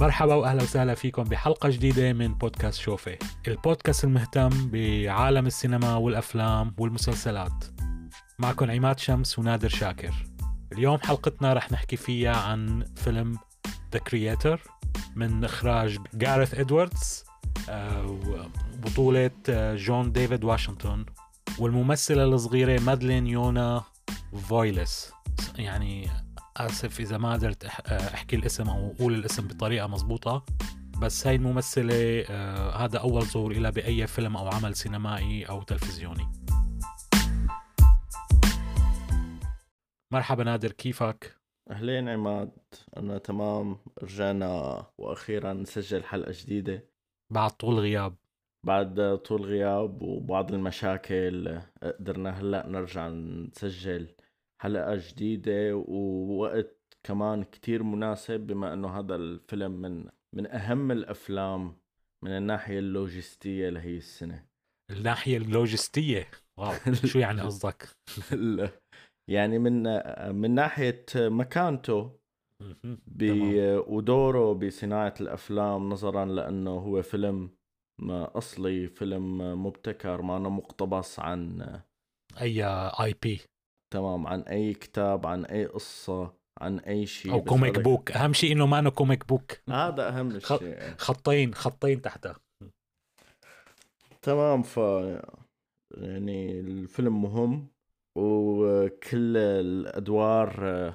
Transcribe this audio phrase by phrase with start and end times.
[0.00, 3.18] مرحبا وأهلا وسهلا فيكم بحلقة جديدة من بودكاست شوفي.
[3.48, 7.64] البودكاست المهتم بعالم السينما والأفلام والمسلسلات.
[8.38, 10.14] معكم عماد شمس ونادر شاكر.
[10.72, 13.38] اليوم حلقتنا رح نحكي فيها عن فيلم
[13.92, 14.60] The Creator
[15.16, 17.24] من إخراج جارث ادواردز
[18.84, 19.30] بطولة
[19.74, 21.06] جون ديفيد واشنطن
[21.58, 23.82] والممثلة الصغيرة مادلين يونا
[24.48, 25.12] فويلس.
[25.56, 26.10] يعني
[26.58, 30.44] آسف إذا ما قدرت أحكي الاسم أو أقول الاسم بطريقة مزبوطه
[31.02, 36.26] بس هاي الممثلة آه هذا أول ظهور لها بأي فيلم أو عمل سينمائي أو تلفزيوني.
[40.12, 41.36] مرحبا نادر كيفك؟
[41.70, 42.50] أهلين عماد
[42.96, 46.88] أنا تمام رجعنا وأخيرا نسجل حلقة جديدة.
[47.32, 48.14] بعد طول غياب.
[48.66, 54.08] بعد طول غياب وبعض المشاكل قدرنا هلأ نرجع نسجل.
[54.62, 61.76] حلقة جديدة ووقت كمان كتير مناسب بما إنه هذا الفيلم من من أهم الأفلام
[62.24, 64.46] من الناحية اللوجستية لهي السنة.
[64.90, 67.88] الناحية اللوجستية؟ واو شو يعني قصدك؟
[69.28, 69.82] يعني من
[70.34, 72.18] من ناحية مكانته
[73.88, 77.50] ودوره بصناعة الأفلام نظرا لأنه هو فيلم
[78.10, 81.62] أصلي فيلم مبتكر ما مقتبس عن
[82.40, 82.64] أي
[83.00, 83.40] آي بي.
[83.90, 88.52] تمام عن أي كتاب عن أي قصة عن أي شيء أو comic book أهم شيء
[88.52, 90.94] إنه ما إنه comic book هذا أهم شيء.
[90.98, 92.36] خطين خطين تحتها
[94.22, 94.76] تمام ف
[95.90, 97.68] يعني الفيلم مهم
[98.16, 100.94] وكل الأدوار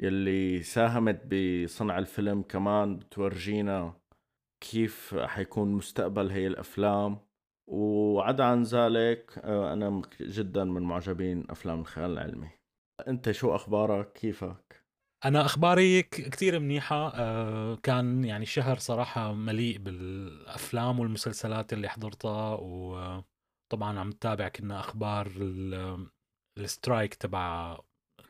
[0.00, 3.92] يلي ساهمت بصنع الفيلم كمان بتورجينا
[4.60, 7.18] كيف حيكون مستقبل هي الأفلام.
[7.68, 12.50] وعدا عن ذلك آه، أنا جدا من معجبين أفلام الخيال العلمي.
[13.08, 14.84] أنت شو أخبارك؟ كيفك؟
[15.24, 17.12] أنا أخباري كتير منيحة.
[17.14, 25.32] آه، كان يعني شهر صراحة مليء بالأفلام والمسلسلات اللي حضرتها وطبعا عم تتابع كنا أخبار
[26.58, 27.78] السترايك تبع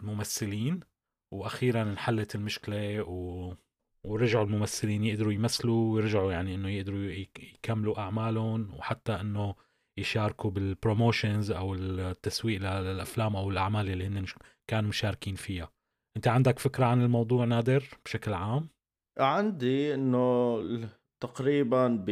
[0.01, 0.81] الممثلين
[1.35, 3.55] وأخيرا انحلت المشكلة و
[4.05, 9.55] ورجعوا الممثلين يقدروا يمثلوا ويرجعوا يعني إنه يقدروا يكملوا أعمالهم وحتى إنه
[9.99, 14.25] يشاركوا بالبروموشنز أو التسويق للأفلام أو الأعمال اللي هن
[14.71, 15.73] كانوا مشاركين فيها.
[16.17, 18.69] أنت عندك فكرة عن الموضوع نادر بشكل عام؟
[19.19, 20.59] عندي إنه
[21.21, 22.11] تقريبا ب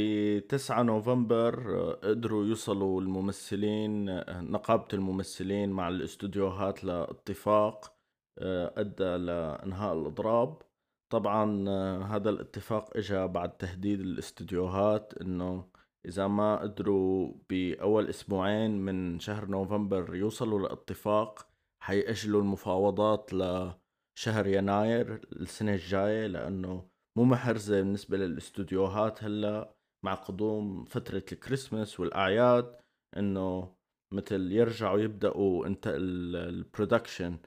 [0.48, 4.04] 9 نوفمبر قدروا يوصلوا الممثلين
[4.50, 7.92] نقابة الممثلين مع الاستوديوهات لاتفاق
[8.38, 10.62] آه، أدى لإنهاء الأضراب.
[11.10, 15.68] طبعا آه، هذا الاتفاق اجى بعد تهديد الاستديوهات إنه
[16.06, 21.48] إذا ما قدروا بأول أسبوعين من شهر نوفمبر يوصلوا لاتفاق
[21.82, 29.74] حيأجلوا المفاوضات لشهر يناير السنة الجاية لأنه مو محرزة بالنسبة للاستوديوهات هلأ
[30.04, 32.76] مع قدوم فترة الكريسماس والأعياد
[33.16, 33.76] إنه
[34.12, 37.38] مثل يرجعوا يبدأوا انت البرودكشن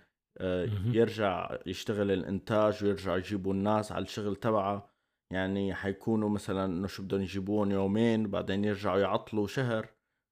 [0.85, 4.89] يرجع يشتغل الإنتاج ويرجع يجيبوا الناس على الشغل تبعه.
[5.33, 9.89] يعني حيكونوا مثلا إنه شو بدهم يجيبون يومين بعدين يرجعوا يعطلوا شهر.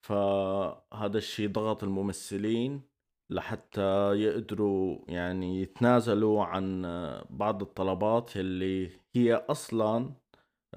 [0.07, 2.81] فهذا الشيء ضغط الممثلين
[3.31, 6.81] لحتى يقدروا يعني يتنازلوا عن
[7.29, 10.13] بعض الطلبات اللي هي أصلا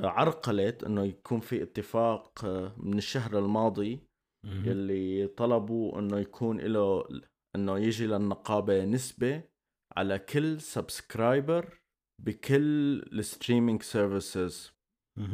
[0.01, 2.45] عرقلت إنه يكون في اتفاق
[2.77, 4.01] من الشهر الماضي
[4.47, 7.05] يلي طلبوا إنه يكون له
[7.57, 9.43] إنه يجي للنقابة نسبة
[9.97, 11.81] على كل subscriber
[12.25, 14.73] بكل ال streaming services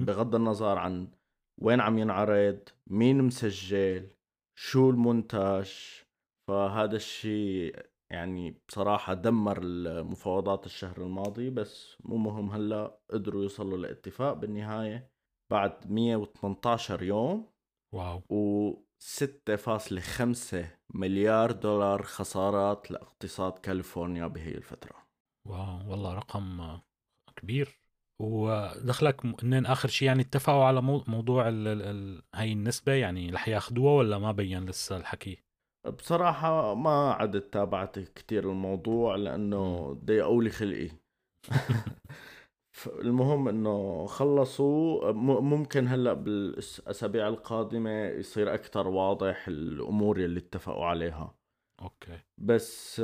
[0.06, 1.10] بغض النظر عن
[1.62, 4.10] وين عم ينعرض مين مسجل
[4.58, 6.02] شو المونتاج.
[6.48, 14.32] فهذا الشيء يعني بصراحة دمر المفاوضات الشهر الماضي بس مو مهم هلأ قدروا يوصلوا لاتفاق
[14.32, 15.10] بالنهاية
[15.52, 17.52] بعد 118 يوم.
[17.94, 18.85] واو.
[18.98, 25.06] 6.5 مليار دولار خسارات لاقتصاد كاليفورنيا بهي الفترة.
[25.44, 26.78] واو والله رقم
[27.36, 27.80] كبير.
[28.18, 33.92] ودخلك انين آخر شيء يعني اتفقوا على موضوع ال ال هاي النسبة؟ يعني رح ياخذوها
[33.92, 35.38] ولا ما بين لسه الحكي؟
[35.98, 40.90] بصراحة ما عدت تابعت كتير الموضوع لأنه ضيقوا لي خلقي.
[42.86, 45.12] المهم إنه خلصوا.
[45.40, 51.34] ممكن هلأ بالأسابيع القادمة يصير أكثر واضح الأمور اللي اتفقوا عليها.
[51.82, 52.18] أوكي.
[52.38, 53.02] بس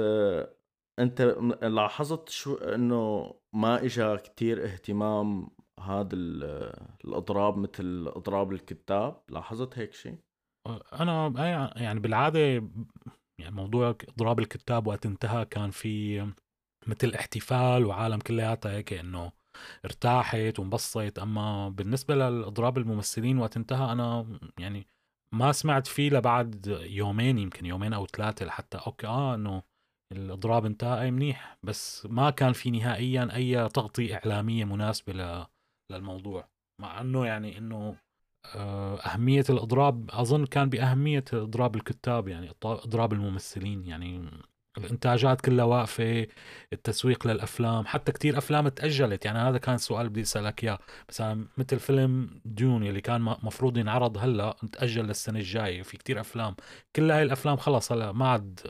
[0.98, 1.22] أنت
[1.62, 5.48] لاحظت شو إنه ما اجى كتير اهتمام
[5.80, 6.14] هذا
[7.04, 10.18] الأضراب مثل أضراب الكتاب؟ لاحظت هيك شيء
[10.92, 11.32] أنا
[11.76, 12.40] يعني بالعادة
[13.38, 16.26] يعني موضوع أضراب الكتاب وقت انتهى كان في
[16.86, 19.32] مثل احتفال وعالم كلياتها هيك إنه
[19.85, 21.19] ارتاحت وانبسطت.
[21.19, 24.87] أما بالنسبة لأضراب الممثلين وقت انتهى أنا يعني
[25.32, 29.62] ما سمعت فيه لبعد يومين يمكن يومين أو ثلاثة لحتى أوكي آه إنه
[30.12, 31.59] الأضراب انتهى أي منيح.
[31.62, 35.47] بس ما كان في نهائيا أي تغطية إعلامية مناسبة
[35.91, 36.49] للموضوع.
[36.81, 37.97] مع إنه يعني إنه
[38.55, 43.87] آه، أهمية الإضراب أظن كان بأهمية إضراب الكتاب يعني إضراب الممثلين.
[43.87, 44.31] يعني
[44.78, 46.26] الإنتاجات كلها واقفة
[46.72, 49.24] التسويق للأفلام حتى كتير أفلام تأجلت.
[49.24, 50.78] يعني هذا كان سؤال بدي أسألك إياه.
[51.08, 56.56] مثلا مثل فيلم ديون اللي كان مفروض ينعرض هلأ تأجل للسنة الجاية في كتير أفلام.
[56.96, 58.60] كل هاي الأفلام خلص هلأ ما عاد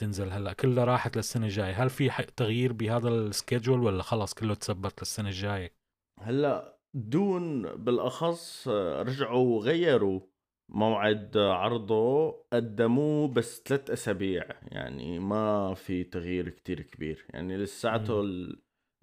[0.00, 1.82] تنزل هلأ كلها راحت للسنة الجاية.
[1.82, 5.72] هل في تغيير بهذا السكيدجول ولا خلص كله تثبت للسنة الجاية؟
[6.20, 8.68] هلأ دون بالأخص
[8.98, 10.20] رجعوا غيروا
[10.68, 14.44] موعد عرضه قدموه بس ثلاث أسابيع.
[14.62, 17.26] يعني ما في تغيير كتير كبير.
[17.30, 18.20] يعني لساته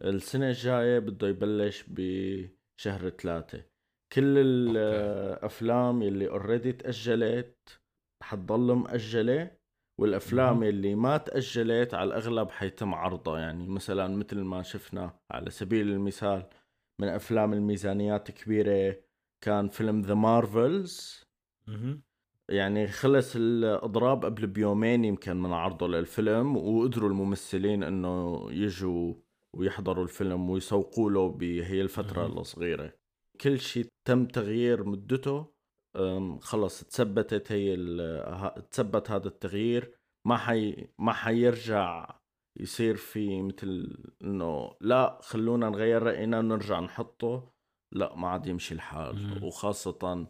[0.01, 3.63] السنة الجاية بده يبلش بشهر ثلاثة.
[4.13, 7.81] كل الأفلام اللي اوريدي تأجلت
[8.23, 9.51] حتضل مأجلة
[9.99, 13.39] والأفلام اللي ما تأجلت على الأغلب حيتم عرضها.
[13.39, 16.49] يعني مثلا مثل ما شفنا على سبيل المثال
[17.01, 18.95] من أفلام الميزانيات كبيرة
[19.43, 21.24] كان فيلم ذا مارفلز
[22.49, 29.13] يعني خلص الأضراب قبل بيومين يمكن من عرضه للفيلم وقدروا الممثلين إنه يجوا
[29.53, 32.93] ويحضروا الفيلم ويسوقوا له بهي الفترة الصغيرة.
[33.41, 35.55] كل شيء تم تغيير مدته
[36.41, 37.75] خلص تثبتت هي
[38.71, 39.97] تثبت هذا التغيير.
[40.25, 42.15] ما حي ما حيرجع
[42.59, 47.51] يصير في مثل إنه لا خلونا نغير رأينا ونرجع نحطه.
[47.91, 49.43] لا ما عاد يمشي الحال.
[49.43, 50.27] وخاصة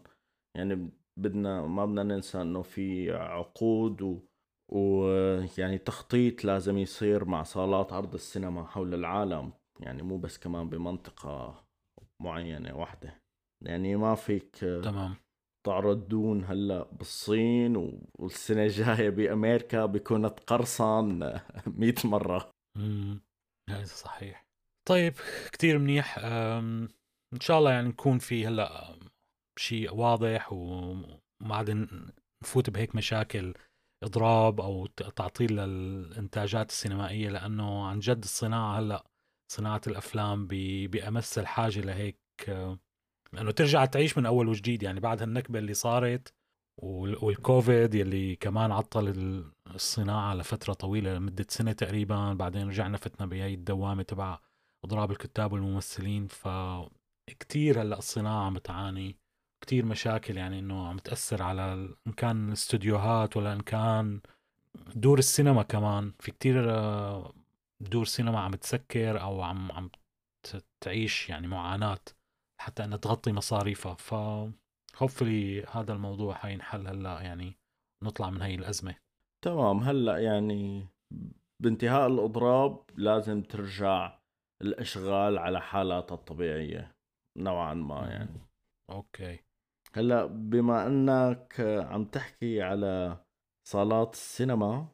[0.54, 4.18] يعني بدنا ما بدنا ننسى إنه في عقود و
[4.72, 9.52] ويعني تخطيط لازم يصير مع صالات عرض السينما حول العالم.
[9.80, 11.64] يعني مو بس كمان بمنطقة
[12.22, 13.22] معينة واحدة
[13.64, 15.14] يعني ما فيك تمام.
[15.66, 22.50] تعرض دون هلأ بالصين والسنة الجاية بأمريكا بيكون تقرصن 100 مرة.
[22.76, 23.20] امم
[23.70, 24.46] هذا صحيح.
[24.88, 25.14] طيب
[25.52, 26.18] كتير منيح.
[27.32, 28.98] إن شاء الله يعني نكون في هلأ
[29.58, 31.88] شيء واضح وما عاد
[32.42, 33.54] نفوت بهيك مشاكل
[34.04, 39.04] إضراب أو تعطيل للإنتاجات السينمائية لأنه عن جد الصناعة هلأ
[39.52, 40.46] صناعة الأفلام
[40.86, 42.18] بأمس الحاجة لهيك
[43.32, 44.82] لأنه ترجع تعيش من أول وجديد.
[44.82, 46.34] يعني بعد هالنكبة اللي صارت
[46.82, 49.44] والكوفيد يلي كمان عطل
[49.74, 54.38] الصناعة لفترة طويلة لمدة سنة تقريبا بعدين رجعنا فتنا بهي الدوامة تبع
[54.84, 56.26] إضراب الكتاب والممثلين.
[56.26, 56.48] ف
[57.40, 59.16] كتير هلأ الصناعة عم تعاني.
[59.60, 64.20] كتير مشاكل يعني إنه عم تأثر على إن كان الاستوديوهات ولا إن كان
[64.94, 66.12] دور السينما كمان.
[66.20, 67.32] في كتير آه،
[67.80, 69.90] دور سينما عم تسكر أو عم عم
[70.80, 71.98] تعيش يعني معاناة
[72.60, 73.94] حتى إنها تغطي مصاريفها.
[73.94, 74.14] ف
[74.98, 77.56] hopefully هذا الموضوع حينحل هلأ يعني
[78.04, 78.94] نطلع من هاي الأزمة.
[79.44, 79.78] تمام.
[79.78, 80.86] هلأ يعني
[81.62, 84.18] بانتهاء الأضراب لازم ترجع
[84.62, 86.92] الأشغال على حالاتها الطبيعية
[87.38, 88.40] نوعا ما يعني.
[88.90, 89.45] okay.
[89.96, 93.24] هلأ بما أنك عم تحكي على
[93.68, 94.88] صالات السينما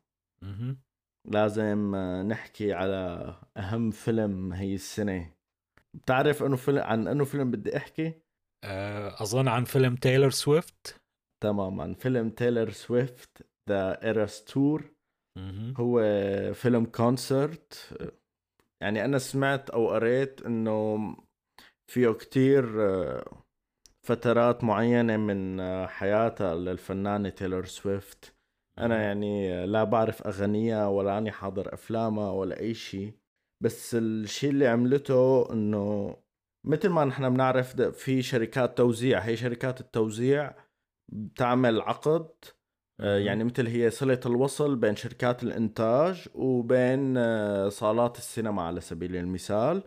[1.28, 1.96] لازم
[2.28, 5.35] نحكي على أهم فيلم هي السنة.
[5.97, 8.14] بتعرف إنه فيلم عن إنه فيلم بدي أحكي؟
[8.64, 11.00] آه، أظن عن فيلم تايلور سويفت.
[11.42, 14.92] تمام عن فيلم تايلور سويفت The Eras Tour
[15.76, 16.00] هو
[16.54, 17.99] فيلم concert
[18.82, 21.16] يعني أنا سمعت أو قريت إنه
[21.90, 22.64] فيه كتير
[24.06, 28.35] فترات معينة من آه، حياتها للفنانة تايلور سويفت.
[28.78, 33.14] أنا يعني لا بعرف أغانيها ولا أني حاضر أفلامها ولا أي شيء.
[33.61, 36.16] بس الشيء اللي عملته إنه
[36.66, 39.18] مثل ما نحن بنعرف في شركات توزيع.
[39.18, 40.54] هي شركات التوزيع
[41.12, 42.28] بتعمل عقد
[43.00, 49.16] آه، يعني مثل هي صلة الوصل بين شركات الإنتاج وبين آه، صالات السينما على سبيل
[49.16, 49.82] المثال.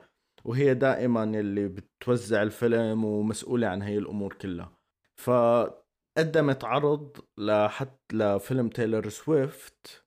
[0.45, 4.77] وهي دائما اللي بتوزع الفيلم ومسؤولة عن هي الأمور كلها.
[5.21, 10.05] فقدمت عرض لحتى لفيلم تايلور سويفت.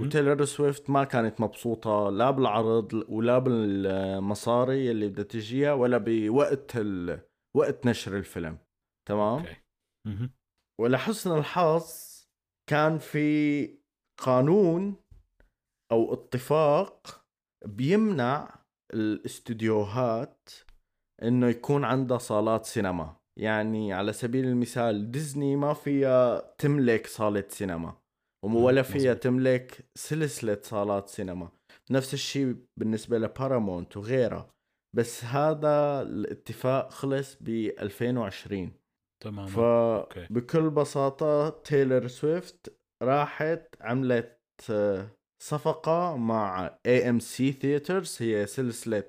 [0.00, 7.20] وتايلر سويفت ما كانت مبسوطة لا بالعرض ولا بالمصاري اللي بدها تجيها ولا بوقت ال...
[7.56, 8.58] وقت نشر الفيلم.
[9.08, 10.28] تمام؟ okay.
[10.80, 12.18] ولحسن الحظ
[12.70, 13.68] كان في
[14.24, 14.96] قانون
[15.92, 17.24] أو اتفاق
[17.66, 18.57] بيمنع
[18.94, 20.50] الاستديوهات
[21.22, 23.16] إنه يكون عندها صالات سينما.
[23.40, 27.96] يعني على سبيل المثال ديزني ما فيها تملك صالة سينما
[28.44, 31.48] ولا فيها تملك سلسلة صالات سينما.
[31.90, 34.50] نفس الشيء بالنسبة لبارامونت وغيرها
[34.96, 38.72] بس هذا الاتفاق خلص ب 2020
[39.24, 44.38] تماما فبكل بساطة تايلر سويفت راحت عملت
[45.42, 49.04] صفقة مع AMC Theatres هي سلسلة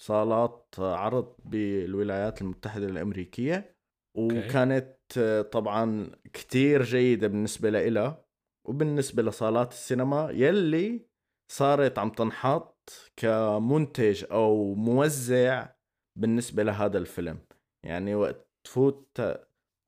[0.00, 3.76] صالات عرض بالولايات المتحدة الأمريكية.
[4.16, 5.18] وكانت
[5.52, 8.24] طبعا كتير جيدة بالنسبة لإلها.
[8.68, 11.06] وبالنسبة لصالات السينما يلي
[11.52, 15.68] صارت عم تنحط كمنتج أو موزع
[16.18, 17.38] بالنسبة لهذا الفيلم.
[17.84, 19.20] يعني وقت تفوت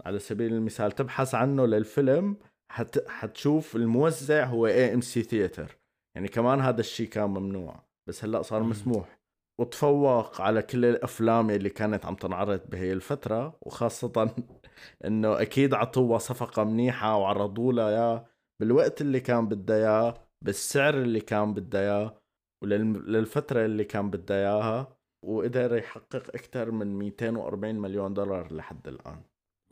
[0.04, 2.36] على سبيل المثال تبحث عنه للفيلم
[2.70, 5.78] حت حتشوف الموزع هو AMC Theatre
[6.16, 7.84] يعني كمان هذا الشيء كان ممنوع.
[8.08, 9.20] بس هلأ صار مسموح.
[9.60, 14.34] وتفوق على كل الأفلام اللي كانت عم تنعرض بهي الفترة وخاصة
[15.06, 18.26] إنه أكيد عطوها صفقة منيحة وعرضوا لها إياه
[18.60, 22.22] بالوقت اللي كان بدها إياه بالسعر اللي كان بدها إياه
[22.64, 24.96] وللفتره اللي كان بدها إياها
[25.26, 29.22] وقدر يحقق أكثر من 240 مليون دولار لحد الآن.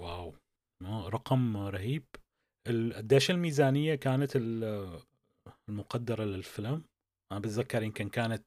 [0.01, 0.35] واو.
[1.09, 2.05] رقم رهيب.
[2.69, 4.37] قديش الميزانية كانت
[5.69, 6.83] المقدرة للفيلم.
[7.33, 8.45] أنا بتذكر يمكن كانت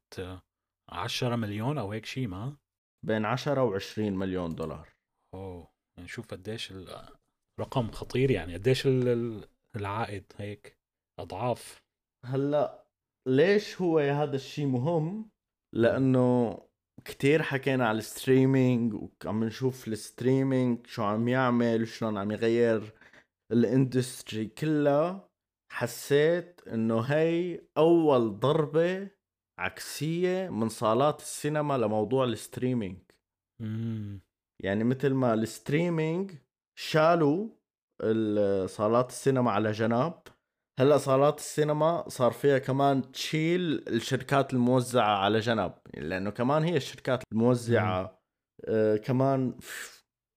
[0.90, 2.58] 10 مليون أو هيك شيء ما؟
[3.06, 4.90] بين 10 و20 مليون دولار.
[5.36, 6.74] أوه نشوف يعني قديش
[7.60, 8.54] رقم خطير يعني.
[8.54, 8.88] قديش
[9.76, 10.78] العائد هيك؟
[11.20, 11.82] أضعاف.
[12.26, 12.86] هلأ
[13.28, 15.30] ليش هو هذا الشيء مهم؟
[15.76, 16.60] لأنه
[17.06, 22.94] كتير حكينا على ال streaming وعم نشوف ال streaming شو عم يعمل شلون عم يغير
[23.52, 25.30] ال industry كلها
[25.72, 29.10] حسيت إنه هي أول ضربة
[29.60, 32.98] عكسية من صالات السينما لموضوع ال streaming.
[34.64, 36.32] يعني مثل ما ال streaming
[36.80, 37.50] شالوا
[38.68, 40.24] صالات السينما على جناب
[40.80, 47.24] هلأ صالات السينما صار فيها كمان تشيل الشركات الموزعة على جنب لأنه كمان هي الشركات
[47.34, 48.22] الموزعة
[48.66, 49.58] آه كمان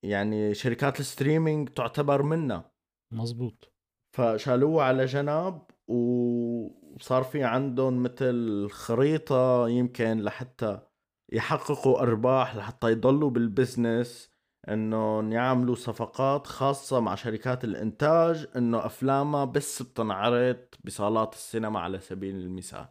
[0.02, 2.73] يعني شركات ال streaming تعتبر منها.
[3.14, 3.72] مزبوط
[4.16, 10.80] فشالوها على جنب وصار في عندهم مثل خريطة يمكن لحتى
[11.32, 14.30] يحققوا أرباح لحتى يضلوا بال business
[14.68, 22.36] انه يعملوا صفقات خاصة مع شركات الإنتاج إنه افلامها بس بتنعرض بصالات السينما على سبيل
[22.36, 22.88] المثال.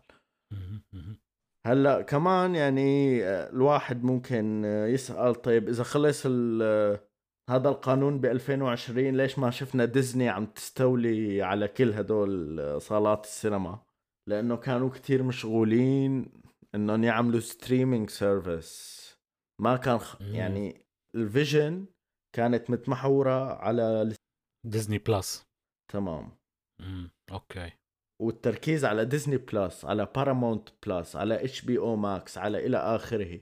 [1.66, 6.26] هلأ كمان يعني الواحد ممكن يسأل طيب إذا خلص
[7.50, 13.84] هذا القانون ب 2020 ليش ما شفنا ديزني عم تستولي على كل هدول صالات السينما؟
[14.30, 16.32] لأنه كانوا كتير مشغولين
[16.76, 19.04] إنهم يعملوا streaming service
[19.62, 20.22] ما كان خ...
[20.22, 20.86] يعني
[21.16, 21.86] ال vision
[22.36, 24.16] كانت متمحورة على
[24.68, 25.46] ديزني بلس
[25.92, 26.32] تمام.
[26.82, 27.72] امم okay.
[28.22, 33.42] والتركيز على ديزني بلس على بارامونت بلس على إتش بي أو ماكس على إلى آخره.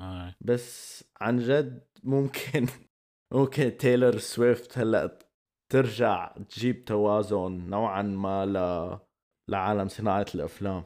[0.00, 0.34] آه.
[0.40, 2.66] بس عن جد ممكن
[3.34, 5.18] ممكن تايلر سويفت هلأ
[5.72, 8.56] ترجع تجيب توازن نوعا ما ل...
[9.50, 10.84] لعالم صناعة الأفلام.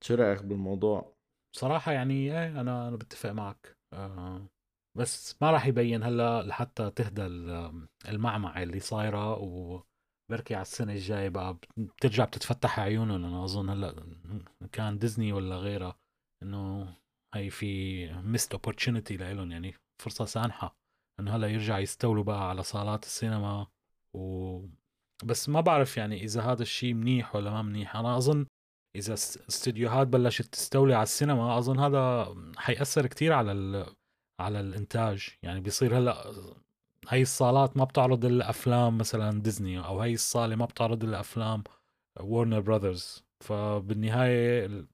[0.00, 1.16] شو رأيك بالموضوع؟
[1.56, 3.76] صراحة يعني إيه أنا أنا بتفق معك.
[3.92, 4.46] آه
[4.98, 7.26] بس ما راح يبين هلأ لحتى تهدى
[8.08, 13.94] المعمعة اللي صايرة وبركي على السنة الجاية بقى بترجع بتتفتح عيونهم أنا أظن هلأ
[14.72, 15.98] كان ديزني ولا غيرها
[16.42, 16.94] إنه
[17.34, 20.76] هي في missed opportunity لهم يعني فرصة سانحة.
[21.20, 23.66] انه هلا يرجع يستولوا بقى على صالات السينما.
[24.14, 24.60] و
[25.24, 27.96] بس ما بعرف يعني إذا هذا الشيء منيح ولا ما منيح.
[27.96, 28.46] أنا أظن
[28.96, 33.86] إذا استديوهات بلشت تستولي على السينما أظن هذا حيأثر كتير على ال...
[34.40, 35.28] على الإنتاج.
[35.42, 36.32] يعني بيصير هلأ
[37.08, 41.64] هاي الصالات ما بتعرض الا افلام مثلا ديزني أو هاي الصالة ما بتعرض الا افلام
[42.20, 44.86] وورنر براذرز فبالنهايه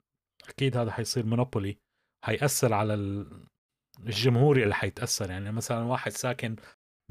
[0.48, 1.78] أكيد هذا حيصير monopoly.
[2.24, 2.94] حيأثر على
[4.06, 5.30] الجمهور اللي حيتأثر.
[5.30, 6.56] يعني مثلا واحد ساكن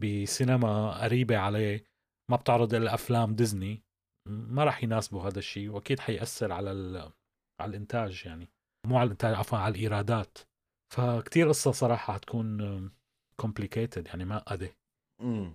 [0.01, 1.83] بسينما قريبة عليه
[2.31, 3.83] ما بتعرض الا افلام ديزني
[4.27, 6.69] ما راح يناسبه هذا الشيء وأكيد حيأثر على
[7.61, 8.47] على الإنتاج يعني.
[8.87, 10.37] مو على الإنتاج عفوا على الإيرادات.
[10.93, 12.91] فكتير قصة صراحة حتكون
[13.39, 14.69] complicated يعني معقدة
[15.21, 15.53] امم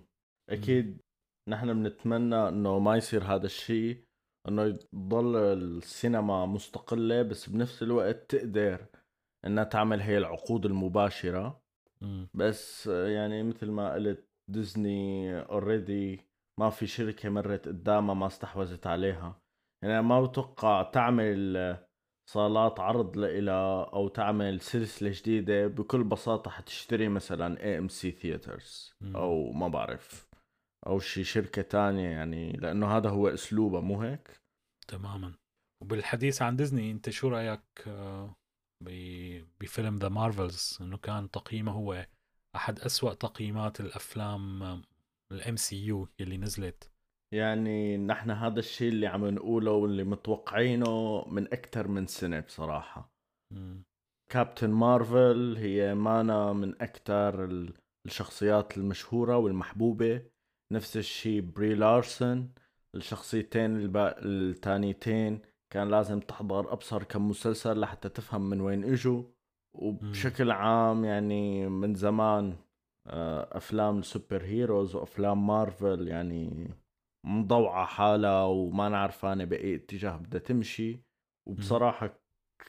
[0.49, 1.01] أكيد
[1.49, 4.03] نحن بنتمنى إنه ما يصير هذا الشيء
[4.47, 4.63] إنه
[4.93, 8.85] يضل السينما مستقلة بس بنفس الوقت تقدر
[9.45, 11.61] إنها تعمل هي العقود المباشرة.
[12.01, 12.29] مم.
[12.33, 16.21] بس يعني مثل ما قلت ديزني اوريدي
[16.59, 19.41] ما في شركة مرت قدامها ما استحوذت عليها.
[19.83, 21.57] يعني ما بتوقع تعمل
[22.29, 29.67] صالات عرض لإلها أو تعمل سلسلة جديدة بكل بساطة حتشتري مثلا AMC Theatres أو ما
[29.67, 30.27] بعرف
[30.87, 34.41] أو شي شركة تانية يعني لأنه هذا هو أسلوبها مو هيك؟
[34.87, 35.33] تماما.
[35.81, 38.35] وبالحديث عن ديزني أنت شو رأيك آه،
[39.59, 42.07] بفيلم The Marvels إنه كان تقييمه هو
[42.55, 44.63] أحد أسوأ تقييمات الأفلام
[45.31, 46.91] ال MCU اللي نزلت.
[47.33, 53.11] يعني نحن هذا الشيء اللي عم نقوله واللي متوقعينه من أكثر من سنة بصراحة.
[54.29, 57.45] كابتن مارفل هي مانها من أكثر
[58.05, 60.21] الشخصيات المشهورة والمحبوبة.
[60.73, 62.49] نفس الشيء بري لارسن
[62.95, 69.23] الشخصيتين الثانيتين كان لازم تحضر أبصر كم مسلسل لحتى تفهم من وين إجوا.
[69.75, 72.55] وبشكل عام يعني من زمان
[73.07, 76.69] آه، أفلام السوبر هيروز وأفلام مارفل يعني
[77.25, 81.03] مضوعة حالها وما نعرفانة بأي اتجاه بدها تمشي.
[81.47, 82.19] وبصراحة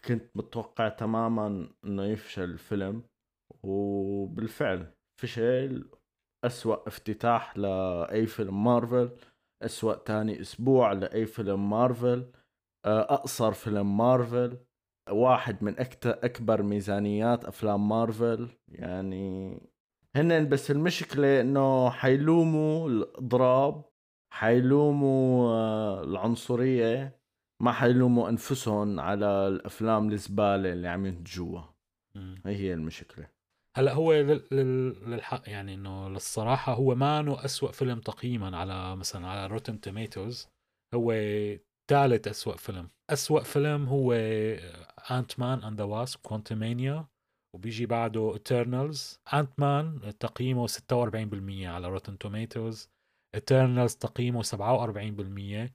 [0.05, 3.03] كنت متوقع تماما إنه يفشل الفيلم.
[3.63, 5.91] وبالفعل فشل.
[6.45, 9.17] أسوأ افتتاح لأي فيلم مارفل.
[9.63, 12.33] أسوأ تاني أسبوع لأي فيلم مارفل.
[12.89, 14.59] آه، أقصر فيلم مارفل
[15.11, 15.75] واحد من
[16.07, 19.55] أكبر ميزانيات أفلام مارفل يعني
[20.17, 23.85] هن بس المشكلة إنه حيلوموا الإضراب
[24.33, 27.19] حيلوموا آه، العنصرية
[27.63, 31.75] ما حيلوموا أنفسهم على الأفلام الزبالة اللي عم ينتجوها.
[32.47, 33.29] هي هي المشكلة.
[33.77, 34.13] هلأ هو
[34.53, 40.49] للحق يعني إنه للصراحة هو ما إنه اسوء فيلم تقييما على مثلا على روتن توميتوز
[40.95, 41.13] هو
[41.89, 42.91] ثالث اسوء فيلم.
[43.11, 44.13] اسوء فيلم هو
[45.11, 47.07] Ant-Man and the Wasp Quantumania
[47.55, 52.91] وبيجي بعده Eternals Ant-Man تقييمه 46% على Rotten Tomatoes
[53.35, 55.73] Eternals تقييمه 47%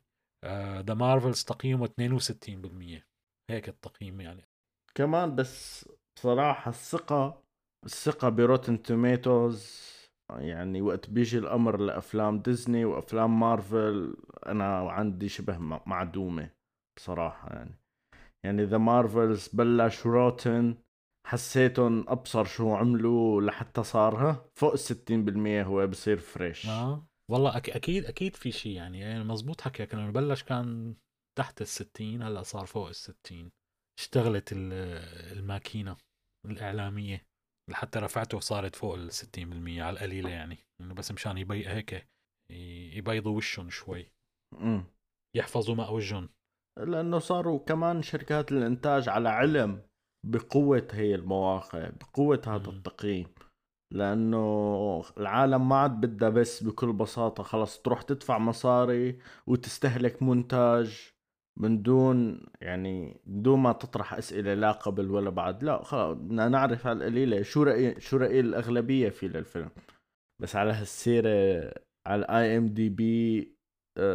[0.85, 3.03] The Marvels تقييمه 62%
[3.49, 4.49] هيك التقييم يعني.
[4.95, 7.43] كمان بس بصراحة الثقة
[7.85, 9.93] الثقة ب Rotten Tomatoes
[10.29, 14.15] يعني وقت بيجي الأمر لأفلام ديزني وأفلام مارفل
[14.45, 16.49] أنا عندي شبه معدومة
[16.97, 17.79] بصراحة يعني.
[18.43, 20.77] يعني The Marvels بلش rotten
[21.27, 27.07] حسيتهم أبصر شو عملوا لحتى صار ها فوق ال 60% هو بصير fresh آه.
[27.31, 30.95] والله أك أكيد أكيد في شيء يعني, يعني مزبوط حكيك إنه بلش كان
[31.37, 33.51] تحت ال 60 هلأ صار فوق ال 60
[33.99, 35.97] اشتغلت الماكينة
[36.45, 37.25] الإعلامية.
[37.69, 40.57] لحتى رفعته صارت فوق ال 60% على القليلة يعني.
[40.81, 42.07] إنه بس مشان يبي هيك
[42.95, 44.11] يبيضوا وشهم شوي.
[44.53, 44.85] امم
[45.35, 46.29] يحفظوا ماء وجههم.
[46.77, 49.81] لأنه صاروا كمان شركات الإنتاج على علم
[50.25, 53.33] بقوة هي المواقع بقوة هذا التقييم.
[53.93, 61.12] لأنه العالم ما عاد بدها بس بكل بساطة خلص تروح تدفع مصاري وتستهلك منتج
[61.59, 65.63] من دون يعني بدون ما تطرح أسئلة لا قبل ولا بعد.
[65.63, 69.69] لا خلص بدنا نعرف على القليله شو راي شو رأي الأغلبية في للفيلم؟
[70.41, 71.73] بس على هالسيرة
[72.07, 73.53] على ال IMDb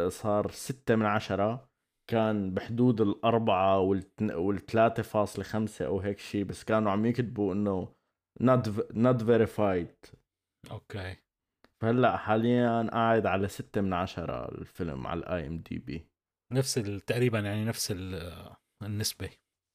[0.07, 1.69] صار ستة من عشرة.
[2.09, 3.79] كان بحدود الأربعة
[4.19, 7.93] والثلاثة فاصلة خمسة أو هيك شيء بس كانوا عم يكتبوا إنه
[8.43, 10.15] not, not verified.
[10.71, 11.15] okay.
[11.81, 16.08] فهلأ حاليا قاعد على ستة من عشرة الفيلم على ال IMDb
[16.53, 16.73] نفس
[17.07, 17.93] تقريبا يعني نفس
[18.83, 19.29] النسبة.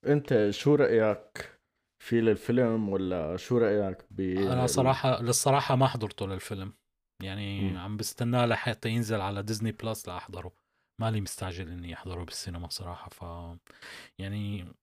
[0.07, 1.61] انت شو رأيك
[2.03, 6.73] في للفيلم ولا شو رأيك ب أنا صراحة للصراحة ما حضرته للفيلم.
[7.23, 7.77] يعني م.
[7.77, 10.53] عم بستناه لحتى ينزل على Disney Plus لأحضره.
[11.01, 13.09] مالي مستعجل إني أحضره بالسينما صراحة.
[13.09, 13.23] ف
[14.21, 14.75] يعني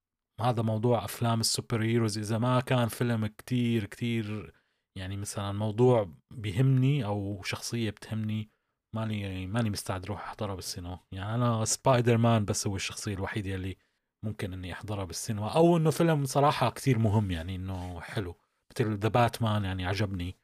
[0.41, 2.17] هذا موضوع أفلام ال superheroes.
[2.17, 4.54] إذا ما كان فيلم كتير كتير
[4.97, 8.49] يعني مثلا موضوع بيهمني أو شخصية بتهمني
[8.95, 10.99] ماني ماني مستعد أروح احضرها بالسينما.
[11.13, 13.77] يعني أنا سبايدر مان بس هو الشخصية الوحيدة اللي
[14.25, 15.56] ممكن إني أحضرها بالسينما.
[15.56, 18.36] أو إنه فيلم صراحة كتير مهم يعني إنه حلو.
[18.71, 20.36] مثل The Batman يعني عجبني.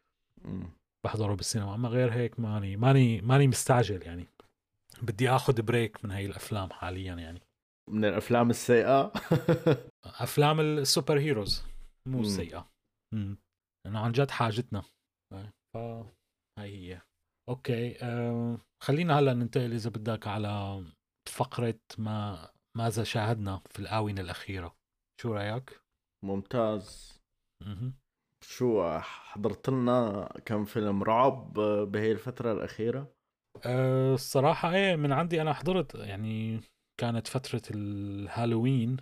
[1.05, 1.75] بحضره بالسينما.
[1.75, 4.27] أما غير هيك ماني ماني ماني مستعجل يعني.
[5.01, 7.41] بدي آخذ break من هاي الأفلام حاليا يعني.
[7.89, 9.11] من الأفلام السيئة؟
[10.05, 11.63] أفلام ال superheroes
[12.07, 12.69] مو سيئة.
[13.13, 14.83] لأنه عن جد حاجتنا.
[15.73, 15.77] ف
[16.59, 17.01] هاي هي.
[17.49, 20.83] okay أه خلينا هلأ ننتقل إذا بدك على
[21.29, 24.75] فقرة ما ماذا شاهدنا في الآونة الأخيرة.
[25.21, 25.81] شو رأيك؟
[26.25, 27.17] ممتاز.
[28.43, 31.53] شو حضرت لنا كم فيلم رعب
[31.91, 33.13] بهي الفترة الأخيرة؟
[33.65, 36.61] أه الصراحة إيه من عندي أنا حضرت يعني
[36.99, 38.97] كانت فترة الهالوين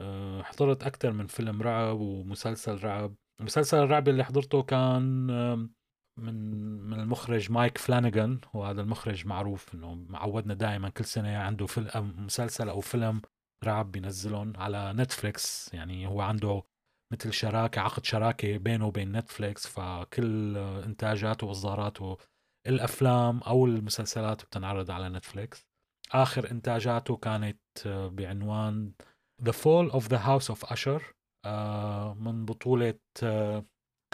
[0.00, 3.14] أه حضرت أكثر من فيلم رعب ومسلسل رعب.
[3.40, 5.30] مسلسل الرعب اللي حضرته كان
[6.16, 6.34] من
[6.90, 12.68] من المخرج مايك فلانجان وهذا المخرج معروف إنه معودنا دائما كل سنة عنده فيلم مسلسل
[12.68, 13.22] أو فيلم
[13.64, 15.74] رعب بينزلهم على نتفليكس.
[15.74, 16.62] يعني هو عنده
[17.12, 19.66] مثل شراكة عقد شراكة بينه وبين نتفليكس.
[19.66, 22.16] فكل إنتاجاته وإصداراته
[22.66, 25.66] الأفلام أو المسلسلات بتنعرض على نتفليكس.
[26.12, 28.92] آخر إنتاجاته كانت بعنوان
[29.42, 31.02] The Fall of the House of Usher
[31.44, 33.64] آه، من بطولة آه،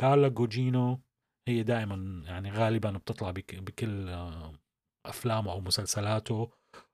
[0.00, 1.00] كارلا جوجينو
[1.50, 4.54] هي دائما يعني غالبا بتطلع بكل آه،
[5.06, 6.50] أفلامه أو مسلسلاته.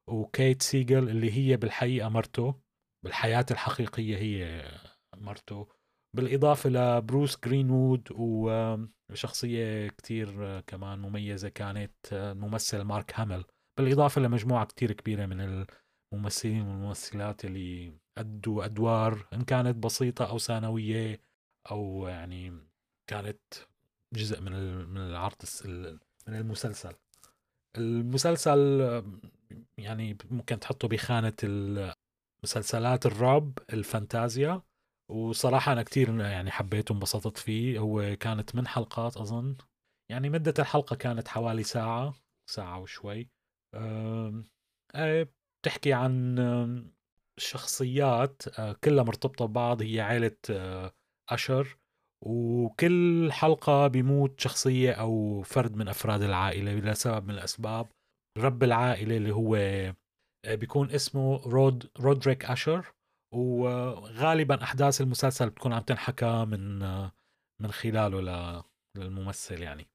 [0.08, 2.54] وكيت سيجل اللي هي بالحقيقة مرته
[3.04, 4.64] بالحياة الحقيقية هي
[5.16, 5.68] مرته.
[6.16, 8.08] بالإضافة لبروس جرينوود
[9.10, 13.44] وشخصية كتير كمان مميزة كانت الممثل مارك هامل.
[13.78, 15.66] بالإضافة لمجموعة كتير كبيرة من
[16.12, 21.20] الممثلين والممثلات اللي أدوا أدوار إن كانت بسيطة أو ثانوية
[21.70, 22.68] أو يعني
[23.10, 23.42] كانت
[24.14, 24.52] جزء من
[24.88, 25.36] من العرض
[26.28, 26.94] من المسلسل.
[27.76, 28.80] المسلسل
[29.78, 31.34] يعني ممكن تحطه بخانة
[32.44, 34.62] مسلسلات الرعب الفانتازيا
[35.10, 37.78] وصراحة أنا كتير يعني حبيته وانبسطت فيه.
[37.78, 39.56] هو كانت من حلقات أظن.
[40.10, 42.14] يعني مدة الحلقة كانت حوالي ساعة
[42.50, 43.30] ساعة وشوي.
[44.94, 46.36] بتحكي عن
[47.38, 49.82] شخصيات آه، كلها مرتبطة ببعض.
[49.82, 50.92] هي عائلة آه،
[51.28, 51.78] أشر.
[52.26, 57.86] وكل حلقة بيموت شخصية أو فرد من أفراد العائلة لسبب من الأسباب.
[58.38, 62.92] رب العائلة اللي هو آه، بيكون اسمه رود رودريك أشر.
[63.34, 66.78] وغالبا أحداث المسلسل بتكون عم تنحكى من
[67.62, 68.64] من خلاله
[68.96, 69.86] للممثل يعني.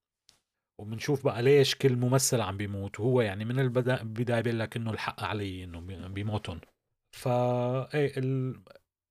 [0.82, 3.00] وبنشوف بقى ليش كل ممثل عم بيموت.
[3.00, 4.04] وهو يعني من البداية
[4.42, 6.60] بيقول لك إنه الحق علي إنه بيموتن
[7.16, 8.14] فا إيه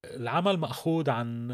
[0.04, 1.50] العمل مأخوذ عن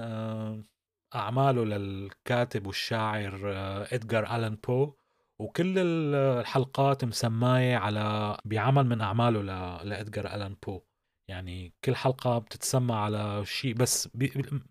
[1.17, 4.95] أعماله للكاتب والشاعر آه، إدغار آلان بو
[5.39, 9.43] وكل الحلقات مسماية على بعمل من أعماله
[9.83, 10.81] لإدغار آلان بو.
[11.29, 14.09] يعني كل حلقة بتتسمى على شيء بس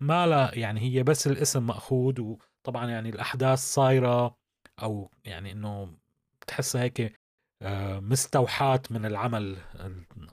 [0.00, 4.36] ما لا يعني هي بس الاسم مأخوذ وطبعا يعني الأحداث صايرة
[4.82, 5.96] أو يعني إنه
[6.42, 7.20] بتحسها هيك
[7.62, 9.56] آه، مستوحاة من العمل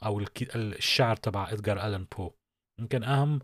[0.05, 2.31] أو الشعر تبع ادجار آلان بو.
[2.79, 3.39] يمكن أهم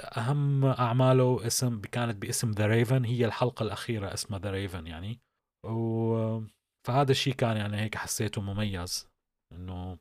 [0.00, 5.20] أهم أعماله اسم كانت باسم The Raven هي الحلقة الأخيرة اسمها The Raven يعني.
[5.66, 6.40] و
[6.86, 9.08] فهذا الشيء كان يعني هيك حسيته مميز
[9.52, 9.98] إنه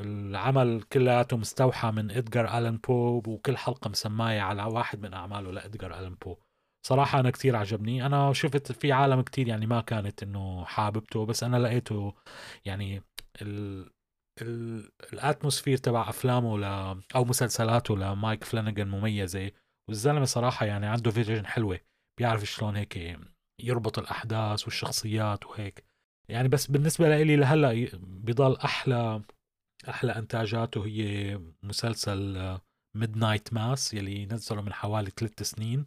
[0.00, 5.98] العمل كلياته مستوحى من ادجار آلان بو وكل حلقة مسماية على واحد من أعماله لادجار
[5.98, 6.36] آلان بو.
[6.86, 8.06] صراحة أنا كتير عجبني.
[8.06, 12.14] أنا شفت في عالم كتير يعني ما كانت إنه حاببته بس أنا لقيته
[12.64, 13.02] يعني
[13.42, 13.90] ال
[14.40, 16.64] ال atmosphere تبع أفلامه ل
[17.14, 19.50] أو مسلسلاته لمايك فلانجن مميزة
[19.88, 21.80] والزلمة صراحة يعني عنده vision حلوة
[22.18, 23.18] بيعرف شلون هيك
[23.60, 25.84] يربط الأحداث والشخصيات وهيك.
[26.28, 29.22] يعني بس بالنسبة لي لهلأ بضل أحلى
[29.88, 32.58] أحلى إنتاجاته هي مسلسل
[32.96, 35.86] Midnight Mass يلي نزله من حوالي ثلاث سنين.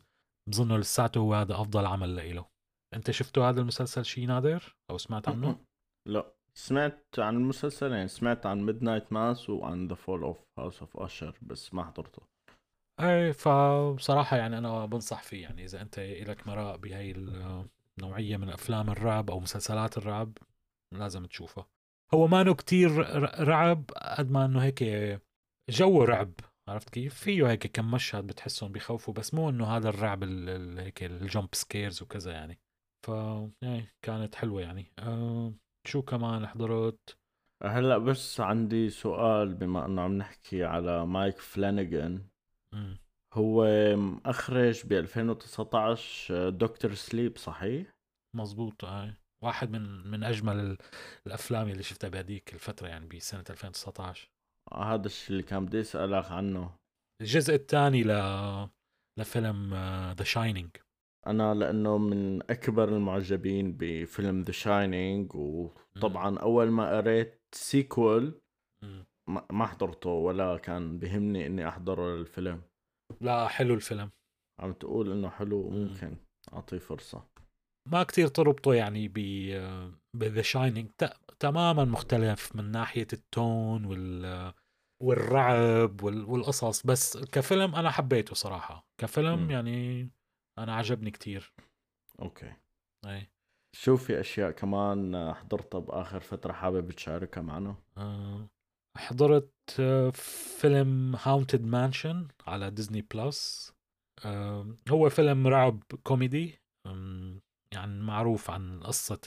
[0.49, 2.45] بظنه لساته هو هذا أفضل عمل لإله.
[2.93, 5.65] أنت شفته هذا المسلسل شي نادر؟ أو سمعت عنه؟
[6.07, 6.34] لا.
[6.57, 11.37] سمعت عن المسلسل يعني سمعت عن Midnight Mass وعن The Fall of House of Usher
[11.41, 12.21] بس ما حضرته.
[12.99, 17.11] إيه فبصراحة يعني أنا بنصح فيه يعني إذا أنت لك مرأ بهاي
[17.97, 20.37] النوعية من أفلام الرعب أو مسلسلات الرعب
[20.91, 21.65] لازم تشوفه.
[22.13, 22.91] هو ما كتير
[23.47, 23.83] رعب
[24.17, 24.83] قد ما إنه هيك
[25.69, 26.33] جو رعب
[26.69, 30.23] عرفت كيف؟ فيه هيك كم مشهد بتحسهم بخوفوا بس مو إنه هذا الرعب
[30.79, 32.59] هيك ال jump scares وكذا يعني.
[33.05, 33.09] ف
[33.61, 34.91] يعني كانت حلوة يعني.
[34.99, 35.53] أه
[35.87, 37.17] شو كمان حضرت؟
[37.63, 42.21] هلأ بس عندي سؤال بما إنه عم نحكي على مايك فلاناغان
[43.33, 47.87] هو مخرج ب 2019 Doctor Sleep صحيح؟
[48.33, 50.77] مزبوط هاي واحد من من أجمل
[51.27, 54.29] الأفلام اللي شفتها بهذيك الفترة يعني بسنه 2019
[54.73, 56.75] هذا الشيء اللي كان بدي أسألك عنه.
[57.21, 58.11] الجزء الثاني ل
[59.19, 59.73] لفيلم
[60.17, 60.69] The Shining
[61.27, 66.39] أنا لأنه من أكبر المعجبين بفيلم The Shining وطبعا.
[66.39, 68.41] أول ما قريت sequel
[69.51, 72.61] ما حضرته ولا كان بهمني إني أحضره للفيلم.
[73.21, 74.11] لا حلو الفيلم.
[74.59, 76.17] عم تقول إنه حلو ممكن
[76.53, 77.27] أعطيه فرصة.
[77.91, 79.19] ما كتير تربطه يعني ب
[80.17, 80.89] ب The Shining
[81.39, 84.53] تماما مختلف من ناحية ال tone وال
[85.03, 86.85] والرعب والقصص.
[86.85, 88.87] بس كفيلم أنا حبيته صراحة.
[89.01, 89.51] كفيلم م.
[89.51, 90.09] يعني
[90.57, 91.53] أنا عجبني كتير.
[92.21, 92.53] okay.
[93.05, 93.29] أي.
[93.75, 98.49] شو في أشياء كمان حضرتها بآخر فترة حابب تشاركها معنا؟ أه
[98.97, 99.81] حضرت
[100.59, 103.73] فيلم Haunted Mansion على ديزني بلس
[104.25, 106.59] أه هو فيلم رعب كوميدي.
[107.71, 109.21] يعني معروف عن قصة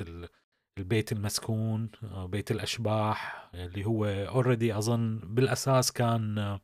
[0.78, 6.58] البيت المسكون آه، بيت الأشباح اللي هو already أظن بالأساس كان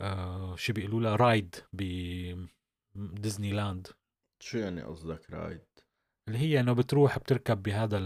[0.00, 1.56] آه، شو بيقولوا له ride
[2.94, 3.88] بديزني لاند.
[4.42, 5.64] شو يعني قصدك ride؟
[6.28, 7.98] اللي هي إنه بتروح بتركب بهذا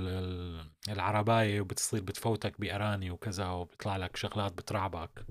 [0.89, 5.27] العرباية وبتصير بتفوتك بقراني وكذا وبيطلع لك شغلات بترعبك.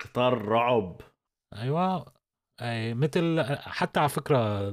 [0.00, 1.00] قطار رعب.
[1.56, 2.12] أيوه.
[2.60, 4.70] أي مثل حتى على فكرة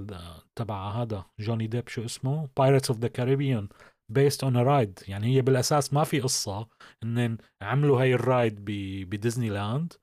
[0.56, 3.69] تبع هذا جوني ديب شو اسمه؟ Pirates of the Caribbean
[4.12, 6.67] based on ride يعني هي بالأساس ما في قصة
[7.03, 8.65] إنه عملوا هاي ال ride
[9.10, 9.93] بديزني لاند.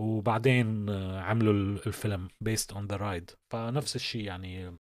[0.00, 1.52] وبعدين عملوا
[1.86, 4.76] الفيلم based on the ride فنفس الشيء يعني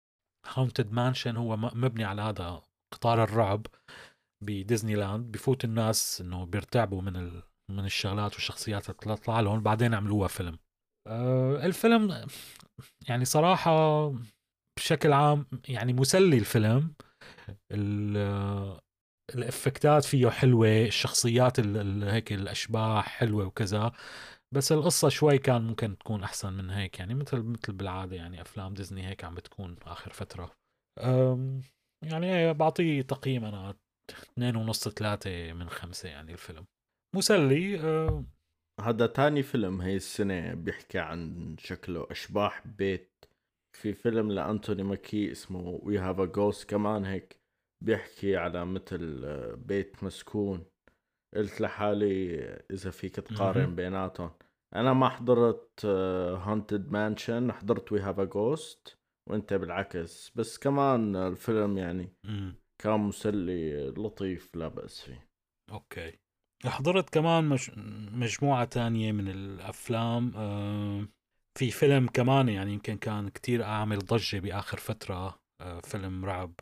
[0.54, 2.62] Haunted Mansion هو مبني على هذا
[2.93, 3.65] قطار الرعب
[4.43, 7.43] بديزني لاند بفوت الناس إنه بيرتعبوا من ال...
[7.71, 9.63] من الشغلات والشخصيات اللي بتطلع لهم.
[9.63, 10.60] بعدين عملوها فيلم.
[11.08, 12.27] آه الفيلم
[13.08, 14.08] يعني صراحة
[14.79, 16.93] بشكل عام يعني مسلي الفيلم.
[19.36, 21.60] ال effectات فيه حلوة الشخصيات
[22.03, 23.91] هيك الأشباح حلوة وكذا.
[24.55, 28.73] بس القصة شوي كان ممكن تكون أحسن من هيك يعني مثل مثل بالعادة يعني أفلام
[28.73, 30.51] ديزني هيك عم بتكون آخر فترة.
[32.03, 33.75] يعني بعطيه تقييم أنا
[34.09, 36.65] اثنين ونص ثلاثة من خمسة يعني الفيلم.
[37.15, 38.25] مسلي أه
[38.81, 43.25] هذا تاني فيلم هي السنة بيحكي عن شكله أشباح بيت.
[43.77, 47.39] في فيلم لأنتوني ماكي اسمه We Have a Ghost كمان هيك
[47.83, 50.65] بيحكي على مثل بيت مسكون.
[51.36, 52.39] قلت لحالي
[52.72, 54.32] إذا فيك تقارن بيناتهم.
[54.76, 58.97] أنا ما حضرت Haunted آه، Mansion حضرت We Have a Ghost
[59.30, 60.32] وأنت بالعكس.
[60.36, 62.13] بس كمان الفيلم يعني
[62.82, 65.28] كان مسلي لطيف لا بأس فيه.
[65.71, 66.19] okay.
[66.65, 67.72] حضرت كمان مش
[68.13, 71.08] مجموعة تانية من الأفلام آه
[71.58, 76.54] في فيلم كمان يعني يمكن كان كتير أعمل ضجة بآخر فترة آه فيلم رعب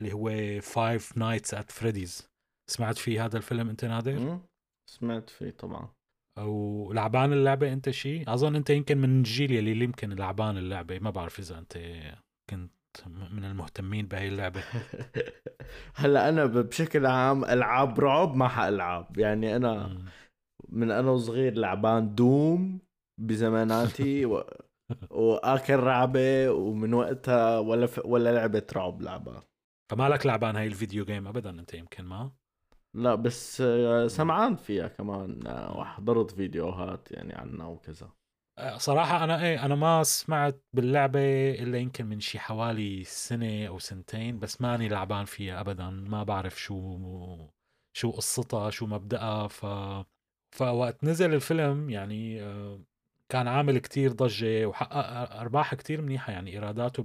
[0.00, 2.29] اللي هو Five Nights at Freddy's
[2.70, 4.38] سمعت فيه هذا الفيلم أنت نادر؟
[4.90, 5.88] سمعت فيه طبعا.
[6.38, 10.98] أو لعبان اللعبة أنت شيء؟ أظن أنت يمكن من الجيل اللي يمكن لعبان اللعبة.
[10.98, 11.78] ما بعرف إذا أنت
[12.50, 12.72] كنت
[13.06, 14.62] من المهتمين بهي اللعبة.
[16.00, 19.18] هلأ أنا بشكل عام ألعاب رعب ما حألعب.
[19.18, 19.98] يعني أنا
[20.68, 22.80] من أنا وصغير لعبان دوم
[23.20, 24.44] بزماناتي و...
[25.10, 28.00] وآكل رعبة ومن وقتها ولا ف...
[28.04, 29.42] ولا لعبة رعب لعبها
[29.90, 32.30] فما لك لعبان هاي الفيديو جيم ابدا أنت يمكن ما؟
[32.94, 38.10] لا بس آه، سمعان فيها كمان آه، وحضرت فيديوهات يعني عنها وكذا.
[38.76, 44.38] صراحة أنا إيه أنا ما سمعت باللعبة إلا يمكن من شي حوالي سنة أو سنتين
[44.38, 45.90] بس ماني لعبان فيها أبدا.
[45.90, 46.98] ما بعرف شو
[47.92, 49.48] شو قصتها شو مبدأها.
[49.48, 49.66] ف
[50.56, 52.80] فوقت نزل الفيلم يعني آه،
[53.28, 56.32] كان عامل كتير ضجة وحقق أرباح كتير منيحة.
[56.32, 57.02] يعني إيراداته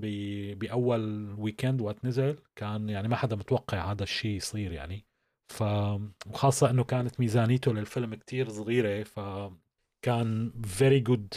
[0.55, 5.05] بأول ويكند وقت نزل كان يعني ما حدا متوقع هذا الشيء يصير يعني.
[5.47, 5.63] ف
[6.27, 9.19] وخاصة إنه كانت ميزانيته للفيلم كتير صغيرة ف
[10.01, 11.33] كان very good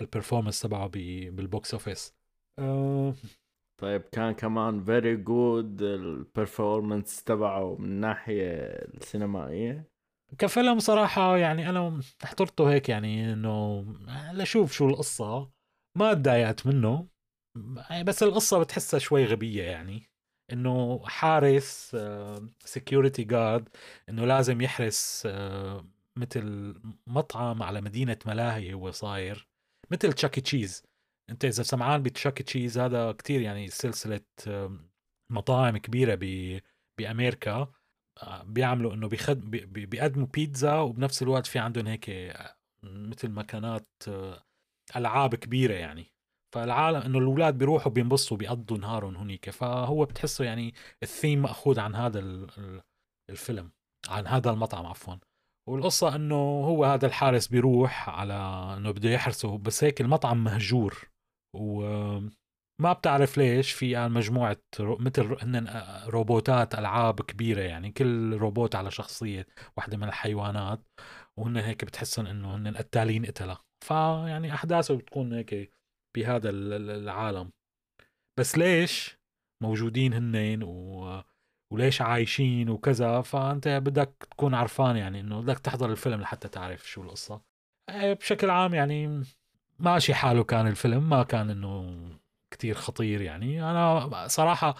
[0.00, 2.14] ال performance تبعه بال box office
[2.58, 3.14] آه،
[3.80, 8.46] طيب كان كمان very good ال performance تبعه من الناحيه
[8.94, 9.88] السينمائية؟
[10.38, 13.84] كفيلم صراحة يعني أنا حضرته هيك يعني إنه
[14.32, 15.50] لشوف شو القصة
[15.96, 17.08] ما تضايقت منه.
[18.04, 20.07] بس القصة بتحسها شوي غبية يعني.
[20.52, 21.96] إنه حارس
[22.64, 23.68] security uh, guard
[24.08, 25.84] إنه لازم يحرس uh,
[26.16, 26.74] مثل
[27.06, 29.48] مطعم ع مدينة ملاهي هو صاير
[29.90, 30.82] مثل تشاكي تشيز
[31.30, 34.20] أنت إذا سمعان بتشاكي تشيز هذا كتير يعني سلسلة
[35.30, 36.60] مطاعم كبيرة ب...
[36.98, 37.72] بأمريكا
[38.22, 39.50] آه، بيعملوا إنه بيخد...
[39.50, 39.86] بي...
[39.86, 44.44] بيقدموا بيتزا وبنفس الوقت في عندهم هيك آه، مثل مكانات آه،
[44.96, 46.12] ألعاب كبيرة يعني.
[46.54, 52.18] فالعالم إنه الأولاد بيروحوا بينبسطوا بيقضوا نهارهم هنيك فهو بتحسه يعني الثيم مأخوذ عن هذا
[53.30, 53.70] الفيلم
[54.08, 55.14] عن هذا المطعم عفوا.
[55.68, 56.34] والقصة إنه
[56.64, 58.34] هو هذا الحارس بيروح على
[58.76, 61.08] إنه بده يحرسه بس هيك المطعم مهجور.
[61.56, 69.46] وما بتعرف ليش في مجموعة مثل هن روبوتات ألعاب كبيرة يعني كل روبوت على شخصية
[69.76, 70.80] واحدة من الحيوانات.
[71.36, 75.77] وهن هيك بتحسن إنه هن قتالين قتلة فيعني أحداثه بتكون هيك
[76.14, 77.50] بهذا العالم.
[78.38, 79.18] بس ليش
[79.62, 81.22] موجودين هنين و
[81.72, 87.02] وليش عايشين وكذا؟ فأنت بدك تكون عرفان يعني إنه بدك تحضر الفيلم لحتى تعرف شو
[87.02, 87.40] القصة.
[87.90, 89.22] إيه، بشكل عام يعني
[89.78, 92.00] ماشي حاله كان الفيلم ما كان إنه
[92.50, 93.70] كتير خطير يعني.
[93.70, 94.74] أنا صراحة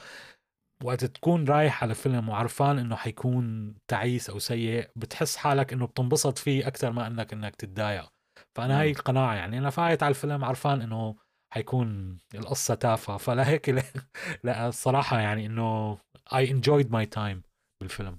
[0.84, 6.38] وقت تكون رايح على فيلم وعرفان إنه حيكون تعيس أو سيء بتحس حالك إنه بتنبسط
[6.38, 8.12] فيه أكثر ما إنك إنك تتضايق.
[8.58, 9.58] فأنا هاي القناعة يعني.
[9.58, 11.16] أنا فايت على الفيلم عرفان إنه
[11.54, 13.16] حيكون القصة تافهة.
[13.16, 13.68] فلهيك
[14.44, 15.96] لا الصراحة يعني إنه
[16.34, 17.40] I enjoyed my time
[17.82, 18.18] بالفيلم.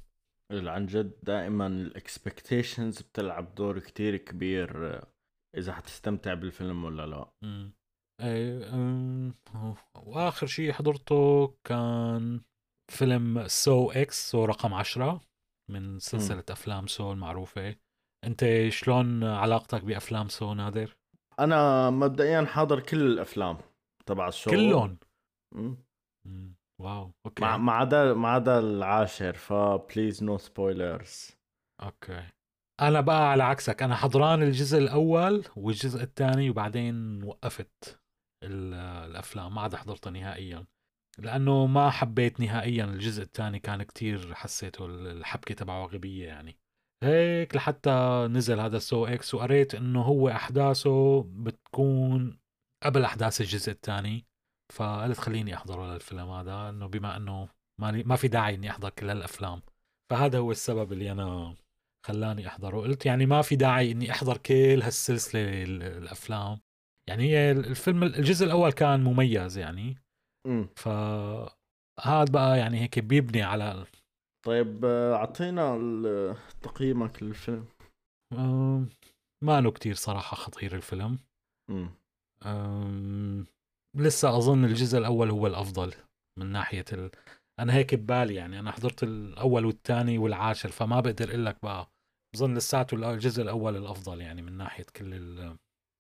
[0.52, 5.02] عن جد دائما ال expectations بتلعب دور كتير كبير
[5.58, 7.32] إذا حتستمتع بالفيلم ولا لا.
[8.22, 9.34] إيه
[9.96, 12.42] وآخر شيء حضرته كان
[12.92, 15.22] فيلم سو إكس سو رقم عشرة
[15.72, 16.52] من سلسلة م.
[16.52, 17.76] أفلام Saw المعروفة
[18.26, 20.96] أنت شلون علاقتك بأفلام Saw نادر؟
[21.40, 23.58] أنا مبدئيا حاضر كل الأفلام
[24.06, 24.98] تبع ال Saw كلهم.
[26.82, 27.44] wow okay.
[27.58, 31.32] ما عدا ما عدا العاشر ف please no spoilers
[31.84, 32.24] okay.
[32.82, 33.84] أنا بقى على عكسك.
[33.84, 38.00] أنا حضران الجزء الأول والجزء الثاني وبعدين وقفت
[38.44, 38.74] ال-
[39.10, 39.56] الأفلام.
[39.56, 40.66] ما عاد حضرتها نهائيا.
[41.18, 46.58] لأنه ما حبيت نهائيا الجزء الثاني كان كتير حسيته الحبكة تبعه غبية يعني.
[47.04, 52.40] هيك لحتى نزل هذا سو إكس وقريت إنه هو أحداثه بتكون
[52.84, 54.26] قبل أحداث الجزء الثاني.
[54.74, 57.50] فقلت خليني أحضره للفيلم هذا إنه بما إنه
[57.82, 59.62] ما ما في داعي إني أحضر كل الأفلام.
[60.12, 61.56] فهذا هو السبب اللي أنا
[62.06, 62.78] خلاني أحضره.
[62.82, 66.60] قلت يعني ما في داعي إني أحضر كل هالسلسلة ال- الأفلام.
[67.10, 69.98] يعني هي الفيلم الجزء الأول كان مميز يعني.
[70.76, 70.88] ف
[72.02, 73.86] هذا بقى يعني هيك بيبني على
[74.46, 75.78] طيب أعطينا
[76.62, 77.66] تقييمك للفيلم
[79.44, 81.20] ما له كتير صراحة خطير الفيلم.
[82.46, 83.46] أم،
[83.98, 85.94] لسه أظن الجزء الأول هو الأفضل
[86.40, 87.12] من ناحية ال...
[87.60, 91.92] أنا هيك ببالي يعني أنا حضرت الأول والثاني والعاشر فما بقدر أقول لك بقى
[92.36, 95.58] بظن لساته الجزء الأول الأفضل يعني من ناحية كل ال...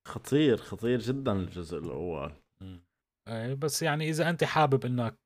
[0.07, 2.31] خطير خطير جدا الجزء الأول.
[3.27, 5.17] إيه، بس يعني إذا أنت حابب إنك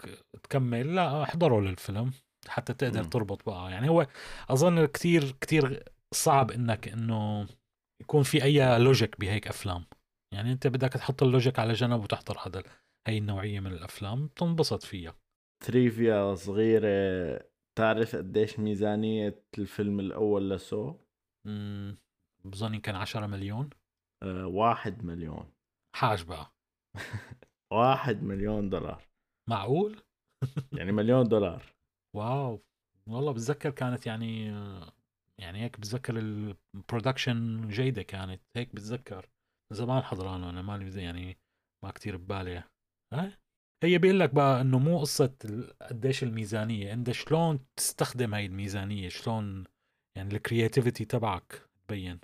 [0.44, 2.12] تكمل لا احضره للفيلم
[2.48, 3.10] حتى تقدر مم.
[3.10, 3.72] تربط بقى.
[3.72, 4.08] يعني هو
[4.50, 7.48] أظن كتير كتير صعب إنك إنه
[8.02, 9.86] يكون في أي logic بهيك أفلام.
[10.34, 12.64] يعني أنت بدك تحط ال logic على جنب وتحضر هذا
[13.08, 15.16] هي النوعية من الأفلام بتنبسط فيها.
[15.66, 17.40] trivia صغيرة
[17.80, 20.96] تعرف قديش ميزانية الفيلم الأول ل Saw؟
[21.48, 21.98] مم،
[22.46, 23.70] بظن يمكن 10 مليون.
[24.24, 25.54] آه واحد مليون.
[25.96, 26.54] حاج بقى.
[27.74, 29.04] واحد مليون دولار.
[29.50, 30.02] معقول؟
[30.78, 31.73] يعني مليون دولار.
[32.16, 32.62] wow.
[33.08, 34.46] والله بتذكر كانت يعني
[35.38, 39.30] يعني هيك بتذكر ال production جيدة كانت هيك بتذكر.
[39.74, 41.38] زمان حضرانه أنا مالي يعني
[41.84, 42.64] ما كتير ببالي.
[43.84, 45.04] هي بيقول لك بقى إنه مو
[45.46, 49.64] ال- قديش الميزانية أنت شلون تستخدم هاي الميزانية؟ شلون
[50.18, 52.20] يعني الكرياتيفيتي تبعك تبين؟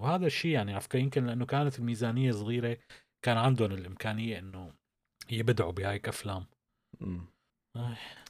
[0.00, 2.78] وهذا الشيء يعني فكرة يمكن لأنه كانت الميزانية صغيرة
[3.22, 4.74] كان عندهم الإمكانية إنه
[5.30, 6.46] يبدعوا بهايك افلام.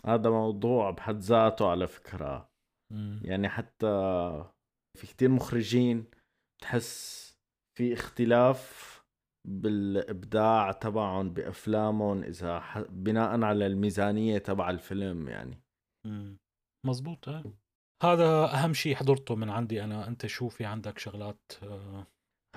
[0.07, 2.49] هذا موضوع بحد ذاته على فكرة.
[2.93, 3.21] مم.
[3.25, 3.87] يعني حتى
[4.99, 6.05] في كتير مخرجين
[6.63, 7.29] تحس
[7.79, 8.89] في اختلاف
[9.49, 12.79] بالإبداع تبعهم بأفلامهم إذا ح...
[12.79, 15.63] بناء على الميزانية تبع الفيلم يعني.
[16.07, 16.39] مم.
[16.87, 17.53] مزبوط آه.
[18.03, 20.09] هذا أهم شيء حضرته من عندي أنا.
[20.09, 22.07] أنت شو في عندك شغلات آه،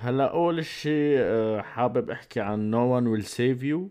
[0.00, 3.90] هلأ أول شيء آه، حابب أحكي عن No One Will Save You.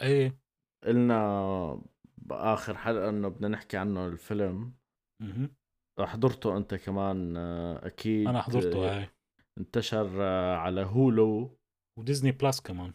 [0.00, 0.38] إيه.
[0.86, 1.82] قلنا
[2.26, 4.72] بآخر حلقة إنه بدنا نحكي عنه الفيلم.
[6.00, 8.28] حضرته أنت كمان آه، أكيد.
[8.28, 9.14] أنا حضرته آه، إيه
[9.58, 11.58] انتشر آه، على Hulu.
[11.98, 12.92] و Disney Plus كمان.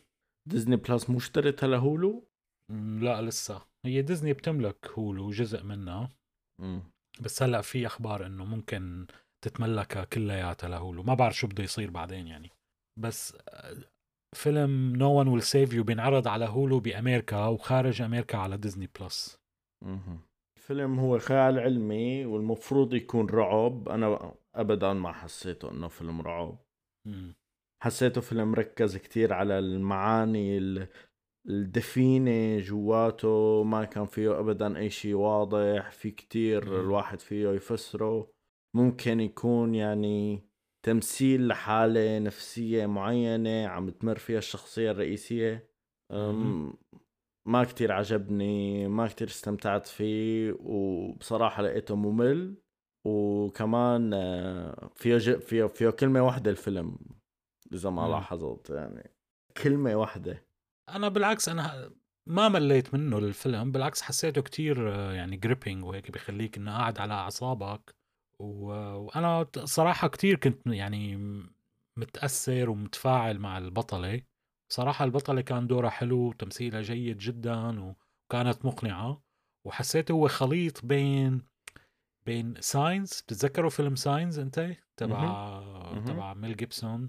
[0.50, 2.28] Disney Plus مو اشتريتها ل Hulu
[3.02, 3.68] لا لسه.
[3.86, 6.12] هي ديزني بتملك Hulu جزء منها.
[6.62, 6.84] مم.
[7.22, 9.08] بس هلا في أخبار إنه ممكن
[9.46, 11.04] تتملكها كلياتها ل Hulu.
[11.04, 12.50] ما بعرف شو بده يصير بعدين يعني.
[13.00, 13.76] بس آه،
[14.38, 19.40] فيلم No One Will Save You بينعرض على Hulu بأمريكا وخارج أمريكا على Disney Plus.
[20.58, 26.58] الفيلم هو خيال علمي والمفروض يكون رعب أنا ابدا ما حسيته إنه فيلم رعب
[27.08, 27.36] مم.
[27.84, 30.88] حسيته فيلم ركز كتير على المعاني ال-
[31.50, 36.80] الدفينة جواته ما كان فيه ابدا أي شيء واضح في كتير مم.
[36.80, 38.32] الواحد فيه يفسره
[38.76, 40.44] ممكن يكون يعني
[40.86, 45.70] تمثيل لحالة نفسية معينة عم تمر فيها الشخصية الرئيسية.
[47.48, 52.62] ما كتير عجبني ما كتير استمتعت فيه وبصراحة لقيته ممل.
[53.08, 56.98] وكمان آه، فيه ج- فيه فيه كلمة واحدة الفيلم
[57.74, 58.08] إذا ما.
[58.08, 59.12] لاحظت يعني
[59.64, 60.46] كلمة واحدة.
[60.90, 61.92] أنا بالعكس أنا
[62.28, 67.14] ما مليت منه الفيلم بالعكس حسيته كتير آه، يعني جريبينج وهيك بخليك إنه قاعد على
[67.14, 67.90] أعصابك.
[67.90, 67.97] و...
[68.40, 71.54] وأنا صراحة كتير كنت يعني م-
[71.98, 74.22] متأثر ومتفاعل مع البطلة.
[74.70, 77.80] صراحة البطلة كان دورها حلو وتمثيلها جيد جدا
[78.30, 79.22] وكانت مقنعة.
[79.66, 81.42] وحسيته هو خليط بين
[82.26, 85.60] بين Signs بتتذكروا فيلم Signs أنت؟ تبع.
[86.06, 87.08] تبع ميل جيبسون.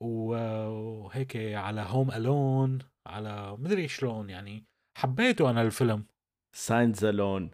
[0.00, 4.64] وهيك على Home Alone على مدري شلون يعني
[4.98, 6.04] حبيته أنا الفيلم.
[6.52, 7.50] Signs Alone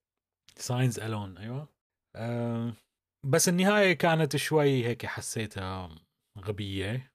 [0.57, 1.69] Signs Alone أيوه.
[2.17, 2.73] أه
[3.25, 5.91] بس النهاية كانت شوي هيك حسيتها
[6.39, 7.13] غبية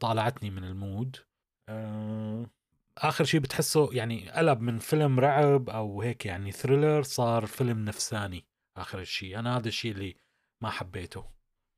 [0.00, 1.16] طالعتني من ال mood.
[1.68, 2.50] أه
[2.98, 8.44] آخر شيء بتحسه يعني قلب من فيلم رعب أو هيك يعني thriller صار فيلم نفساني
[8.78, 10.16] آخر الشيء أنا هذا الشيء اللي
[10.62, 11.24] ما حبيته.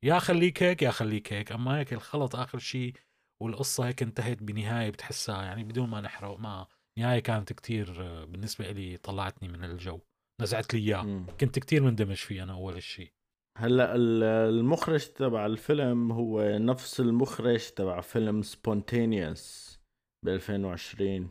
[0.05, 1.53] يا خليك هيك يا خليك هيك.
[1.53, 2.95] أما هيك الخلط آخر شيء
[3.43, 6.39] والقصة هيك انتهت بنهاية بتحسها يعني بدون ما نحرق.
[6.39, 6.67] ما
[6.99, 10.01] نهاية كانت كتير آه، بالنسبة لي طلعتني من الجو.
[10.41, 11.27] نزعت لي اياه.
[11.41, 13.13] كنت كتير مندمج فيه أنا أول شيء
[13.59, 14.23] هلا ال-
[14.55, 19.79] المخرج تبع الفيلم هو نفس المخرج تبع فيلم Spontaneous
[20.25, 21.31] ب 2020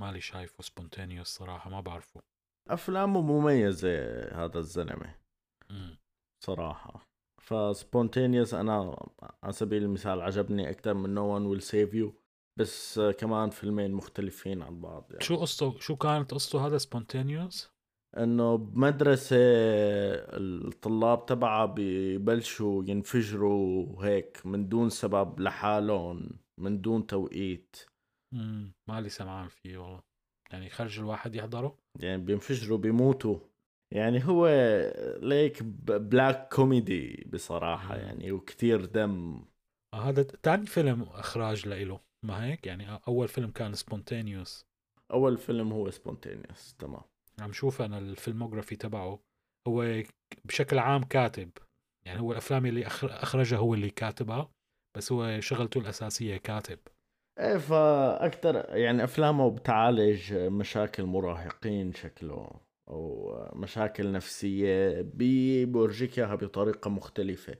[0.00, 2.20] مالي شايفه Spontaneous صراحة ما بعرفه.
[2.70, 3.98] أفلامه مميزة
[4.44, 5.14] هذا الزلمة.
[6.44, 7.06] صراحة.
[7.40, 8.96] ف Spontaneous أنا
[9.42, 12.14] على سبيل المثال عجبني أكثر من No One Will Save You
[12.58, 15.24] بس كمان فيلمين مختلفين عن بعض يعني.
[15.24, 17.73] شو قصته؟ شو كانت قصته هذا Spontaneous
[18.16, 27.76] إنه بمدرسة الطلاب تبعها ببلشوا ينفجروا هيك من دون سبب لحالهم من دون توقيت.
[28.34, 28.72] مم.
[28.88, 30.00] مالي سمعان فيه والله.
[30.52, 33.38] يعني خرج الواحد يحضره؟ يعني بينفجروا بيموتوا.
[33.94, 34.48] يعني هو
[35.22, 38.00] ليك black comedy بصراحة مم.
[38.00, 39.44] يعني وكتير دم.
[39.94, 44.66] هذا تاني فيلم إخراج لإله ما هيك؟ يعني أول فيلم كان Spontaneous
[45.12, 47.02] أول فيلم هو Spontaneous تمام.
[47.40, 49.20] عم شوف أنا ال filmography تبعه
[49.68, 50.02] هو
[50.44, 51.50] بشكل عام كاتب.
[52.06, 54.50] يعني هو الأفلام اللي أخرجها هو اللي كاتبها
[54.96, 56.78] بس هو شغلته الأساسية كاتب.
[57.40, 62.60] إيه فأكتر يعني أفلامه بتعالج مشاكل مراهقين شكله
[62.90, 67.56] أو مشاكل نفسية بي- بورجيك إياها بطريقة مختلفة.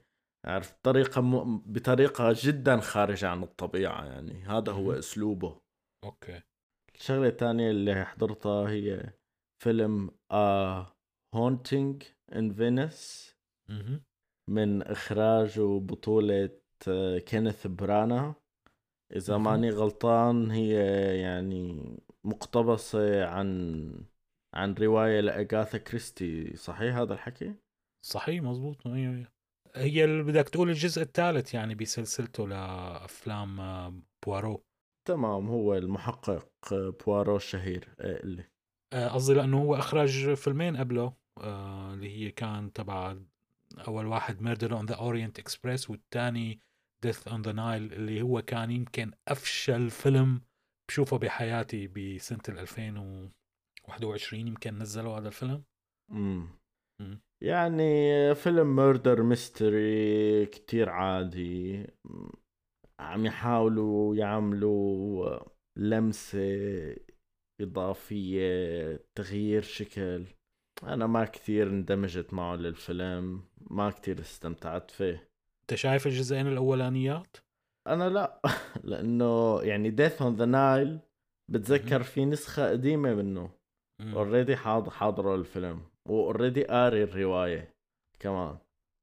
[0.46, 1.58] عارف طريقة م...
[1.58, 4.44] بطريقة جدا خارجة عن الطبيعة يعني.
[4.44, 4.92] هذا هو.
[4.92, 5.60] أسلوبه.
[6.04, 6.42] okay.
[6.94, 9.12] الشغلة الثانية اللي حضرتها هي
[9.62, 10.10] فيلم
[12.32, 13.34] in Venice
[13.70, 14.00] أها
[14.50, 16.50] من إخراج وبطولة
[16.88, 18.34] آه، كينيث برانا
[19.16, 19.36] إذا.
[19.36, 20.74] ماني غلطان هي
[21.20, 23.90] يعني مقتبسة عن
[24.54, 26.56] عن رواية لأغاثا كريستي.
[26.56, 27.54] صحيح هذا الحكي؟
[28.04, 29.32] صحيح مزبوط مية مية.
[29.76, 33.94] هي اللي بدك تقول الجزء الثالث يعني بسلسلته لأفلام آه،
[34.26, 34.64] بوارو
[35.08, 38.53] تمام هو المحقق آه، بوارو الشهير إيه اللي آه،
[38.94, 43.16] قصدي لأنه هو أخرج فيلمين قبله آه، اللي هي كان تبع
[43.88, 46.60] أول واحد Murder on the Orient Express والثاني
[47.02, 50.40] Death on the Nile اللي هو كان يمكن أفشل فيلم
[50.88, 55.64] بشوفه بحياتي بسنة ال 2021 يمكن نزلوا هذا الفيلم
[56.12, 56.48] مم.
[57.00, 57.20] مم.
[57.42, 61.86] يعني فيلم murder mystery كتير عادي.
[63.00, 65.38] عم يحاولوا يعملوا
[65.78, 66.38] لمسة
[67.60, 70.24] إضافية تغيير شكل.
[70.82, 75.28] أنا ما كتير اندمجت معه للفيلم ما كتير استمتعت فيه.
[75.60, 77.36] أنت شايف الجزئين الأولانيات؟
[77.86, 78.40] أنا لا
[78.84, 80.98] لأنه يعني Death on the Nile
[81.50, 83.50] بتذكر في نسخة قديمة منه.
[84.00, 87.74] already حاضر حاضرة الفيلم و already قاري الرواية
[88.20, 88.58] كمان.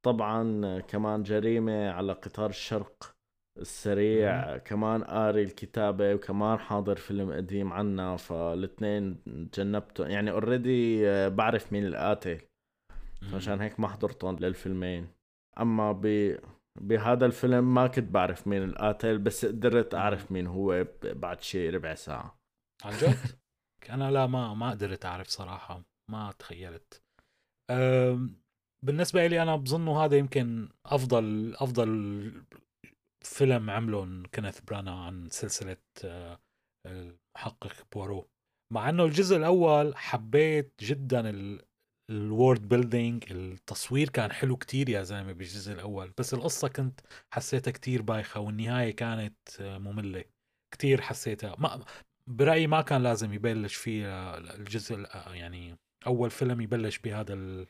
[0.05, 3.15] طبعا كمان جريمة على قطار الشرق.
[3.61, 11.85] السريع كمان قاري الكتابة وكمان حاضر فيلم قديم عنا فالاثنين تجنبته يعني اوريدي بعرف مين
[11.85, 12.41] القاتل.
[13.31, 15.07] فعشان هيك ما حضرتهم للفيلمين.
[15.59, 16.35] أما ب
[16.81, 21.95] بهذا الفيلم ما كنت بعرف مين القاتل بس قدرت أعرف مين هو بعد شي ربع
[21.95, 22.39] ساعة.
[22.83, 23.15] عن جد؟
[23.93, 25.81] أنا لا ما ما قدرت أعرف صراحة.
[26.11, 27.01] ما تخيلت.
[27.71, 28.41] أم،
[28.85, 32.31] بالنسبة لي أنا بظنه هذا يمكن أفضل أفضل
[33.23, 36.39] فيلم عمله كينيث برانا عن سلسلة آه،
[36.87, 38.27] المحقق بوارو
[38.73, 41.33] مع إنه الجزء الأول حبيت جدا
[42.09, 46.99] ال world building التصوير كان حلو كتير يا زلمة بالجزء الأول بس القصة كنت
[47.33, 50.23] حسيتها كتير بايخة والنهاية كانت آه، مملة.
[50.73, 51.55] كتير حسيتها.
[51.59, 51.85] ما
[52.27, 57.65] برأيي ما كان لازم يبلش فيه آه، الجزء ال- يعني أول فيلم يبلش بهذا.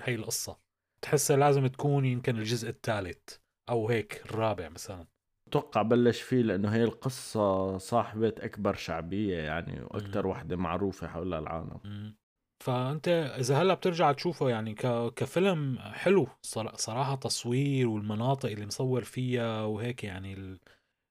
[0.00, 0.58] هي القصة.
[1.02, 3.36] تحسها لازم تكون يمكن الجزء الثالث.
[3.68, 5.06] أو هيك الرابع مثلا.
[5.48, 10.30] أتوقع بلش فيه لأنه هي القصة صاحبة أكبر شعبية يعني وأكثر مم.
[10.30, 11.80] وحدة معروفة حول العالم.
[11.84, 12.16] مم.
[12.64, 13.08] فأنت
[13.38, 15.14] إذا هلأ بترجع تشوفه يعني ك...
[15.14, 20.60] كفيلم حلو صرا- صراحة تصوير والمناطق اللي مصور فيها وهيك يعني ال...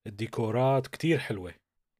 [0.07, 1.53] الديكورات كتير حلوة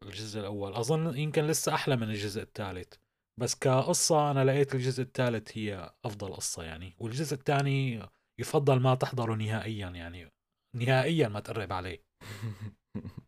[0.06, 0.74] الجزء الأول.
[0.74, 2.93] أظن يمكن لسه أحلى من الجزء الثالث.
[3.39, 8.01] بس كقصة أنا لقيت الجزء الثالث هي أفضل قصة يعني والجزء الثاني
[8.39, 10.32] يفضل ما تحضره نهائيا يعني.
[10.76, 12.03] نهائيا ما تقرب عليه.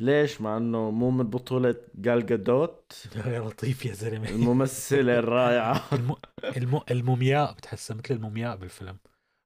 [0.00, 4.28] ليش؟ مع إنه مو من بطولة جال جادوت؟ يا لطيف يا زلمة.
[4.28, 5.82] الممثلة الرائعة.
[5.92, 6.14] الم...
[6.56, 6.80] الم...
[6.90, 8.98] المومياء بتحسها مثل المومياء بالفيلم.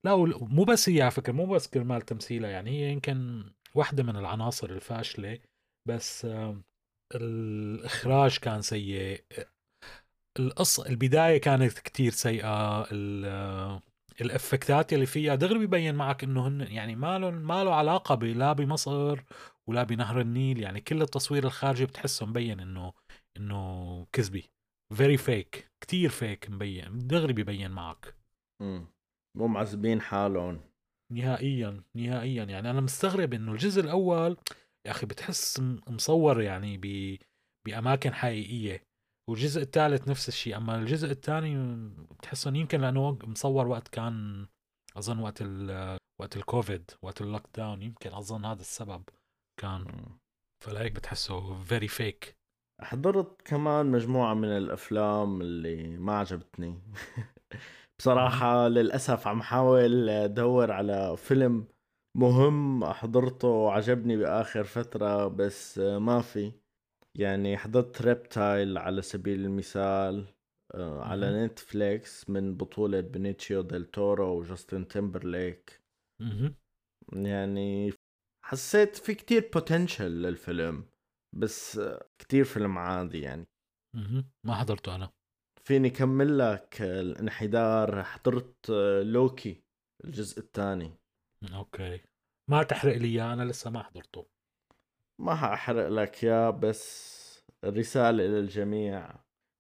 [0.07, 3.44] لا مو بس هي على فكرة مو بس كرمال تمثيلها يعني هي يمكن
[3.74, 5.38] واحدة من العناصر الفاشلة
[5.88, 6.26] بس
[7.14, 9.24] الإخراج كان سيء.
[10.38, 12.86] القصة البداية كانت كتير سيئة
[14.20, 15.34] ال effectات اللي فيها.
[15.34, 19.20] دغري بيبين معك إنه هن يعني ما له ما له علاقة ب- لا بمصر
[19.66, 20.60] ولا بنهر النيل.
[20.60, 22.92] يعني كل التصوير الخارجي بتحسه مبين انه
[23.36, 24.50] إنه كذبي.
[24.95, 26.98] very fake كتير fake مبين.
[26.98, 28.14] دغري ببين معك.
[28.62, 28.86] مم.
[29.36, 30.60] مو معذبين حالهم.
[31.12, 31.82] نهائيا.
[31.96, 32.44] نهائيا.
[32.44, 34.36] يعني أنا مستغرب إنه الجزء الأول
[34.86, 37.16] يا أخي بتحس مصور يعني ب
[37.66, 38.82] بأماكن حقيقية.
[39.31, 41.57] والجزء الثالث نفس الشيء أما الجزء الثاني
[42.11, 44.47] بتحس انه يمكن لأنه مصور وقت كان
[44.97, 49.03] أظن وقت ال وقت الكوفيد وقت ال lockdown يمكن أظن هذا السبب
[49.61, 49.85] كان.
[50.64, 52.36] فلهيك بتحسه very fake
[52.81, 56.83] حضرت كمان مجموعة من الأفلام اللي ما عجبتني.
[57.99, 61.68] بصراحة للأسف عم حاول أدور على فيلم
[62.16, 66.53] مهم حضرته وعجبني بآخر فترة بس ما في.
[67.18, 70.34] يعني حضرت Reptile على سبيل المثال
[70.74, 71.46] آه، على.
[71.46, 75.82] نتفليكس من بطولة بنيتشيو ديل تورو وجاستن تيمبرليك.
[77.12, 77.92] يعني
[78.44, 80.86] حسيت في كتير potential للفيلم
[81.34, 83.46] بس آه، كتير فيلم عادي يعني.
[84.46, 85.12] ما حضرته أنا
[85.64, 89.64] فيني كمل لك الانحدار حضرت آه، لوكي
[90.04, 90.98] الجزء الثاني
[91.55, 92.01] okay
[92.50, 94.26] ما تحرق لي إياه أنا لسه ما حضرته
[95.18, 97.14] ما حأحرق لك اياه بس
[97.64, 99.14] الرسالة للجميع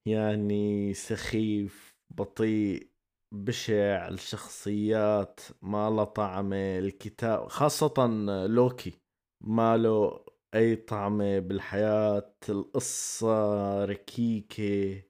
[0.08, 2.90] يعني سخيف بطيء
[3.34, 8.06] بشع الشخصيات ما لها طعمة الكتاب خاصة
[8.46, 8.92] لوكي
[9.44, 10.24] ما له
[10.54, 15.02] أي طعمة بالحياة القصة ركيكة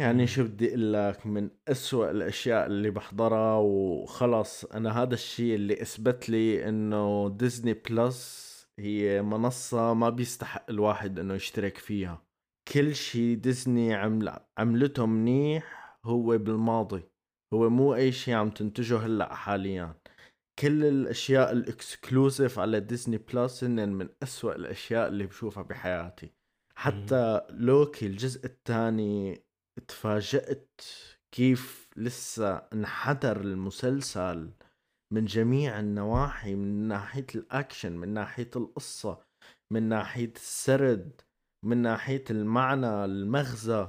[0.00, 0.26] يعني.
[0.26, 6.28] شو بدي أقول لك من أسوأ الأشياء اللي بحضرها وخلص أنا هذا الشيء اللي أثبت
[6.28, 12.22] لي إنه ديزني بلس هي منصة ما بيستحق الواحد إنه يشترك فيها.
[12.72, 17.02] كل شيء ديزني عمل عملته منيح هو بالماضي.
[17.54, 19.94] هو مو أي شيء عم تنتجه هلأ حاليا.
[20.58, 26.30] كل الأشياء ال exclusive على ديزني بلس هن من أسوأ الأشياء اللي بشوفها بحياتي.
[26.74, 29.44] حتى لوكي الجزء الثاني
[29.88, 30.80] تفاجأت
[31.32, 34.50] كيف لسه انحدر المسلسل
[35.12, 39.24] من جميع النواحي من ناحية الأكشن من ناحية القصة
[39.72, 41.20] من ناحية السرد
[41.64, 43.88] من ناحية المعنى المغزى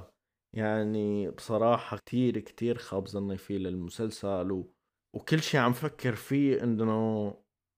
[0.56, 4.72] يعني بصراحة كتير كتير خاب ظني فيه للمسلسل و...
[5.16, 7.34] وكل شيء عم فكر فيه إنه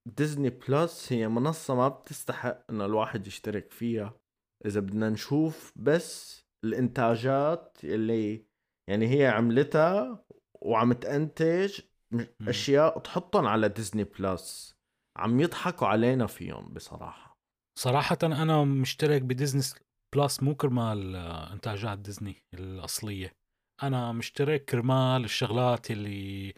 [0.07, 4.21] ديزني بلس هي منصة ما بتستحق إنه الواحد يشترك فيها
[4.67, 8.47] إذا بدنا نشوف بس الإنتاجات اللي
[8.89, 10.25] يعني هي عملتها
[10.55, 11.81] وعم تنتج.
[12.49, 14.77] أشياء تحطهم على ديزني بلس
[15.17, 17.39] عم يضحكوا علينا فيهم بصراحة.
[17.79, 19.63] صراحة أنا مشترك بديزني
[20.15, 23.33] بلس مو كرمال آه، إنتاجات ديزني الأصلية.
[23.83, 26.55] أنا مشترك كرمال الشغلات اللي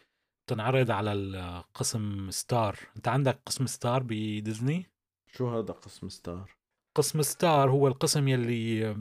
[0.46, 2.78] تنعرض على القسم ستار.
[2.96, 4.86] أنت عندك قسم ستار بديزني؟
[5.32, 6.56] شو هذا قسم ستار؟
[6.96, 8.96] قسم ستار هو القسم يلي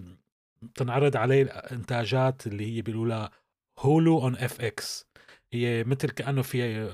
[0.75, 3.27] تنعرض عليه الإنتاجات اللي هي بيقولوا
[3.79, 5.07] Hulu on FX.
[5.55, 6.89] مثل كأنه في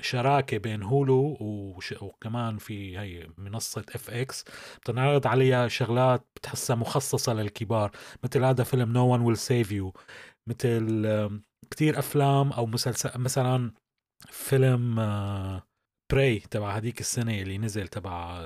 [0.00, 4.44] شراكة بين Hulu وش وكمان في هي منصة FX
[4.82, 7.90] بتنعرض عليها شغلات بتحسها مخصصة للكبار
[8.24, 9.92] مثل هذا فيلم No One Will Save You
[10.48, 13.72] مثل آم، كتير أفلام أو مسلسل مثلا
[14.30, 14.94] فيلم
[16.12, 18.44] Prey تبع هذيك السنة اللي نزل تبع.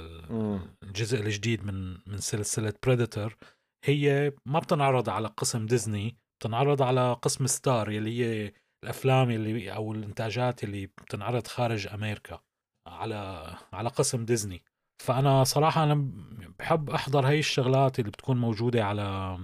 [0.83, 3.37] الجزء الجديد من من سلسلة Predator
[3.85, 8.53] هي ما بتنعرض على قسم ديزني بتنعرض على قسم ستار يلي هي
[8.85, 12.41] الأفلام اللي أو الإنتاجات اللي بتنعرض خارج أمريكا
[12.87, 14.63] على على قسم ديزني.
[15.03, 16.11] فأنا صراحة أنا
[16.59, 19.39] بحب أحضر هاي الشغلات اللي بتكون موجودة على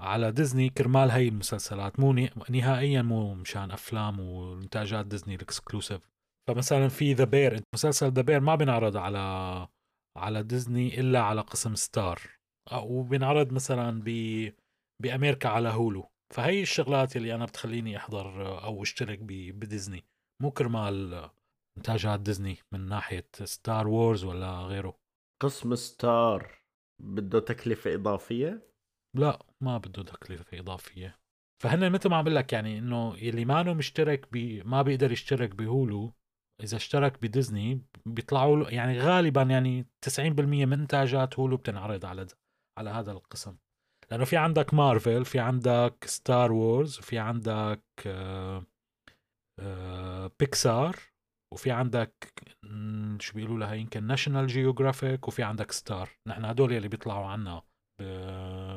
[0.00, 2.00] على ديزني كرمال هاي المسلسلات.
[2.00, 2.12] مو
[2.50, 6.08] نهائيا مو مشان أفلام وإنتاجات ديزني ال exclusive
[6.48, 9.18] فمثلا في The Bear مسلسل The Bear ما بينعرض على
[10.18, 12.20] على ديزني إلا على قسم ستار
[12.72, 14.08] وبينعرض مثلا ب
[15.02, 20.04] بأمريكا على Hulu فهي الشغلات اللي أنا بتخليني أحضر أو أشترك بديزني.
[20.42, 21.30] مو كرمال
[21.78, 24.98] إنتاجات ديزني من ناحية ستار وورز ولا غيره.
[25.42, 26.64] قسم ستار
[27.02, 28.74] بده تكلفة إضافية؟
[29.16, 31.18] لا ما بده تكلفة إضافية.
[31.62, 36.12] فهن مثل ما عم قلك يعني إنه يلي مانو مشترك ب ما بيقدر يشترك بهولو.
[36.62, 42.26] إذا اشترك بديزني بيطلعوا له يعني غالبا يعني 90% من إنتاجات هولو بتنعرض على
[42.78, 43.56] على هذا القسم.
[44.14, 48.66] لأنه في عندك مارفل في عندك ستار وورز وفي عندك آه
[49.60, 50.96] آه بيكسار
[51.54, 52.32] وفي عندك
[53.20, 57.62] شو بيقولوا لها؟ يمكن ناشونال جيوغرافيك وفي عندك ستار نحن هدول اللي بيطلعوا عنا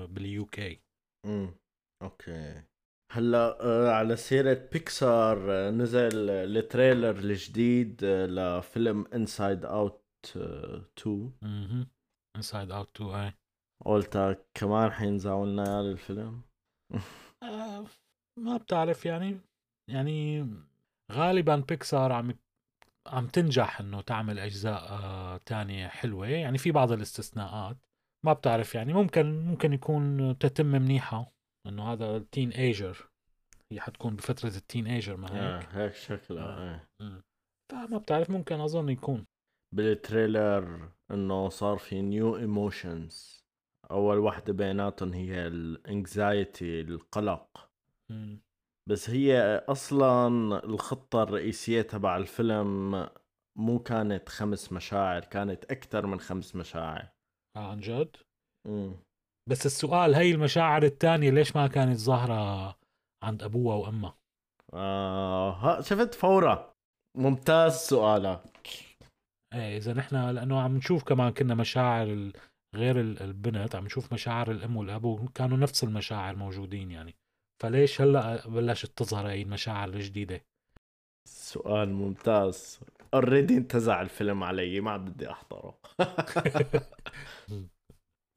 [0.05, 0.81] بال UK.
[1.25, 1.55] امم
[2.03, 2.63] okay.
[3.11, 10.03] هلأ آه، على سيرة بيكسار آه، نزل ال trailer الجديد آه، لفيلم انسايد اوت
[10.35, 11.87] 2 مهم.
[12.37, 13.33] انسايد اوت 2 أي.
[13.87, 16.41] قلت كمان حينزعوا لنا الفيلم؟
[17.43, 17.85] آه
[18.39, 19.39] ما بتعرف يعني.
[19.91, 20.47] يعني
[21.11, 22.33] غالبا بيكسار عم
[23.07, 26.27] عم تنجح إنه تعمل أجزاء آه تانية حلوة.
[26.27, 27.77] يعني في بعض الاستثناءات.
[28.25, 28.93] ما بتعرف يعني.
[28.93, 31.31] ممكن ممكن يكون تتم منيحة
[31.67, 33.09] إنه هذا teenager
[33.71, 36.75] هي حتكون بفترة ال teenager ما آه هيك هيك شكلها آه.
[36.75, 36.87] آه.
[37.03, 37.21] مم.
[37.71, 38.29] فما بتعرف.
[38.29, 39.25] ممكن أظن يكون.
[39.75, 43.36] بال trailer إنه صار في new emotions
[43.91, 47.69] أول وحده بيناتهم هي الإنكزايتي القلق.
[48.11, 48.39] مم.
[48.89, 50.27] بس هي أصلا
[50.63, 53.09] الخطة الرئيسية تبع الفيلم
[53.57, 57.07] مو كانت خمس مشاعر كانت أكثر من خمس مشاعر.
[57.57, 58.15] آه عن جد؟
[58.67, 58.95] امم
[59.49, 62.75] بس السؤال هي المشاعر الثانية ليش ما كانت ظاهرة
[63.23, 64.17] عند أبوها وأمها؟
[64.73, 66.73] آه شفت فورا
[67.17, 68.67] ممتاز سؤالك.
[69.53, 72.31] إيه إذا نحن لأنه عم نشوف كمان كنا مشاعر
[72.75, 77.15] غير ال- البنت عم نشوف مشاعر الأم والأب وكانوا نفس المشاعر موجودين يعني.
[77.63, 80.41] فليش هلأ بلشت تظهر هي المشاعر الجديدة؟
[81.27, 82.79] سؤال ممتاز.
[83.13, 85.79] اوريدي انتزع الفيلم علي ما عاد بدي أحضره.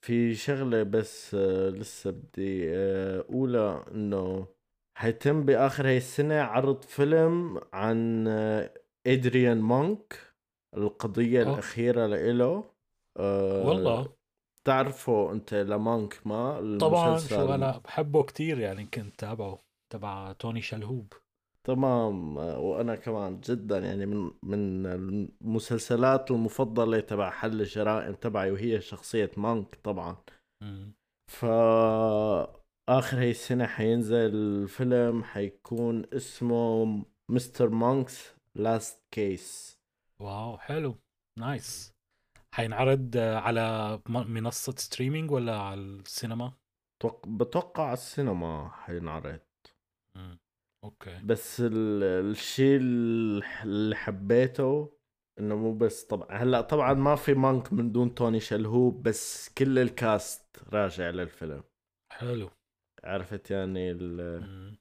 [0.06, 4.46] في شغلة بس آه، لسه بدي آه، أقولها إنه
[4.98, 8.74] حيتم بآخر هاي السنة عرض فيلم عن آه،
[9.06, 10.18] إدريان مونك
[10.76, 11.52] القضية أوه.
[11.54, 12.64] الأخيرة لإله.
[13.16, 14.19] آه، والله.
[14.66, 21.12] تعرفه أنت لمونك ما؟ طبعا شو أنا بحبه كتير يعني كنت تابعه تبع توني شلهوب.
[21.64, 22.36] تمام.
[22.36, 29.74] وأنا كمان جدا يعني من من المسلسلات المفضلة تبع حل الجرائم تبعي وهي شخصية مونك
[29.74, 30.16] طبعا.
[30.62, 30.92] مم.
[31.30, 36.86] فا آخر هاي السنة حينزل فيلم حيكون اسمه
[37.30, 37.68] Mr.
[37.68, 39.78] Monk's Last Case
[40.20, 40.94] wow حلو.
[41.38, 41.92] nice.
[42.54, 46.52] حينعرض آه، على منصة streaming ولا على السينما؟
[47.26, 49.40] بتوقع على السينما حينعرض
[50.16, 50.38] مم.
[50.84, 51.20] okay.
[51.24, 54.96] بس ال- الشيء ال- اللي حبيته
[55.38, 59.78] إنه مو بس طبعا هلأ طبعا ما في Monk من دون توني شلهوب بس كل
[59.78, 61.62] ال cast راجع للفيلم.
[62.12, 62.50] حلو.
[63.04, 64.76] عرفت يعني ال-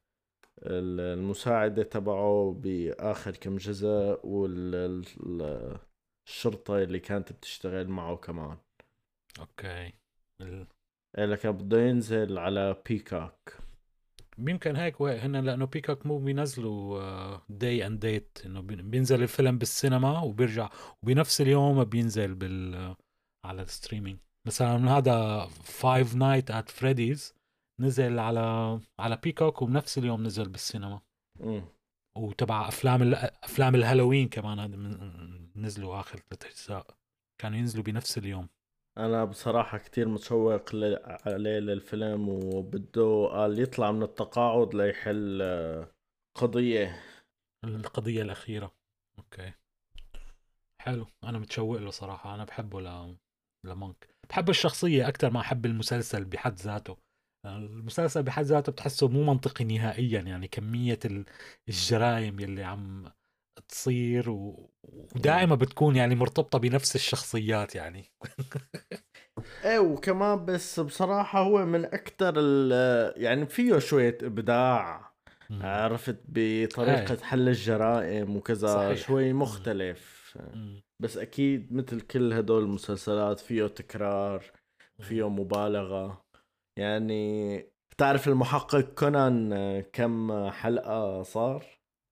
[0.63, 4.19] المساعدة تبعه بآخر كم جزء
[6.29, 8.57] والشرطة اللي كانت بتشتغل معه كمان.
[9.39, 9.93] okay.
[10.41, 10.67] ال-
[11.35, 13.57] كان بده ينزل على Peacock.
[14.37, 20.21] يمكن هيك هن لأنه Peacock مو بينزلوا day and date إنه بي- بينزل الفيلم بالسينما
[20.21, 20.69] وبيرجع
[21.03, 22.97] وبنفس اليوم بينزل بال آه،
[23.45, 27.35] على ال streaming مثلا هذا Five Nights at Freddy's
[27.79, 31.01] نزل على على Peacock وبنفس اليوم نزل بالسينما.
[31.39, 31.63] مم.
[32.23, 33.13] وتبع أفلام
[33.43, 36.87] أفلام الهالوين كمان نزلوا آخر ثلاث أجزاء.
[37.41, 38.49] كانوا ينزلوا بنفس اليوم.
[38.97, 40.75] أنا بصراحة كتير متشوق
[41.25, 45.41] عليه للفيلم وبده قال يطلع من التقاعد ليحل
[46.37, 47.03] قضية.
[47.63, 48.71] القضية الأخيرة.
[49.19, 49.53] أوكي.
[50.81, 51.07] حلو.
[51.23, 52.35] أنا متشوق له صراحة.
[52.35, 53.15] أنا بحبه ل...
[53.65, 56.97] لمونك بحب الشخصية أكثر ما أحب المسلسل بحد ذاته.
[57.45, 61.25] المسلسل بحد ذاته بتحسه مو منطقي نهائيا يعني كمية ال-
[61.67, 63.11] الجرائم يلي عم
[63.67, 64.69] تصير و...
[65.15, 68.05] ودائما بتكون يعني مرتبطة بنفس الشخصيات يعني.
[69.65, 75.09] إيه وكمان بس بصراحة هو من أكتر ال- يعني فيه شوية إبداع
[75.51, 77.19] عرفت بطريقة إيه.
[77.23, 79.07] حل الجرائم وكذا صحيح.
[79.07, 80.19] شوي مختلف.
[80.53, 80.81] مم.
[81.01, 84.43] بس أكيد مثل كل هدول المسلسلات فيه تكرار
[85.01, 86.28] فيه مبالغة.
[86.79, 87.57] يعني
[87.91, 91.65] بتعرف المحقق كونان آه، كم حلقة صار؟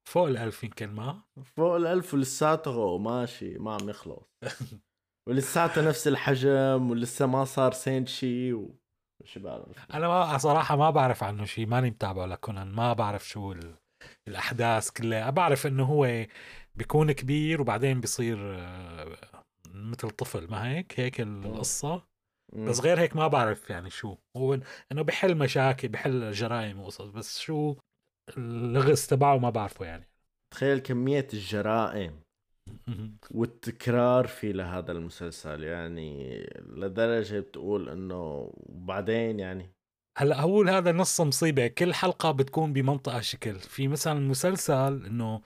[0.09, 1.23] فوق الألف يمكن ما.
[1.43, 4.33] فوق الألف ولساته ماشي ما عم يخلص.
[5.27, 11.23] ولساته نفس الحجم ولسه ما صار سين شي وش بعرف أنا ما صراحة ما بعرف
[11.23, 13.75] عنه شيء ماني متابعه لكونان ما بعرف شو ال...
[14.27, 15.29] الأحداث كلها.
[15.29, 16.25] بعرف إنه هو
[16.75, 19.17] بيكون كبير وبعدين بيصير آه،
[19.73, 22.07] مثل طفل ما هيك؟ هيك القصة.
[22.57, 24.15] بس غير هيك ما بعرف يعني شو.
[24.37, 24.59] هو
[24.91, 27.75] إنه بحل مشاكل بحل جرائم وقصص بس شو
[28.37, 30.07] اللغز تبعه ما بعرفه يعني.
[30.53, 32.19] تخيل كمية الجرائم
[33.31, 39.71] والتكرار في لهذا المسلسل يعني لدرجة بتقول إنه وبعدين يعني.
[40.17, 41.67] هلأ هو هذا نص مصيبة.
[41.67, 43.59] كل حلقة بتكون بمنطقة شكل.
[43.59, 45.41] في مثلا مسلسل إنه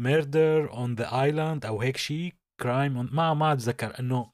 [0.00, 3.98] Murder on the Island أو هيك شيء crime ما ما أتذكر.
[4.00, 4.30] إنه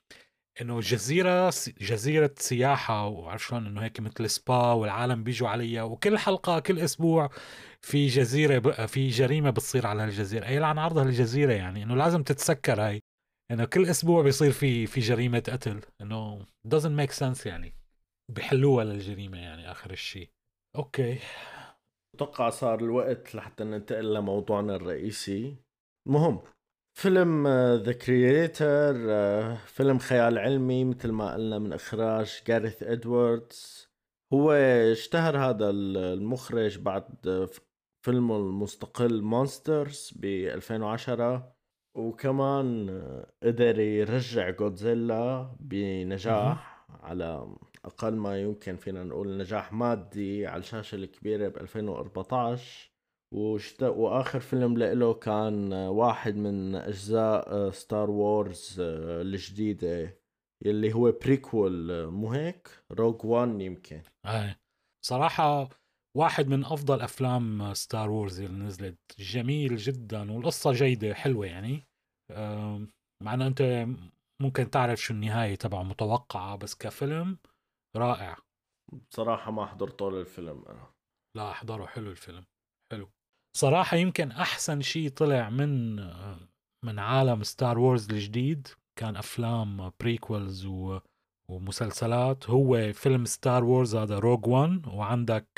[0.60, 6.58] إنه جزيرة جزيرة سياحة وعرفت شلون؟ إنه هيك مثل سبا والعالم بيجوا عليها وكل حلقة
[6.60, 7.30] كل أسبوع
[7.80, 8.86] في جزيرة.
[8.86, 13.00] في جريمة بتصير على الجزيره يلعن عرضها الجزيره يعني إنه لازم تتسكر هاي.
[13.50, 15.80] إنه كل أسبوع بيصير في في جريمة قتل.
[16.00, 17.74] إنه doesn't make sense يعني.
[18.28, 20.30] بيحلوها للجريمة يعني آخر الشيء
[20.76, 21.18] okay.
[22.14, 25.56] أتوقع صار الوقت لحتى ننتقل لموضوعنا الرئيسي.
[26.06, 26.42] المهم
[26.94, 28.94] فيلم The Creator
[29.56, 33.88] فيلم خيال علمي مثل ما قلنا من إخراج جاريث ادواردز
[34.32, 34.52] هو
[34.92, 37.48] اشتهر هذا المخرج بعد
[38.04, 41.52] فيلمه المستقل Monsters ب 2010
[41.94, 42.90] وكمان
[43.42, 51.48] قدر يرجع جودزيلا بنجاح على أقل ما يمكن فينا نقول نجاح مادي على الشاشة الكبيرة
[51.48, 52.91] ب 2014
[53.32, 53.82] وشت...
[53.82, 60.18] وآخر فيلم له كان واحد من أجزاء ستار وورز الجديده
[60.66, 64.02] اللي هو prequel مو هيك؟ Rogue One يمكن.
[64.26, 64.54] أي.
[65.04, 65.68] صراحة
[66.16, 68.98] واحد من أفضل أفلام ستار وورز اللي نزلت.
[69.18, 71.86] جميل جدا والقصة جيدة حلوة يعني.
[73.22, 73.86] مع إنه أنت
[74.42, 77.38] ممكن تعرف شو النهاية تبعه متوقعة بس كفيلم
[77.96, 78.36] رائع.
[79.10, 80.86] بصراحه ما حضرته للفيلم أنا.
[81.36, 82.44] لا احضره حلو الفيلم.
[83.52, 85.96] حلو صراحة يمكن أحسن شيء طلع من
[86.84, 91.00] من عالم ستار وورز الجديد كان أفلام prequels و
[91.50, 95.48] ومسلسلات هو فيلم ستار وورز هذا Rogue One وعندك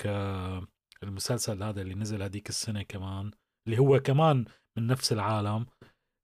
[1.03, 3.31] المسلسل هذا اللي نزل هذيك السنة كمان
[3.67, 4.45] اللي هو كمان
[4.77, 5.67] من نفس العالم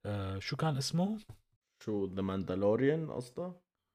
[0.07, 1.19] آه، شو كان اسمه؟
[1.85, 3.53] شو The Mandalorian قصده؟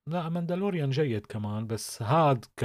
[0.09, 2.63] لا ماندالوريان جيد كمان بس هاد ك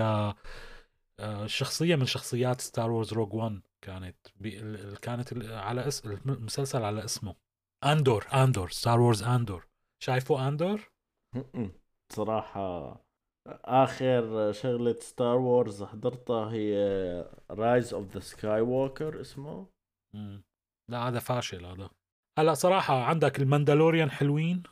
[1.20, 4.60] آه، شخصية من شخصيات ستار وورز Rogue One كانت بي...
[4.96, 7.36] كانت على اسم المسلسل على اسمه.
[7.84, 9.66] أندور أندور ستار وورز أندور.
[10.02, 10.90] شايفه أندور؟
[12.12, 13.00] صراحة
[13.64, 16.74] آخر شغلة ستار وورز حضرتها هي
[17.50, 19.66] Rise of the Skywalker اسمه.
[20.14, 20.42] مم.
[20.90, 21.90] لا هذا فاشل هذا.
[22.38, 24.62] هلا صراحة عندك ال Mandalorian حلوين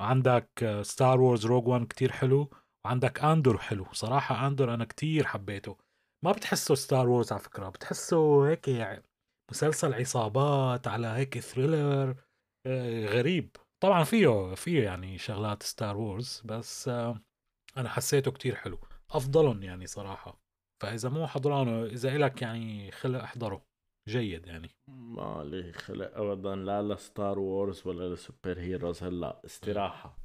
[0.00, 2.50] عندك ستار وورز Rogue One كتير حلو
[2.84, 3.86] وعندك أندور حلو.
[3.92, 5.76] صراحة أندور أنا كتير حبيته.
[6.24, 9.04] ما بتحسه ستار وورز على فكرة بتحسه هيك يعني
[9.50, 12.14] مسلسل عصابات على هيك thriller
[12.66, 13.56] آه، غريب.
[13.82, 17.20] طبعا فيه فيه يعني شغلات ستار وورز بس آه،
[17.76, 18.78] أنا حسيته كتير حلو.
[19.10, 20.40] أفضلهم يعني صراحة.
[20.82, 23.64] فإذا مو حضرانه إذا إلك يعني خلق أحضره.
[24.08, 24.70] جيد يعني.
[24.90, 29.40] ما لي خلق ابدا لا ل Star Wars ولا ل superheroes هلأ.
[29.44, 30.18] استراحة.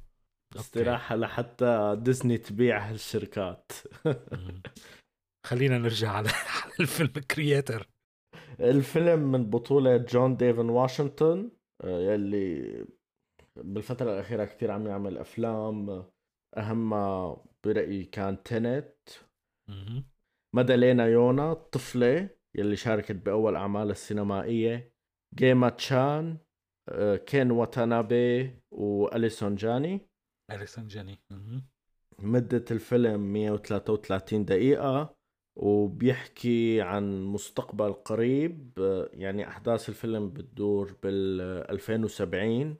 [0.56, 3.72] استراحة لحتى ديزني تبيع هالشركات.
[5.46, 6.28] خلينا نرجع على
[6.80, 7.88] الفيلم Creator
[8.60, 11.50] الفيلم من بطولة جون ديفيد واشنطن
[11.84, 12.86] آه، يلي
[13.56, 16.04] بالفترة الأخيرة كتير عم يعمل أفلام
[16.56, 18.96] أهمها برأيي كان تنت
[20.54, 24.92] مدالينا يونا الطفلة يلي شاركت بأول أعمالها السينمائية
[25.34, 26.38] جيما تشان
[26.88, 30.08] آه، كين واتانابي وأليسون جاني.
[30.52, 31.22] أليسون جاني.
[32.18, 35.16] مدة الفيلم 133 دقيقة.
[35.62, 38.78] وبيحكي عن مستقبل قريب
[39.12, 41.40] يعني أحداث الفيلم بتدور بال
[41.70, 42.76] 2070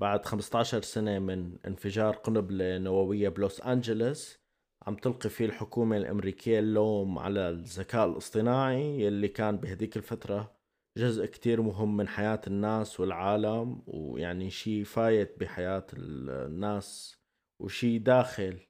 [0.00, 4.38] بعد 15 سنة من انفجار قنبلة نووية بلوس أنجلوس
[4.86, 10.56] عم تلقي فيه الحكومة الأمريكية اللوم على الذكاء الاصطناعي يلي كان بهديك الفترة
[10.98, 17.16] جزء كتير مهم من حياة الناس والعالم ويعني شيء فايت بحياة الناس
[17.62, 18.60] وشيء داخل.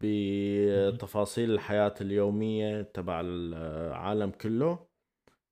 [0.00, 4.86] بتفاصيل الحياة اليومية تبع العالم كله.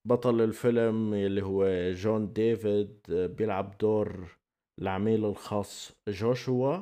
[0.08, 4.38] بطل الفيلم اللي هو جون ديفيد بيلعب دور
[4.80, 6.78] العميل الخاص جوشوا.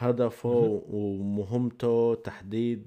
[0.00, 2.86] هدفه ومهمته تحديد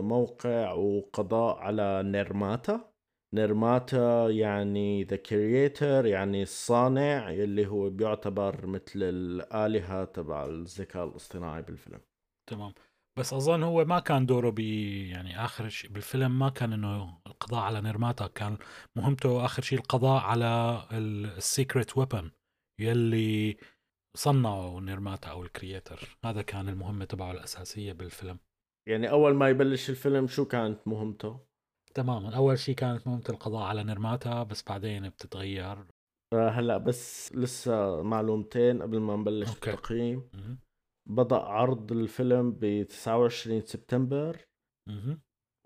[0.00, 2.90] موقع وقضاء على نيرماتا.
[3.34, 12.00] نيرماتا يعني The Creator يعني الصانع اللي هو بيعتبر مثل الآلهة تبع الذكاء الاصطناعي بالفيلم.
[12.50, 12.72] تمام.
[13.18, 17.60] بس أظن هو ما كان دوره ب يعني آخر شيء بالفيلم ما كان إنه القضاء
[17.60, 18.58] على نيرماتا كان
[18.96, 22.30] مهمته آخر شيء القضاء على ال secret weapon
[22.80, 23.56] يلي
[24.16, 28.38] صنعوا نيرماتا أو ال Creator هذا كان المهمة تبعه الأساسية بالفيلم.
[28.88, 31.40] يعني أول ما يبلش الفيلم شو كانت مهمته؟
[31.94, 32.36] تماما.
[32.36, 35.86] أول شيء كانت مهمة القضاء على نيرماتا بس بعدين بتتغير.
[36.34, 39.50] آه، هلأ بس لسه معلومتين قبل ما نبلش.
[39.50, 40.30] التقييم.
[41.06, 44.46] بدأ عرض الفيلم ب 29 سبتمبر.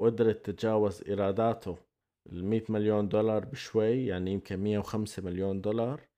[0.00, 1.76] وقدرت تتجاوز إيراداته
[2.32, 6.08] ال 100 مليون دولار بشوي يعني يمكن 105 مليون دولار.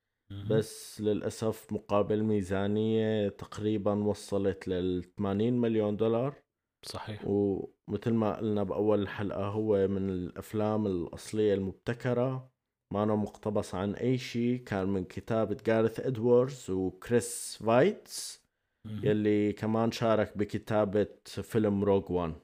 [0.51, 6.35] بس للأسف مقابل ميزانية تقريبا وصلت لل 80 مليون دولار.
[6.83, 7.25] صحيح.
[7.27, 12.51] ومثل ما قلنا بأول الحلقة هو من الأفلام الأصلية المبتكرة.
[12.93, 14.57] ما أنه مقتبس عن أي شيء.
[14.65, 18.40] كان من كتابة جارث إدواردز وكريس فايتس.
[18.87, 22.35] يلي كمان شارك بكتابة فيلم روج وان.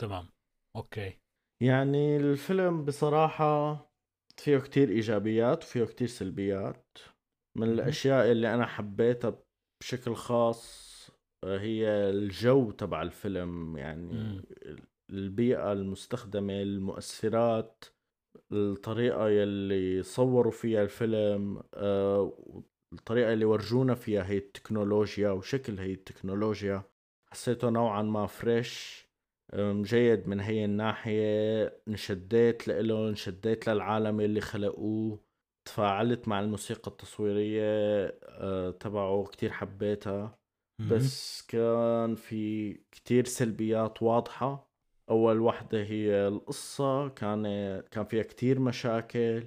[0.00, 0.26] تمام.
[0.76, 1.18] أوكي.
[1.62, 3.74] يعني الفيلم بصراحة
[4.36, 6.98] فيه كتير إيجابيات وفيه كتير سلبيات.
[7.56, 7.74] من مهم.
[7.78, 9.42] الأشياء اللي أنا حبيتها
[9.80, 10.90] بشكل خاص
[11.44, 13.76] آه، هي الجو تبع الفيلم.
[13.76, 14.40] يعني.
[15.10, 17.84] البيئة المستخدمة المؤثرات
[18.52, 21.62] الطريقة يلي صوروا فيها الفيلم
[22.92, 26.82] الطريقة اللي ورجونا فيها هي التكنولوجيا وشكل هي التكنولوجيا.
[27.32, 29.06] حسيته نوعا ما فريش
[29.56, 31.66] جيد من هي الناحية.
[31.88, 35.24] انشديت لإله انشديت للعالم اللي خلقوه.
[35.64, 37.62] تفاعلت مع الموسيقى التصويرية
[38.24, 40.38] آه، تبعه كتير حبيتها.
[40.90, 44.70] بس كان في كتير سلبيات واضحة.
[45.10, 47.08] أول وحدة هي القصة.
[47.08, 47.42] كان
[47.90, 49.46] كان فيها كتير مشاكل.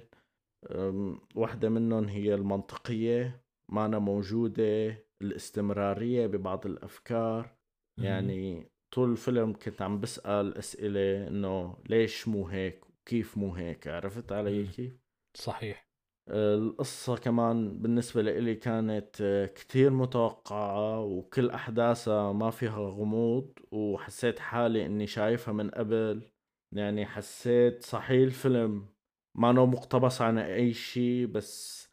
[1.34, 7.56] واحدة منهم هي المنطقية ما أنا موجودة الاستمرارية ببعض الأفكار.
[8.02, 14.32] يعني طول الفيلم كنت عم بسأل أسئلة إنه ليش مو هيك وكيف مو هيك عرفت
[14.32, 14.66] علي.
[14.66, 14.92] كيف؟
[15.36, 15.88] صحيح
[16.30, 24.86] القصة كمان بالنسبة لإلي كانت آه، كتير متوقعة وكل أحداثها ما فيها غموض وحسيت حالي
[24.86, 26.30] إني شايفها من قبل
[26.72, 28.93] يعني حسيت صحيح الفيلم
[29.34, 31.84] مانو مقتبس عن أي شيء بس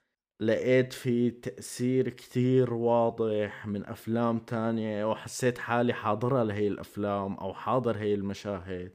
[0.42, 7.98] لقيت في تأثير كتير واضح من أفلام تانية وحسيت حالي حاضرها لهي الأفلام أو حاضر
[7.98, 8.94] هي المشاهد.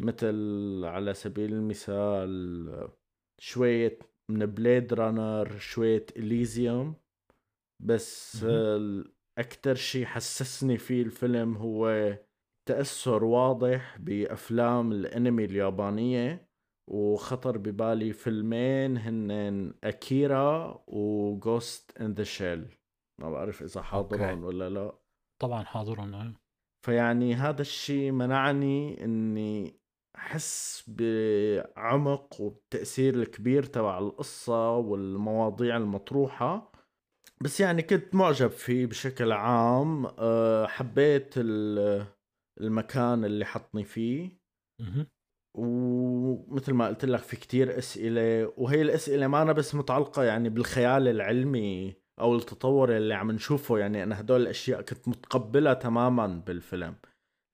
[0.00, 0.34] مثل
[0.84, 2.88] على سبيل المثال
[3.40, 3.98] شوية
[4.30, 6.94] من Blade Runner شوية Elysium
[7.80, 8.44] بس.
[9.38, 12.14] أكتر شي حسسني فيه الفيلم هو
[12.68, 16.47] تأثر واضح بأفلام الأنمي اليابانية
[16.90, 22.76] وخطر ببالي فيلمين هن أكيرا وغوست إن ذا شيل
[23.20, 24.92] ما بعرف إذا حاضرهم ولا لا.
[25.42, 26.32] طبعا حاضرهم آه.
[26.86, 29.80] فيعني هذا الشيء منعني إني
[30.16, 36.72] أحس بعمق والتأثير الكبير تبع القصة والمواضيع المطروحة.
[37.40, 40.06] بس يعني كنت معجب فيه بشكل عام.
[40.18, 42.06] أه، حبيت ال-
[42.60, 44.38] المكان اللي حطني فيه.
[45.54, 51.08] ومثل ما قلت لك في كتير أسئلة وهي الأسئلة ما أنا بس متعلقة يعني بالخيال
[51.08, 56.96] العلمي أو التطور اللي عم نشوفه يعني أنا هدول الأشياء كنت متقبلها تماما بالفيلم.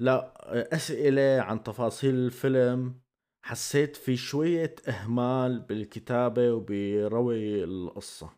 [0.02, 0.34] لا
[0.74, 3.00] أسئلة عن تفاصيل الفيلم
[3.44, 8.30] حسيت في شوية إهمال بالكتابة وبروي القصة.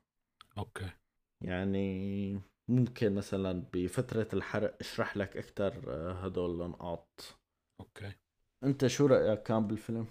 [0.59, 0.91] أوكي.
[1.45, 5.73] يعني ممكن مثلا بفترة الحرق أشرح لك أكتر
[6.13, 7.39] هدول النقاط.
[7.81, 8.13] okay.
[8.65, 10.07] أنت شو رأيك كان بالفيلم؟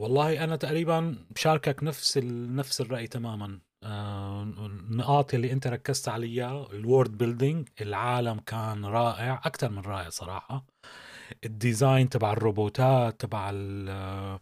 [0.00, 2.56] والله أنا تقريبا بشاركك نفس ال...
[2.56, 3.60] نفس الرأي تماما.
[3.84, 10.08] آه، النقاط اللي أنت ركزت عليها ال world building العالم كان رائع أكثر من رائع
[10.08, 10.64] صراحة.
[11.44, 14.38] ال design تبع الروبوتات تبع ال-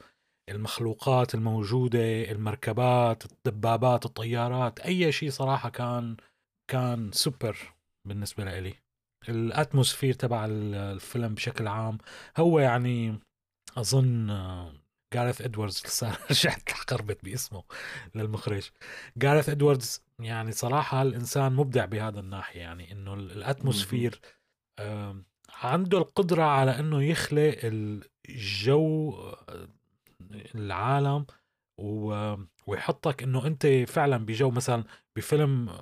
[0.51, 6.17] المخلوقات الموجودة المركبات الدبابات الطيارات أي شيء صراحة كان
[6.71, 7.75] كان سوبر
[8.09, 8.75] بالنسبة لإلي
[9.29, 11.99] ال atmosphere تبع ال- الفيلم بشكل عام
[12.37, 13.19] هو يعني
[13.77, 14.73] أظن آه،
[15.15, 17.65] جارث ادواردز لسه رجعت خربت باسمه
[18.15, 18.71] للمخرج.
[19.17, 24.21] جارث ادواردز يعني صراحة الإنسان مبدع بهذا الناحية يعني إنه ال- ال atmosphere
[25.63, 29.69] عنده القدرة على إنه يخلق الجو آه،
[30.55, 31.27] العالم
[32.67, 34.85] ويحطك إنه أنت فعلا بجو مثلا
[35.17, 35.79] بفيلم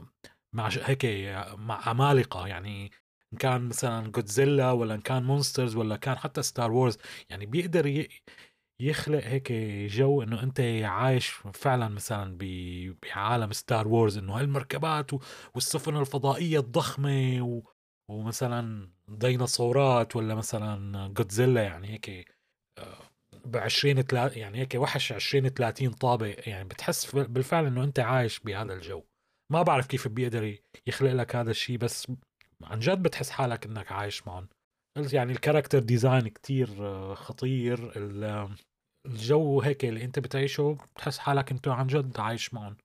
[0.52, 1.04] مع هيك
[1.58, 2.90] مع عمالقه يعني
[3.34, 6.98] إن كان مثلا جودزيلا ولا إن كان Monsters ولا كان حتى Star Wars
[7.30, 8.06] يعني بيقدر
[8.80, 9.52] يخلق هيك
[9.92, 12.38] جو إنه أنت عايش فعلا مثلا
[13.02, 15.10] بعالم Star Wars إنه هالمركبات
[15.54, 17.62] والسفن الفضائية الضخمة و
[18.10, 22.34] ومثلا ديناصورات ولا مثلا جودزيلا يعني هيك
[23.44, 24.38] ب 20 تلا...
[24.38, 29.02] يعني هيك وحش 20 30 طابق يعني بتحس بالفعل إنه أنت عايش بهذا الجو.
[29.52, 32.12] ما بعرف كيف بيقدر يخلق لك هذا الشيء بس
[32.62, 34.48] عن جد بتحس حالك إنك عايش معهم.
[34.96, 37.92] قلت يعني ال character design كتير آه، خطير.
[37.96, 38.54] ال-
[39.06, 42.76] الجو هيك اللي أنت بتعيشه بتحس حالك أنت عن جد عايش معهم.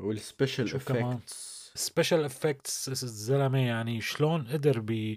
[0.00, 0.68] وال special؟
[1.14, 5.16] effects special effects الزلمه يعني شلون قدر ب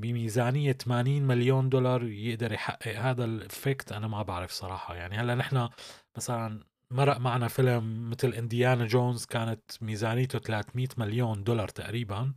[0.00, 4.94] بميزانية 80 مليون دولار يقدر يحقق هذا ال effect أنا ما بعرف صراحة.
[4.94, 5.68] يعني هلأ نحن
[6.16, 12.34] مثلا مرق معنا فيلم مثل إنديانا جونز كانت ميزانيته 300 مليون دولار تقريبا.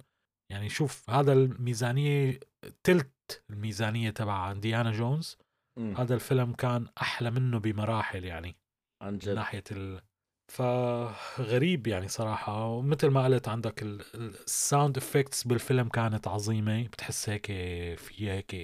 [0.51, 2.39] يعني شوف هذا الميزانية
[2.83, 5.37] تلت الميزانية تبع إنديانا جونز.
[5.79, 8.55] هذا الفيلم كان أحلى منه بمراحل يعني
[9.03, 9.13] عن جد.
[9.13, 10.01] من ناحية ال...
[10.53, 12.65] فغريب يعني صراحة.
[12.65, 16.83] ومثل ما قلت عندك ال sound effects بالفيلم كانت عظيمة.
[16.83, 17.45] بتحس هيك
[17.97, 18.55] في هيك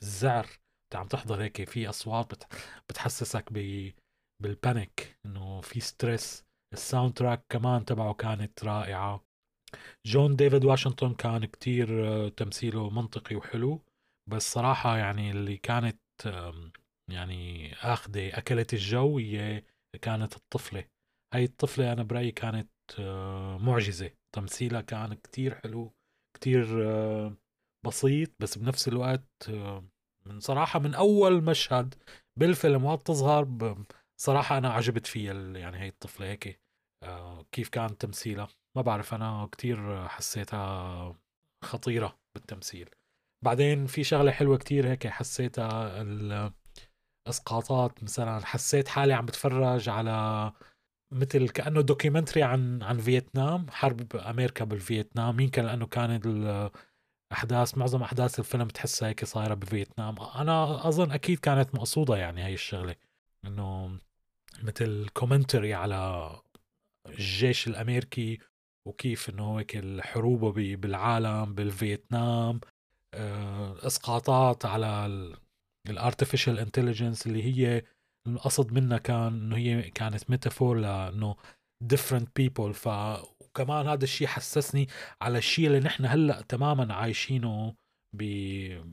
[0.00, 2.46] ذعر أنت عم تحضر هيك في أصوات بت...
[2.88, 3.90] بتحسسك ب
[4.42, 9.24] بال panic إنه في stress ال soundtrack كمان تبعه كانت رائعة.
[10.06, 13.82] جون ديفيد واشنطن كان كتير آه، تمثيله منطقي وحلو.
[14.30, 16.00] بس صراحة يعني اللي كانت
[17.10, 19.64] يعني آخذة اكلت الجو هي
[20.02, 20.84] كانت الطفلة.
[21.34, 24.10] هاي الطفلة أنا برأيي كانت آه، معجزة.
[24.34, 25.94] تمثيلها كان كتير حلو
[26.36, 27.36] كتير آه،
[27.86, 28.30] بسيط.
[28.40, 29.50] بس بنفس الوقت
[30.26, 31.94] من صراحة من أول مشهد
[32.36, 33.44] بالفيلم وقت تظهر
[34.20, 36.60] صراحة أنا عجبت فيها يعني هي الطفلة هيك
[37.52, 41.14] كيف كان تمثيلها؟ ما بعرف أنا كتير حسيتها
[41.64, 42.90] خطيرة بالتمثيل.
[43.44, 46.02] بعدين في شغلة حلوة كتير هيك حسيتها
[47.26, 50.52] الاسقاطات مثلا حسيت حالي عم بتفرج على
[51.12, 58.38] مثل كأنه documentary عن عن فيتنام حرب أمريكا بالفيتنام يمكن لأنه كانت الاحداث معظم أحداث
[58.38, 60.14] الفيلم تحسها هيك صايرة بفيتنام.
[60.20, 62.96] أنا أظن أكيد كانت مقصودة يعني هي الشغلة
[63.44, 63.98] إنه
[64.62, 66.30] مثل commentary على
[67.06, 68.38] الجيش الأمريكي
[68.88, 72.60] وكيف إنه هيك الحروب بالعالم بالفيتنام
[73.14, 75.06] آه، إسقاطات على
[75.88, 77.82] ال artificial intelligence اللي هي
[78.26, 81.36] القصد منها كان إنه هي كانت metaphor لإنه
[81.84, 82.72] different people.
[82.72, 82.88] ف
[83.40, 84.86] وكمان هذا الشيء حسسني
[85.22, 87.74] على الشيء اللي نحن هلأ تماما عايشينه
[88.16, 88.22] ب...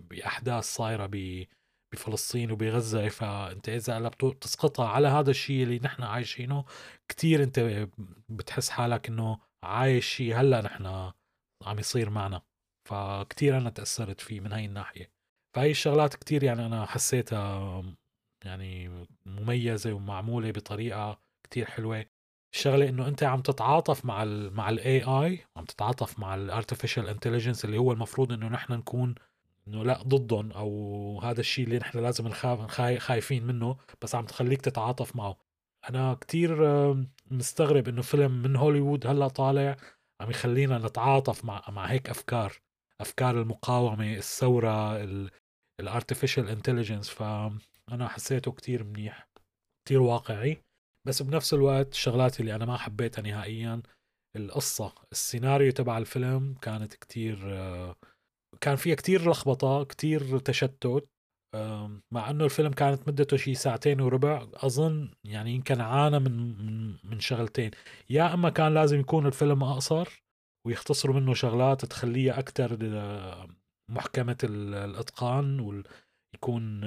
[0.10, 1.46] بأحداث صايرة ب...
[1.94, 6.66] بفلسطين وبغزة فانت إذا هلا بتسقطها على هذا الشيء اللي نحن عايشينه
[7.10, 7.88] كثير أنت
[8.30, 11.12] بتحس حالك إنه عايش شيء هلأ نحن
[11.66, 12.42] عم يصير معنا.
[12.90, 15.12] فكتير أنا تأثرت فيه من هاي الناحية.
[15.56, 17.84] فهي الشغلات كتير يعني أنا حسيتها
[18.46, 22.06] يعني مميزة ومعمولة بطريقة كتير حلوة.
[22.56, 27.10] الشغله إنه أنت عم تتعاطف مع ال مع ال AI عم تتعاطف مع ال artificial
[27.10, 29.16] intelligence اللي هو المفروض إنه نحن نكون
[29.68, 32.60] إنه لا ضدهم أو هذا الشيء اللي نحن لازم نخاف
[33.00, 35.38] خايفين منه بس عم تخليك تتعاطف معه.
[35.90, 36.58] أنا كتير
[37.32, 39.78] مستغرب إنه فيلم من هوليوود هلأ طالع
[40.22, 42.62] عم يخلينا نتعاطف مع مع هيك أفكار.
[43.02, 45.04] أفكار المقاومة الثورة
[45.80, 49.28] ال artificial intelligence فانا حسيته كتير منيح
[49.86, 50.58] كتير واقعي.
[51.08, 53.82] بس بنفس الوقت الشغلات اللي أنا ما حبيتها نهائيا
[54.36, 54.96] القصة.
[55.12, 57.38] السيناريو تبع الفيلم كانت كتير
[58.62, 61.10] كان فيها كتير لخبطة كتير تشتت
[62.12, 64.48] مع إنه الفيلم كانت مدته شي ساعتين وربع.
[64.54, 67.72] أظن يعني يمكن عانى من من من شغلتين.
[68.10, 70.24] يا إما كان لازم يكون الفيلم أقصر
[70.68, 72.78] ويختصروا منه شغلات تخليه أكثر
[73.92, 76.84] محكمة الإتقان ويكون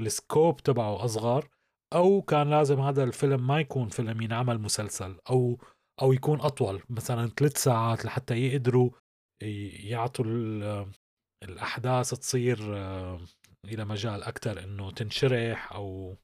[0.00, 1.48] السكوب تبعه أصغر.
[1.94, 5.58] أو كان لازم هذا الفيلم ما يكون فيلم ينعمل مسلسل أو
[6.02, 8.90] أو يكون أطول مثلا ثلاث ساعات لحتى يقدروا
[9.42, 10.24] يعطوا
[11.44, 12.58] الأحداث تصير
[13.64, 16.16] إلى مجال أكثر إنه تنشرح أو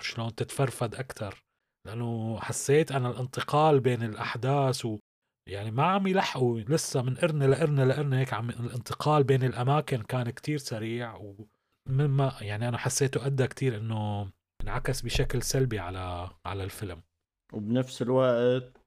[0.00, 1.42] شلون تتفرفد أكثر
[1.86, 4.98] لأنه حسيت أنا الانتقال بين الأحداث و
[5.48, 10.30] يعني ما عم يلحقوا لسه من قرن لقرن لقرن هيك عم الانتقال بين الأماكن كان
[10.30, 11.34] كتير سريع
[11.88, 14.30] ومما يعني أنا حسيته أدى كتير إنه
[14.62, 17.02] انعكس بشكل سلبي على على الفيلم.
[17.52, 18.79] وبنفس الوقت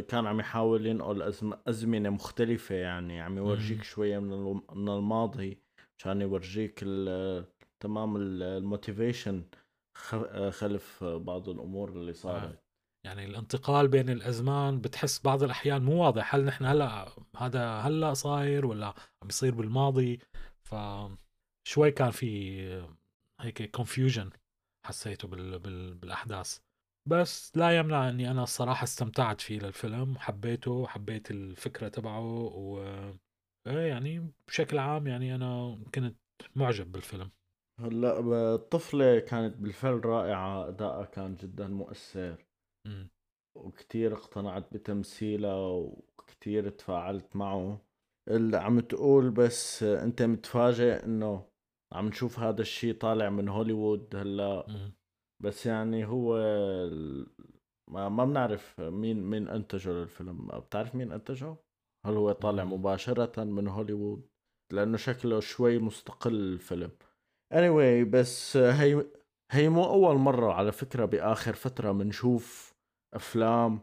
[0.00, 1.22] كان عم يحاول ينقل
[1.68, 5.58] أزمنة مختلفة يعني عم يورجيك شوية من من الماضي
[5.98, 6.84] عشان يورجيك
[7.80, 9.44] تمام ال motivation
[10.50, 12.14] خلف بعض الأمور اللي آه.
[12.14, 12.64] صارت.
[13.04, 18.66] يعني الانتقال بين الأزمان بتحس بعض الأحيان مو واضح هل نحن هلأ هذا هلأ صاير
[18.66, 18.86] ولا
[19.22, 20.18] عم يصير بالماضي؟
[20.62, 20.74] ف
[21.68, 22.60] شوي كان في
[23.40, 24.30] هيك كونفيوجن
[24.86, 25.58] حسيته بال...
[25.58, 25.94] بال...
[25.94, 26.58] بالأحداث.
[27.06, 32.80] بس لا يمنع اني أنا الصراحة استمتعت فيه للفيلم حبيته وحبيت الفكرة تبعه و
[33.66, 36.16] إيه يعني بشكل عام يعني أنا كنت
[36.56, 37.30] معجب بالفيلم.
[37.80, 38.20] هلأ
[38.54, 42.46] الطفلة كانت بالفعل رائعة أداءها كان جدا مؤثر.
[42.86, 43.06] م.
[43.56, 45.56] وكتير اقتنعت بتمثيلها
[46.18, 47.80] وكتير تفاعلت معه.
[48.28, 51.46] اللي عم تقول بس أنت متفاجئ إنه
[51.92, 54.66] عم نشوف هذا الشيء طالع من هوليوود هلأ.
[55.42, 56.36] بس يعني هو
[57.90, 60.46] ما ما بنعرف مين مين انتجه للفيلم.
[60.46, 61.56] بتعرف مين انتجه؟
[62.06, 64.28] هل هو طالع مباشرة من هوليوود؟
[64.72, 66.90] لأنه شكله شوي مستقل الفيلم.
[67.54, 69.06] Anyway بس هي
[69.50, 72.74] هي مو أول مرة على فكرة بآخر فترة بنشوف
[73.14, 73.80] أفلام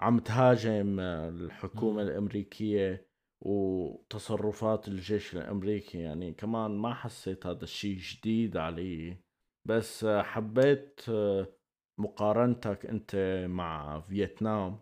[0.00, 3.06] عم تهاجم الحكومة الأمريكية
[3.44, 5.98] وتصرفات الجيش الأمريكي.
[5.98, 9.23] يعني كمان ما حسيت هذا الشيء جديد علي.
[9.68, 11.00] بس حبيت
[12.00, 13.16] مقارنتك انت
[13.50, 14.78] مع فيتنام.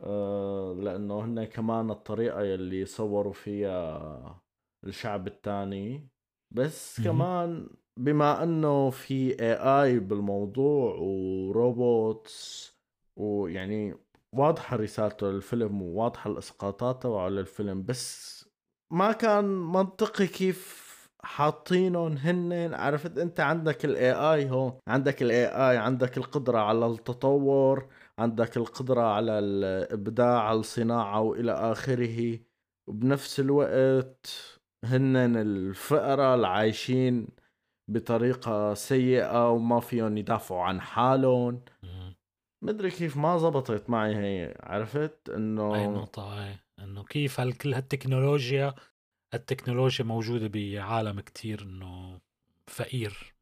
[0.00, 4.40] آه، لأنه هن كمان الطريقة اللي صوروا فيها
[4.84, 6.08] الشعب الثاني
[6.54, 7.00] بس.
[7.00, 7.68] كمان
[8.00, 12.70] بما إنه في AI بالموضوع و robots
[13.16, 13.94] ويعني
[14.34, 18.34] واضحة رسالته للفيلم وواضحة الإسقاطات تبعه للفيلم بس
[18.92, 20.83] ما كان منطقي كيف
[21.24, 27.88] حاطينهم هن عرفت انت؟ عندك ال AI هون عندك ال AI عندك القدرة على التطور
[28.18, 32.38] عندك القدرة على الإبداع الصناعة وإلى آخره.
[32.88, 34.26] وبنفس الوقت
[34.84, 37.28] هن الفقراء العايشين
[37.90, 41.60] بطريقة سيئة وما فيهم يدافعوا عن حالهم.
[42.64, 47.74] مدري كيف ما زبطت معي هي عرفت؟ أي انه نقطة هاي إنه كيف هال كل
[47.74, 48.74] هالتكنولوجيا
[49.34, 52.20] التكنولوجيا موجودة بعالم كتير إنه
[52.70, 53.34] فقير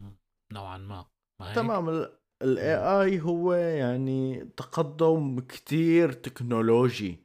[0.52, 1.06] نوعا ما
[1.40, 2.06] ما هيك؟ تمام
[2.42, 7.18] ال AI هو يعني تقدم كتير تكنولوجي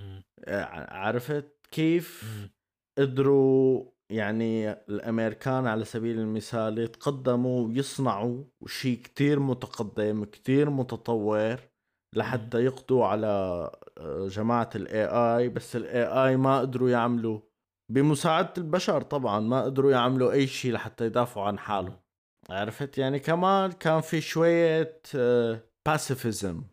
[0.00, 0.22] مم.
[0.48, 2.50] ع- عرفت كيف مم.
[2.98, 11.56] قدروا يعني الأمريكان على سبيل المثال يتقدموا ويصنعوا شيء كتير متقدم كتير متطور
[12.16, 13.26] لحتى يقضوا على
[13.98, 17.40] آه، جماعة ال AI بس ال AI ما قدروا يعملوا
[17.92, 22.00] بمساعدة البشر طبعا ما قدروا يعملوا أي شيء لحتى يدافعوا عن حالهم.
[22.50, 25.00] عرفت؟ يعني كمان كان في شوية
[25.86, 26.64] pacifism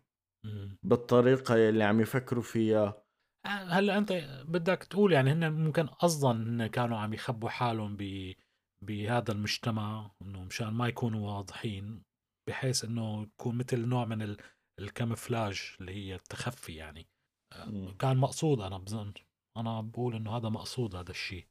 [0.44, 0.78] مم.
[0.82, 3.02] بالطريقة اللي عم يفكروا فيها.
[3.46, 4.12] هلأ أنت
[4.48, 8.32] بدك تقول يعني هن ممكن قصدا هن كانوا عم يخبوا حالهم ب
[8.84, 12.02] بهذا المجتمع إنه مشان ما يكونوا واضحين
[12.48, 14.36] بحيث إنه يكون مثل نوع من ال-
[14.78, 17.08] camouflage اللي هي التخفي يعني.
[17.52, 17.96] آه، مم.
[17.96, 19.12] كان مقصود أنا بظن.
[19.56, 21.46] أنا بقول إنه هذا مقصود هذا الشيء.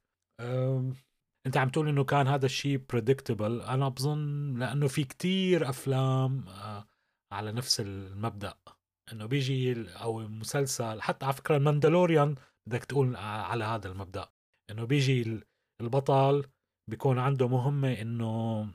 [1.47, 6.87] أنت عم تقول إنه كان هذا الشيء predictable أنا بظن لأنه في كتير أفلام آه،
[7.33, 8.53] على نفس المبدأ.
[9.11, 12.35] إنه بيجي أو مسلسل حتى على فكرة الماندالوريان
[12.69, 14.29] بدك تقول ع- على هذا المبدأ.
[14.71, 15.43] إنه بيجي ال-
[15.81, 16.45] البطل
[16.89, 18.67] بيكون عنده مهمة إنه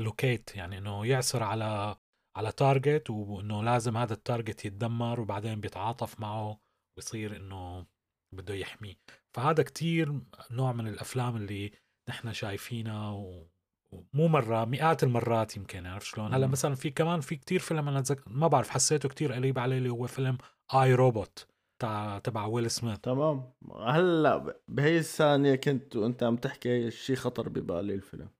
[0.00, 1.96] locate يعني إنه يعثر على
[2.36, 6.60] على target وإنه لازم هذا ال target يتدمر وبعدين بيتعاطف معه
[6.96, 7.86] ويصير إنه
[8.32, 8.94] بده يحميه.
[9.34, 10.20] فهذا كتير
[10.50, 11.72] نوع من الأفلام اللي
[12.08, 13.46] نحن شايفينها و...
[13.92, 16.46] ومو مرة مئات المرات يمكن عرفت شلون؟ هلأ.
[16.46, 19.88] مثلا في كمان في كتير فيلم أنا أتذكر ما بعرف حسيته كتير قريب علي اللي
[19.88, 20.38] هو فيلم
[20.74, 21.46] آي روبوت
[21.82, 22.98] تاع تبع ويل سميث.
[22.98, 23.52] تمام.
[23.80, 28.30] هلأ بهي الثانية كنت وأنت عم تحكي شيء خطر ببالي الفيلم.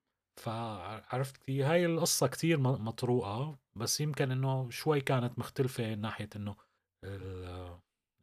[0.40, 6.56] فعرفت هاي القصة كتير م- مطروقة بس يمكن إنه شوي كانت مختلفة من ناحية إنه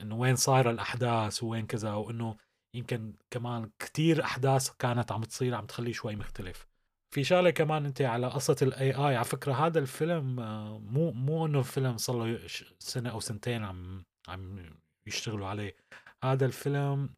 [0.02, 2.38] إنه وين صايرة الأحداث وين كذا وانه
[2.74, 6.68] يمكن كمان كتير أحداث كانت عم تصير عم تخليه شوي مختلف.
[7.14, 11.46] في شغلة كمان أنت على قصة ال AI على فكرة هذا الفيلم آه، مو مو
[11.46, 12.48] إنه فيلم صار له
[12.80, 14.74] سنة أو سنتين عم عم
[15.08, 15.76] يشتغلوا عليه.
[16.24, 17.10] هذا الفيلم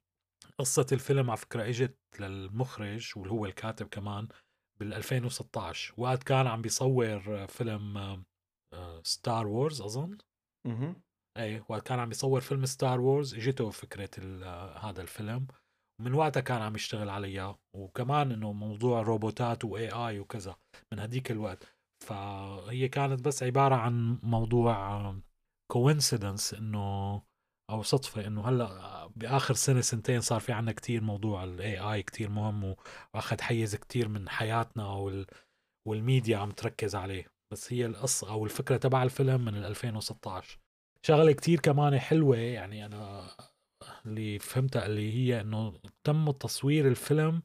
[0.57, 4.27] قصة الفيلم على فكرة إجت للمخرج واللي هو الكاتب كمان
[4.79, 8.23] بال 2016 وقت كان عم بيصور فيلم
[9.03, 10.17] ستار وورز أظن.
[10.65, 10.95] أها.
[11.37, 14.09] اي وقت كان عم يصور فيلم ستار وورز اجته فكرة
[14.43, 15.47] آه، هذا الفيلم.
[16.01, 17.57] ومن وقتها كان عم يشتغل عليها.
[17.75, 20.55] وكمان إنه موضوع روبوتات و AI وكذا
[20.93, 21.63] من هديك الوقت.
[22.05, 25.15] فهي كانت بس عبارة عن موضوع
[25.71, 27.21] coincidence إنه
[27.71, 32.29] أو صدفة إنه هلأ بآخر سنة سنتين صار في عنا كتير موضوع ال AI كتير
[32.29, 32.75] مهم.
[33.13, 35.25] وأخذ حيز كتير من حياتنا وال
[35.87, 37.25] والميديا عم تركز عليه.
[37.53, 40.59] بس هي القصة أو الفكرة تبع الفيلم من ال 2016
[41.01, 43.27] شغلة كتير كمان حلوة يعني أنا
[44.05, 47.41] اللي فهمتها اللي هي إنه تم تصوير الفيلم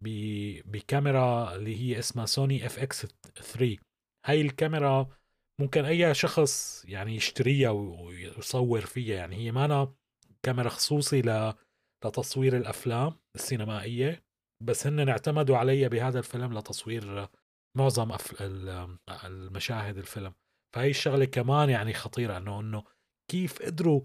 [0.00, 3.76] بكاميرا اللي هي اسمها سوني FX 3
[4.26, 5.08] هاي الكاميرا
[5.60, 9.94] ممكن أي شخص يعني يشتريها ويصور فيها يعني هي مانا
[10.42, 11.22] كاميرا خصوصي.
[12.04, 14.24] لتصوير الأفلام السينمائية
[14.62, 17.28] بس هن اعتمدوا عليها بهذا الفيلم لتصوير
[17.76, 18.42] معظم أف...
[18.42, 20.34] ال- المشاهد الفيلم
[20.74, 22.84] فهي الشغلة كمان يعني خطيرة إنه إنه
[23.30, 24.00] كيف قدروا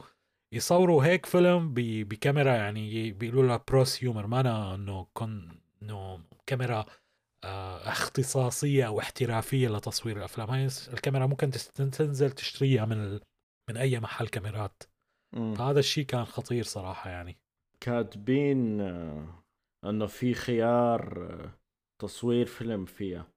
[0.53, 1.73] يصوروا هيك فيلم.
[1.73, 6.85] بكاميرا يعني بيقولوا لها prosumer ما أنا إنه إنه كاميرا
[7.43, 13.21] آه اختصاصية أو احترافية لتصوير الأفلام هاي الكاميرا ممكن تنزل تشتريها من ال...
[13.69, 14.83] من أي محل كاميرات
[15.35, 15.53] مم.
[15.53, 17.37] فهذا الشيء كان خطير صراحة يعني
[17.79, 19.43] كاتبين آه،
[19.85, 21.51] إنه في خيار آه،
[22.01, 23.27] تصوير فيلم فيها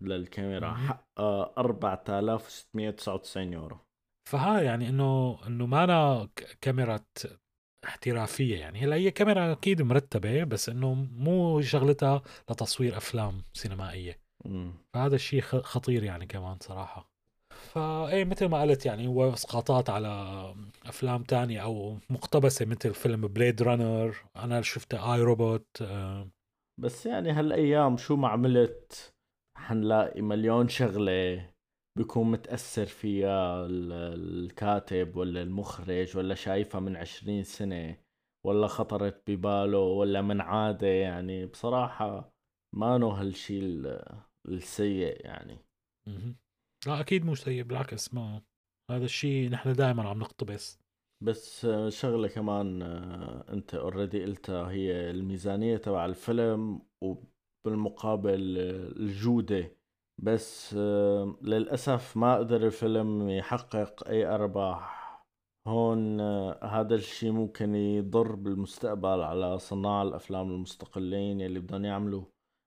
[0.00, 0.74] للكاميرا.
[0.74, 3.78] حقها 4699 يورو
[4.28, 6.28] فها يعني إنه إنه ما أنا
[6.60, 7.00] كاميرا
[7.84, 8.78] احترافية يعني.
[8.78, 14.20] هلأ هي كاميرا أكيد مرتبة بس إنه مو شغلتها لتصوير أفلام سينمائية.
[14.44, 14.72] مم.
[14.94, 17.10] فهذا الشيء خطير يعني كمان صراحة.
[17.50, 20.08] فايه مثل ما قلت يعني هو اسقاطات على
[20.86, 26.28] أفلام تانية أو مقتبسة مثل فيلم بليد رانر أنا شفته I, Robot آه.
[26.80, 29.14] بس يعني هالأيام شو ما عملت
[29.56, 31.50] حنلاقي مليون شغلة.
[31.98, 37.96] بيكون متأثر فيها الكاتب ولا المخرج ولا شايفها من عشرين سنة
[38.46, 41.46] ولا خطرت بباله ولا من عادة يعني.
[41.46, 42.32] بصراحة
[42.76, 43.60] مانو هالشي
[44.48, 45.58] السيء يعني.
[46.86, 48.42] لا أكيد مو سيء بالعكس ما
[48.90, 50.78] هذا الشيء نحن دائما عم نقتبس
[51.24, 51.66] بس.
[51.88, 52.82] شغلة كمان
[53.48, 58.58] أنت اوريدي قلتها هي الميزانية تبع الفيلم وبالمقابل
[59.00, 59.77] الجودة.
[60.18, 60.74] بس
[61.42, 64.98] للأسف ما قدر الفيلم يحقق أي أرباح.
[65.68, 66.20] هون
[66.62, 72.24] هذا الشيء ممكن يضر بالمستقبل على صناع الأفلام المستقلين اللي بدهم يعملوا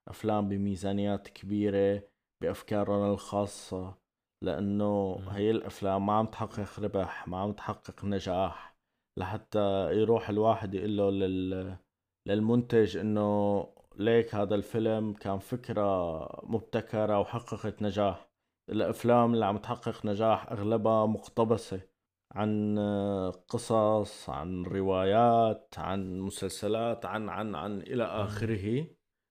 [0.10, 2.04] أفلام بميزانيات كبيرة
[2.42, 3.98] بأفكارهم الخاصة
[4.44, 8.76] لأنه هي الأفلام ما عم تحقق ربح ما عم تحقق نجاح.
[9.20, 11.76] لحتى يروح الواحد يقول له لل...
[12.28, 13.68] للمنتج إنه
[14.02, 18.32] ليك هذا الفيلم كان فكرة مبتكرة وحققت نجاح.
[18.70, 21.82] الأفلام اللي عم تحقق نجاح أغلبها مقتبسة
[22.36, 22.80] عن
[23.48, 28.88] قصص عن روايات عن مسلسلات عن عن عن إلى آخره.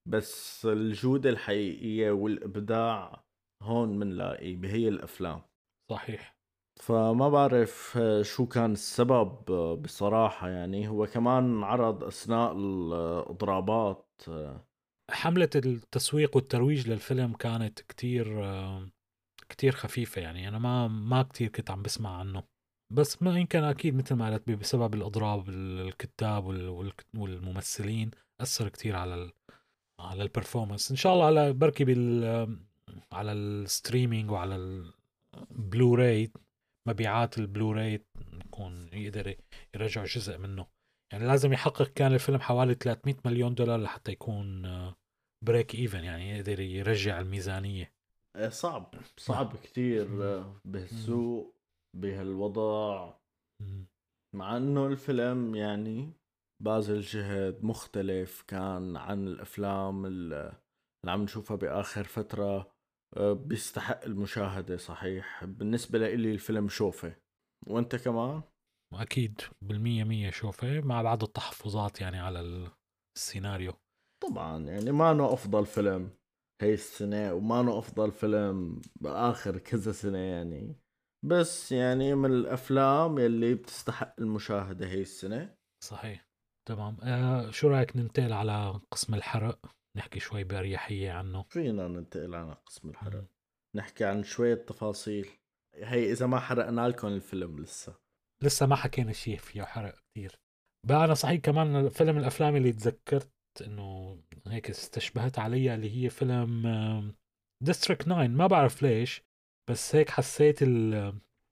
[0.06, 3.24] بس الجودة الحقيقية والإبداع
[3.62, 5.42] هون بنلاقي بهي الأفلام.
[5.90, 6.36] صحيح.
[6.80, 9.44] فما بعرف شو كان السبب
[9.82, 10.88] بصراحة يعني.
[10.88, 14.09] هو كمان عرض أثناء الإضرابات
[15.10, 18.44] حملة التسويق والترويج للفيلم كانت كتير
[19.48, 20.48] كتير خفيفة يعني.
[20.48, 22.42] أنا ما ما كتير كنت عم بسمع عنه.
[22.92, 26.44] بس ما يمكن أكيد مثل ما قلت بسبب الإضراب الكتاب
[27.14, 28.10] والممثلين
[28.40, 29.32] أثر كتير على ال
[30.00, 32.24] على ال performance إن شاء الله على بركي بال
[33.12, 34.56] على ال streaming وعلى
[35.50, 36.32] البلوراي
[36.88, 39.34] مبيعات البلوراي يكون يقدر
[39.74, 40.66] يرجع جزء منه.
[41.12, 44.62] يعني لازم يحقق كان الفيلم حوالي 300 مليون دولار لحتى يكون
[45.44, 47.92] break even يعني يقدر يرجع الميزانية.
[48.36, 48.94] إيه، صعب.
[49.16, 50.08] صعب كثير
[50.64, 51.54] بهالسوق
[51.96, 53.14] بهالوضع.
[54.36, 56.12] مع إنه الفيلم يعني
[56.62, 60.52] باذل جهد مختلف كان عن الأفلام اللي
[61.06, 62.72] عم نشوفها بآخر فترة
[63.16, 65.44] آه، بيستحق المشاهدة صحيح.
[65.44, 67.16] بالنسبة لي الفيلم شوفة.
[67.66, 68.42] وأنت كمان؟
[68.94, 72.70] أكيد بالمية مية شوفة مع بعض التحفظات يعني على
[73.16, 73.72] السيناريو.
[74.22, 76.10] طبعا يعني مانو أفضل فيلم
[76.62, 80.76] هي السنة ومانو أفضل فيلم بآخر كذا سنة يعني.
[81.24, 85.54] بس يعني من الأفلام يلي بتستحق المشاهدة هي السنة.
[85.84, 86.28] صحيح
[86.68, 86.96] تمام.
[87.02, 89.58] آه شو رأيك ننتقل على قسم الحرق؟
[89.96, 91.42] نحكي شوي بأريحية عنه.
[91.42, 93.22] فينا ننتقل على قسم الحرق.
[93.22, 93.26] م.
[93.76, 95.28] نحكي عن شوية تفاصيل.
[95.74, 98.09] هي إذا ما حرقنا لكم الفيلم لسه.
[98.42, 100.36] لسه ما حكينا شيء فيه حرق كثير
[100.88, 103.30] بقى أنا صحيح كمان فيلم الأفلام اللي تذكرت
[103.66, 106.66] إنه هيك استشبهت عليها اللي هي فيلم
[107.64, 109.22] District 9 ما بعرف ليش
[109.70, 110.58] بس هيك حسيت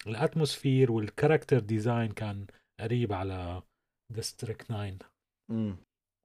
[0.07, 2.47] ال atmosphere وال character design كان
[2.81, 3.63] قريب على
[4.13, 4.99] District 9
[5.51, 5.77] امم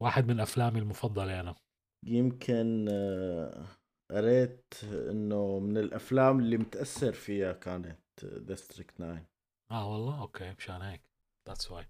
[0.03, 1.55] واحد من أفلامي المفضلة أنا.
[2.05, 3.65] يمكن آه،
[4.11, 9.25] قريت إنه من الأفلام اللي متأثر فيها كانت ديستريكت 9
[9.73, 11.01] آه والله okay مشان هيك
[11.47, 11.85] that's why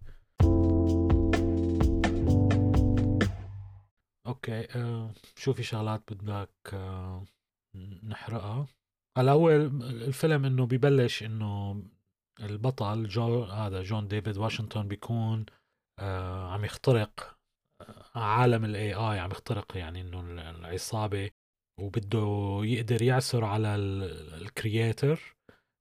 [4.27, 7.25] okay آه شو في شغلات بدك آه
[8.03, 8.67] نحرقها.
[9.17, 11.83] هلا هو الفيلم إنه ببلش إنه
[12.39, 15.45] البطل جو هذا جون ديفيد واشنطن بيكون
[15.99, 17.37] آه عم يخترق
[17.81, 20.19] آه، عالم ال AI عم يخترق يعني إنه
[20.49, 21.31] العصابة
[21.79, 25.35] وبده يقدر يعثر على ال creator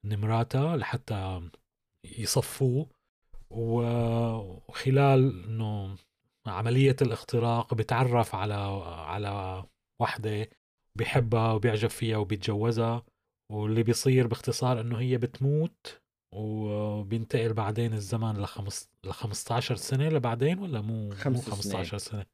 [0.06, 1.50] نمراته لحتى
[2.18, 2.86] يصفوه
[3.50, 5.96] وخلال إنه
[6.46, 8.54] عملية الاختراق بتعرف على
[8.84, 9.64] على
[10.00, 10.48] وحدة
[10.94, 13.02] بحبها وبيعجب فيها وبيتجوزها
[13.50, 16.00] واللي بيصير باختصار إنه هي بتموت
[16.32, 22.26] وبينتقل بعدين الزمان لخمس ل 15 سنة لبعدين ولا مو خمس مو 15 سنة؟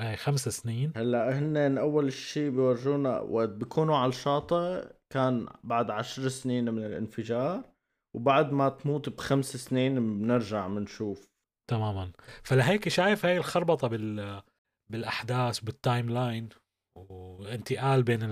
[0.00, 0.92] اي خمس سنين.
[0.96, 7.73] هلأ هن أول شيء بيورجونا وقت بيكونوا على الشاطئ كان بعد عشر سنين من الانفجار.
[8.14, 11.28] وبعد ما تموت بخمس سنين بنرجع بنشوف.
[11.70, 12.12] تماما.
[12.42, 14.42] فلهيك شايف هاي الخربطة بال
[14.90, 16.48] بالأحداث بال timeline
[16.96, 18.22] وانتقال بين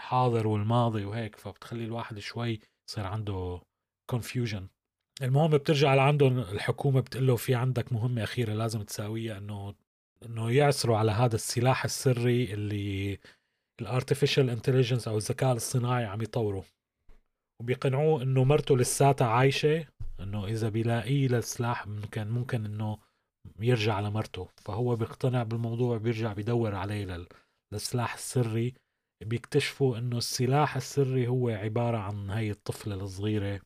[0.00, 3.60] الحاضر والماضي وهيك فبتخلي الواحد شوي يصير عنده
[4.10, 4.68] confusion
[5.22, 9.74] المهم بترجع لعندهم الحكومة بتقول له في عندك مهمة أخيرة لازم تساويها إنه
[10.26, 13.18] إنه يعثروا على هذا السلاح السري اللي
[13.80, 16.64] ال artificial intelligence أو الذكاء الاصطناعي عم يطوره.
[17.60, 19.86] وبيقنعوه إنه مرته لساتها عايشة
[20.20, 22.98] إنه إذا بيلاقيه للسلاح ممكن ممكن إنه
[23.60, 24.48] يرجع لمرته.
[24.56, 27.26] فهو بيقتنع بالموضوع بيرجع بيدور عليه لل...
[27.72, 28.74] للسلاح السري.
[29.24, 33.60] بيكتشفوا إنه السلاح السري هو عبارة عن هاي الطفلة الصغيرة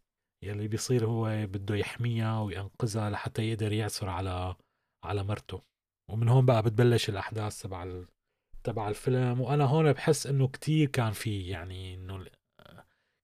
[0.45, 4.57] يلي بيصير هو بده يحميها وينقذها لحتى يقدر يعثر على
[5.05, 5.63] على مرته.
[6.11, 8.03] ومن هون بقى بتبلش الأحداث تبع.
[8.65, 9.41] تبع الفيلم.
[9.41, 12.25] وأنا هون بحس إنه كتير كان في يعني إنه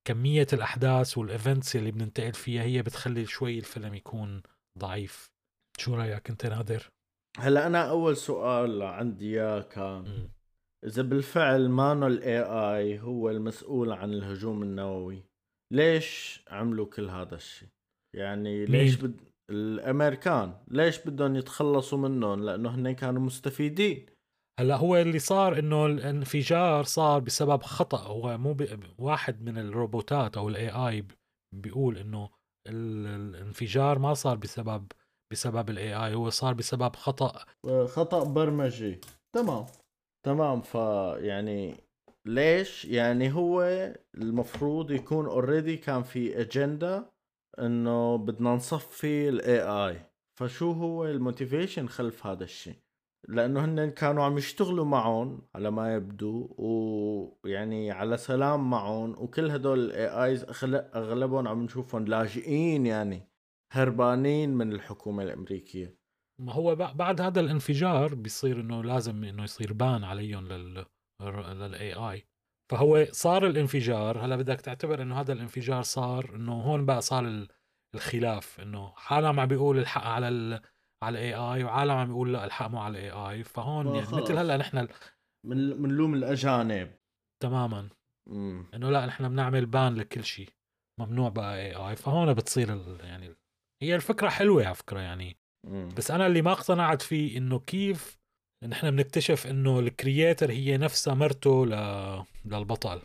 [0.07, 4.43] كمية الأحداث وال events اللي بننتقل فيها هي بتخلي شوي الفيلم يكون
[4.79, 5.31] ضعيف.
[5.79, 6.91] شو رأيك أنت نادر؟
[7.39, 10.29] هلا أنا أول سؤال عندي اياه كان.
[10.85, 15.23] إذا بالفعل مانو ال AI هو المسؤول عن الهجوم النووي
[15.73, 17.69] ليش عملوا كل هذا الشيء؟
[18.17, 19.21] يعني ليش بد...
[19.51, 24.07] الأمريكان ليش بدهم يتخلصوا منهم؟ لأنه هن كانوا مستفيدين.
[24.61, 28.81] هلا هو اللي صار إنه الانفجار صار بسبب خطأ هو مو ب...
[28.99, 31.05] واحد من الروبوتات أو ال AI
[31.55, 32.31] بيقول إنه
[32.69, 34.93] الانفجار ما صار بسبب
[35.33, 37.45] بسبب ال AI هو صار بسبب خطأ.
[37.87, 39.01] خطأ برمجي.
[39.33, 39.67] تمام.
[40.27, 40.61] تمام.
[40.61, 41.75] فيعني
[42.27, 43.63] ليش؟ يعني هو
[44.15, 47.11] المفروض يكون already كان في اجندا
[47.59, 50.01] إنه بدنا نصفي ال AI
[50.39, 52.86] فشو هو ال motivation خلف هذا الشيء؟
[53.29, 59.79] لأنه هن كانوا عم يشتغلوا معهم على ما يبدو ويعني على سلام معهم وكل هدول
[59.79, 63.29] ال AIs أغلبهم عم نشوفهم لاجئين يعني
[63.73, 65.97] هربانين من الحكومة الأمريكية.
[66.41, 70.87] ما هو بعد هذا الانفجار بيصير إنه لازم إنه يصير ban عليهم لل
[71.23, 72.27] لل AI
[72.71, 77.47] فهو صار الانفجار هلا بدك تعتبر إنه هذا الانفجار صار إنه هون بقى صار
[77.95, 80.61] الخلاف إنه عالم عم بيقول الحق على
[81.03, 84.37] على ال AI وعالم عم بيقول لا الحق مو على ال AI فهون يعني مثل
[84.37, 84.89] هلأ نحن
[85.47, 86.99] من بنلوم الأجانب.
[87.43, 87.89] تماما.
[88.75, 90.49] إنه لا نحن بنعمل بان لكل شيء
[91.01, 93.37] ممنوع بقى اي اي فهون بتصير يعني
[93.83, 95.37] هي الفكرة حلوة على فكرة يعني.
[95.67, 95.89] مم.
[95.97, 98.19] بس أنا اللي ما اقتنعت فيه إنه كيف
[98.65, 101.71] نحن بنكتشف إنه الكرياتر هي نفسها مرته ل...
[102.45, 103.03] للبطل.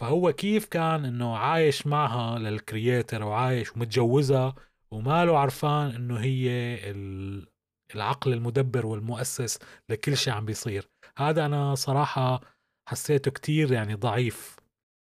[0.00, 4.54] فهو كيف كان إنه عايش معها للكرياتر وعايش ومتجوزها
[4.94, 6.48] وماله عرفان إنه هي
[6.90, 7.46] ال...
[7.94, 9.58] العقل المدبر والمؤسس
[9.88, 10.88] لكل شيء عم بيصير.
[11.18, 12.40] هذا أنا صراحة
[12.88, 14.56] حسيته كتير يعني ضعيف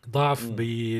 [0.09, 0.55] ضعف ب...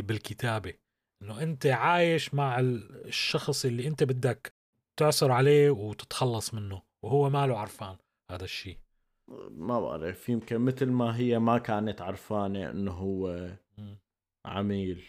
[0.08, 0.74] بالكتابة.
[1.22, 4.54] إنه أنت عايش مع الشخص اللي أنت بدك
[4.98, 7.98] تعثر عليه وتتخلص منه وهو ماله عرفان
[8.32, 8.78] هذا الشيء.
[9.50, 13.50] ما بعرف يمكن مثل ما هي ما كانت عرفانة إنه هو
[14.46, 15.06] عميل.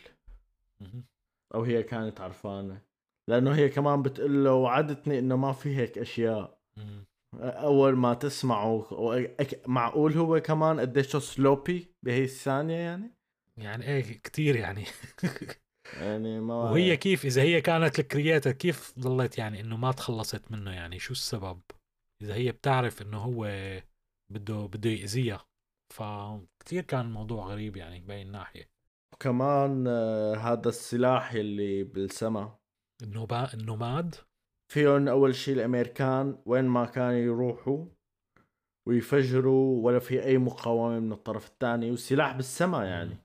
[1.55, 2.90] أو هي كانت عرفانة.
[3.31, 6.61] لأنه هي كمان بتقول له وعدتني إنه ما في هيك أشياء.
[7.43, 8.87] أول ما تسمعه
[9.67, 13.15] معقول هو كمان قديش سلوبي بهي الثانية يعني؟
[13.57, 14.85] يعني إيه كتير يعني.
[16.01, 20.71] يعني ما وهي كيف إذا هي كانت الكرياتر كيف ضلت يعني إنه ما تخلصت منه
[20.71, 21.61] يعني؟ شو السبب؟
[22.23, 23.45] إذا هي بتعرف إنه هو
[24.33, 25.47] بده بده يأذيها.
[25.95, 28.71] فكتير كان الموضوع غريب يعني بأي ناحية.
[29.15, 32.60] وكمان آه، هذا السلاح اللي بالسما.
[33.03, 34.15] النوبا النوماد.
[34.73, 37.87] فيهم أول شيء الأمريكان وين ما كانوا يروحوا
[38.89, 43.17] ويفجروا ولا في أي مقاومة من الطرف الثاني والسلاح بالسما يعني.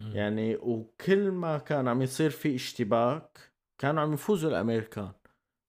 [0.00, 0.12] مم.
[0.16, 5.12] يعني وكل ما كان عم يصير في اشتباك كانوا عم يفوزوا الأمريكان.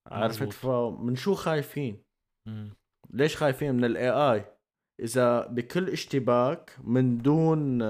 [0.08, 2.04] عرفت؟ فمن شو خايفين؟
[2.48, 2.70] مم.
[3.10, 4.46] ليش خايفين من الاي اي
[5.00, 7.82] إذا بكل اشتباك من دون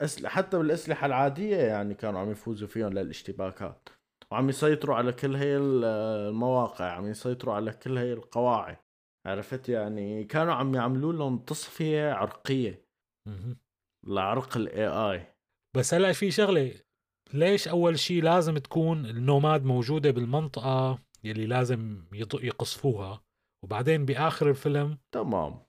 [0.00, 3.88] أسلحة حتى بالأسلحة العادية يعني كانوا عم يفوزوا فيهم للاشتباكات.
[4.32, 8.76] وعم يسيطروا على كل هي المواقع عم يسيطروا على كل هي القواعد.
[9.26, 12.88] عرفت يعني؟ كانوا عم يعملوا لهم تصفية عرقية.
[14.06, 15.34] لعرق الاي اي
[15.76, 16.74] بس هلأ في شغلة
[17.34, 23.22] ليش أول شيء لازم تكون النوماد موجودة بالمنطقة يلي لازم يقصفوها؟
[23.64, 25.60] وبعدين بآخر الفيلم؟ تمام.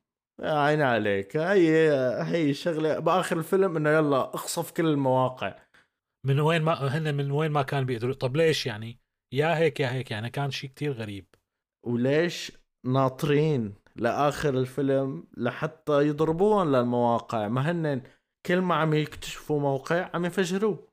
[0.41, 1.37] عين عليك.
[1.37, 1.89] هي
[2.23, 5.55] هي الشغله بآخر الفيلم إنه يلا اخصف كل المواقع.
[6.25, 8.13] من وين ما هن من وين ما كان بيقدروا.
[8.13, 8.99] طب ليش يعني؟
[9.33, 11.25] يا هيك يا هيك يعني كان شيء كتير غريب.
[11.85, 12.51] وليش
[12.85, 18.01] ناطرين لآخر الفيلم لحتى يضربوهم للمواقع؟ ما هن
[18.45, 20.87] كل ما عم يكتشفوا موقع عم يفجروه.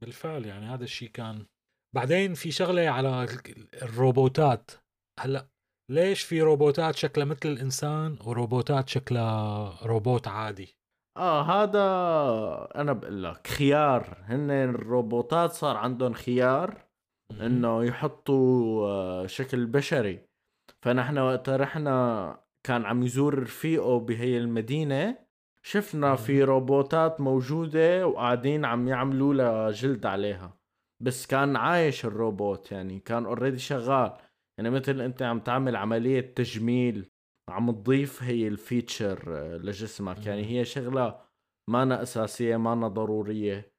[0.00, 1.46] بالفعل يعني هذا الشيء كان.
[1.94, 3.26] بعدين في شغلة على
[3.82, 4.70] الروبوتات.
[5.20, 5.48] هلأ
[5.90, 10.76] ليش في روبوتات شكلها مثل الإنسان وروبوتات شكلها روبوت عادي؟
[11.16, 11.80] آه هذا
[12.80, 14.16] أنا بقول لك خيار.
[14.24, 16.84] هن الروبوتات صار عندهم خيار
[17.40, 20.20] إنه يحطوا آه، شكل بشري.
[20.82, 25.18] فنحن وقت رحنا كان عم يزور رفيقه بهي المدينة
[25.62, 30.58] شفنا في روبوتات موجودة وقاعدين عم يعملوا لها جلد عليها.
[31.02, 34.12] بس كان عايش الروبوت يعني كان already شغال.
[34.58, 37.11] يعني مثل أنت عم تعمل عملية تجميل
[37.48, 40.26] عم تضيف هي ال feature آه، لجسمك.
[40.26, 41.20] يعني هي شغلة
[41.70, 43.72] مانا أساسية مانا ضرورية.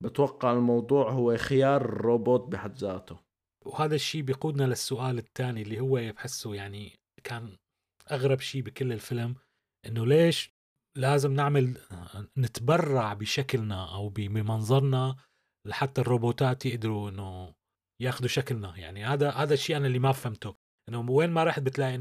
[0.00, 3.18] بتوقع الموضوع هو خيار الروبوت بحد ذاته.
[3.66, 6.92] وهذا الشيء بيقودنا للسؤال الثاني اللي هو بحسه يعني
[7.24, 7.56] كان
[8.12, 9.34] أغرب شيء بكل الفيلم
[9.86, 10.54] إنه ليش
[10.96, 11.78] لازم نعمل
[12.38, 15.16] نتبرع بشكلنا أو بمنظرنا
[15.66, 17.54] لحتى الروبوتات يقدروا إنه
[18.02, 18.76] ياخذوا شكلنا.
[18.76, 20.54] يعني هذا هذا الشيء أنا اللي ما فهمته.
[20.88, 21.94] إنه وين ما رحت بتلاقي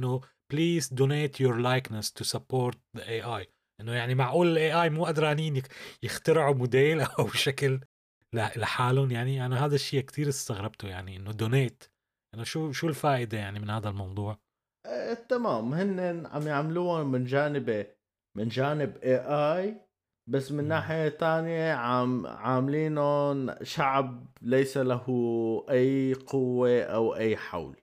[0.53, 3.47] إنه please donate your likeness to support the AI
[3.81, 5.61] إنه يعني معقول ال AI مو قدرانين
[6.03, 7.79] يخترعوا موديل أو شكل
[8.33, 9.11] لحالهم.
[9.11, 11.83] يعني أنا هذا الشيء كثير استغربته يعني إنه donate
[12.35, 14.37] إنه شو شو الفائدة يعني من هذا الموضوع؟
[14.85, 15.73] آه تمام.
[15.73, 17.87] هن عم يعملوها من جانب
[18.37, 19.75] من جانب اي اي
[20.29, 25.05] بس من ناحية تانية عم عاملينهم شعب ليس له
[25.69, 27.82] أي قوة أو أي حول.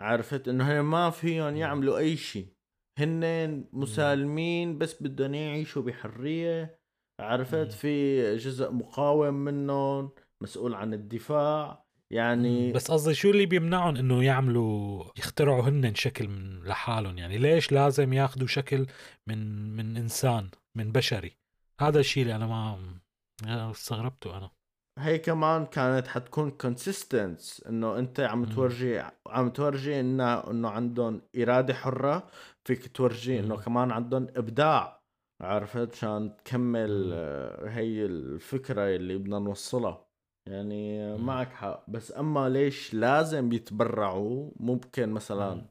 [0.00, 2.56] عرفت إنه هن ما فيهم يعملوا أي شيء
[2.98, 6.80] هن مسالمين بس بدهم يعيشوا بحرية.
[7.20, 10.10] عرفت؟ في جزء مقاوم منهم
[10.42, 11.86] مسؤول عن الدفاع.
[12.10, 17.72] يعني بس قصدي شو اللي بيمنعهم إنه يعملوا يخترعوا هن شكل من لحالهم؟ يعني ليش
[17.72, 18.86] لازم ياخذوا شكل
[19.26, 21.36] من من إنسان من بشري؟
[21.80, 24.50] هذا الشيء اللي أنا ما استغربته أنا.
[24.98, 31.74] هي كمان كانت حتكون كونسيستنس إنه أنت عم تورجي عم تورجي إنه إنه عندهم إرادة
[31.74, 32.26] حرة
[32.64, 34.96] فيك تورجي إنه كمان عندهم إبداع
[35.40, 40.06] عرفت؟ مشان تكمل آه، هي الفكرة اللي بدنا نوصلها.
[40.48, 41.90] يعني معك حق.
[41.90, 45.66] بس أما ليش لازم يتبرعوا؟ ممكن مثلا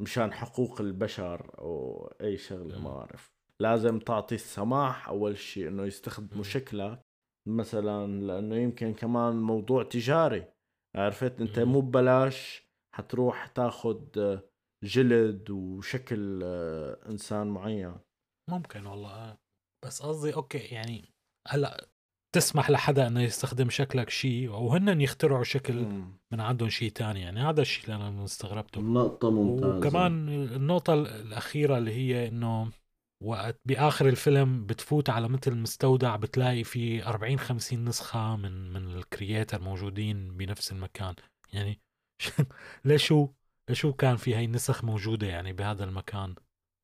[0.00, 3.32] مشان حقوق البشر أو أي شغلة ما أعرف.
[3.60, 7.05] لازم تعطي السماح أول شيء إنه يستخدموا شكلك.
[7.46, 10.44] مثلا لأنه يمكن كمان موضوع تجاري.
[10.96, 14.00] عرفت؟ أنت مو ببلاش حتروح تاخذ
[14.84, 17.94] جلد وشكل آه، إنسان معين.
[18.50, 19.38] ممكن والله آه.
[19.84, 21.14] بس قصدي أوكي يعني
[21.48, 21.88] هلأ
[22.34, 25.74] تسمح لحدا إنه يستخدم شكلك شيء وهن يخترعوا شكل
[26.32, 27.20] من عندهم شيء تاني.
[27.20, 29.76] يعني هذا الشيء اللي أنا مستغربته نقطة ممتازة.
[29.76, 32.70] وكمان النقطة الأخيرة اللي هي إنه
[33.22, 39.04] وقت بآخر الفيلم بتفوت على مثل مستودع بتلاقي في 40 50 نسخة من من ال
[39.04, 41.14] creator موجودين بنفس المكان.
[41.52, 41.80] يعني
[42.84, 43.14] ليش
[43.68, 46.34] ليش كان في هاي النسخ موجودة يعني بهذا المكان؟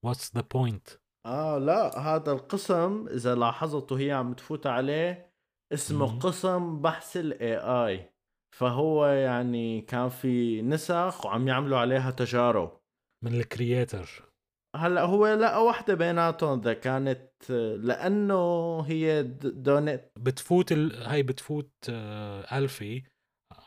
[0.04, 0.88] what's the point
[1.26, 5.32] آه لا هذا القسم إذا لاحظت وهي عم تفوت عليه
[5.72, 6.18] اسمه مم.
[6.18, 8.12] قسم بحث ال AI
[8.56, 12.80] فهو يعني كان في نسخ وعم يعملوا عليها تجارب.
[13.24, 14.31] من ال creator
[14.76, 21.02] هلا هو لا وحدة بيناتهم إذا كانت لأنه هي donate بتفوت ال...
[21.02, 23.02] هاي بتفوت آه، ألفي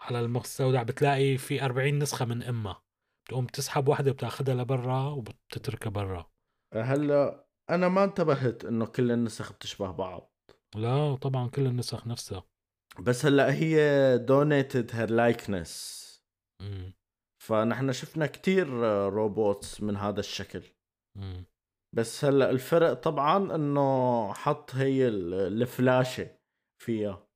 [0.01, 2.81] على المستودع بتلاقي في 40 نسخة من امها
[3.25, 6.31] بتقوم تسحب واحدة بتاخذها لبرا وبتتركها برا.
[6.73, 10.31] هلا أنا ما انتبهت إنه كل النسخ بتشبه بعض.
[10.75, 12.43] لا طبعا كل النسخ نفسها.
[12.99, 13.77] بس هلا هي
[14.17, 16.05] donated her likeness
[17.43, 18.69] فنحن شفنا كتير
[19.09, 20.61] روبوتس من هذا الشكل.
[21.95, 26.27] بس هلأ الفرق طبعا إنه حط هي الفلاشة
[26.83, 27.27] فيها.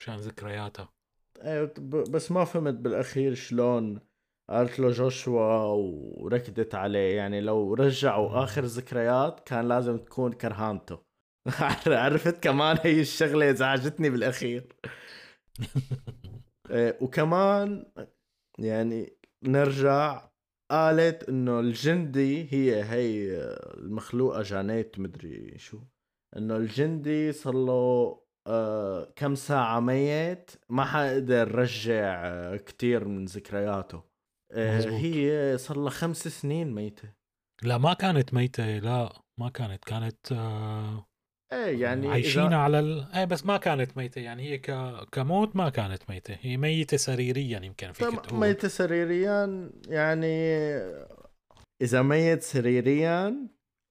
[0.00, 0.88] مشان ذكرياتها.
[1.42, 1.74] إيه
[2.10, 4.00] بس ما فهمت بالأخير شلون
[4.50, 5.62] قالت له جوشوا
[6.22, 7.16] وركضت عليه.
[7.16, 11.02] يعني لو رجعوا آخر ذكريات كان لازم تكون كرهانته.
[11.86, 14.76] عرفت كمان هي الشغلة ازعجتني بالأخير.
[16.70, 17.92] إيه، وكمان
[18.58, 20.29] يعني نرجع
[20.70, 23.36] قالت إنه الجندي هي هي
[23.78, 25.78] المخلوقة جانيت مدري شو.
[26.36, 34.02] إنه الجندي صار له آه كم ساعة ميت ما حقدر رجع آه كتير من ذكرياته.
[34.52, 37.12] آه هي صار لها خمس سنين ميتة.
[37.62, 39.84] لا ما كانت ميتة لا ما كانت.
[39.84, 41.09] كانت آه
[41.52, 42.56] إيه يعني عايشين إذا...
[42.56, 43.06] على ال...
[43.14, 44.20] إيه بس ما كانت ميتة.
[44.20, 44.70] يعني هي ك...
[45.12, 46.38] كموت ما كانت ميتة.
[46.40, 48.40] هي ميتة سريريا يمكن فيك تقول.
[48.40, 50.56] ميتة سريريا يعني
[51.82, 53.48] إذا ميت سريريا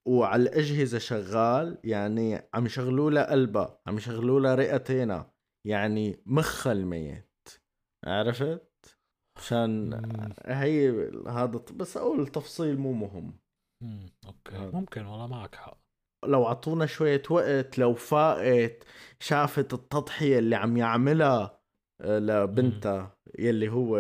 [0.08, 5.32] وعلى الأجهزة شغال يعني عم يشغلوا له قلبها عم يشغلوا له رئتينا
[5.68, 7.48] يعني مخها الميت.
[8.06, 8.98] عرفت؟
[9.40, 9.94] مشان
[10.46, 10.90] هي
[11.28, 13.40] هذا بس أقول التفصيل مو مهم.
[13.84, 14.58] امم okay.
[14.78, 15.79] ممكن والله معك حق.
[16.26, 18.84] لو عطونا شوية وقت لو فاقت
[19.20, 21.60] شافت التضحية اللي عم يعملها
[22.02, 23.98] آه، لبنتها يلي هو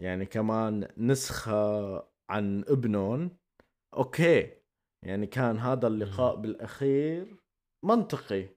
[0.00, 1.96] يعني كمان نسخة
[2.30, 3.36] عن ابنهم.
[3.96, 4.52] okay
[5.04, 6.36] يعني كان هذا اللقاء.
[6.36, 7.36] بالأخير
[7.84, 8.48] منطقي.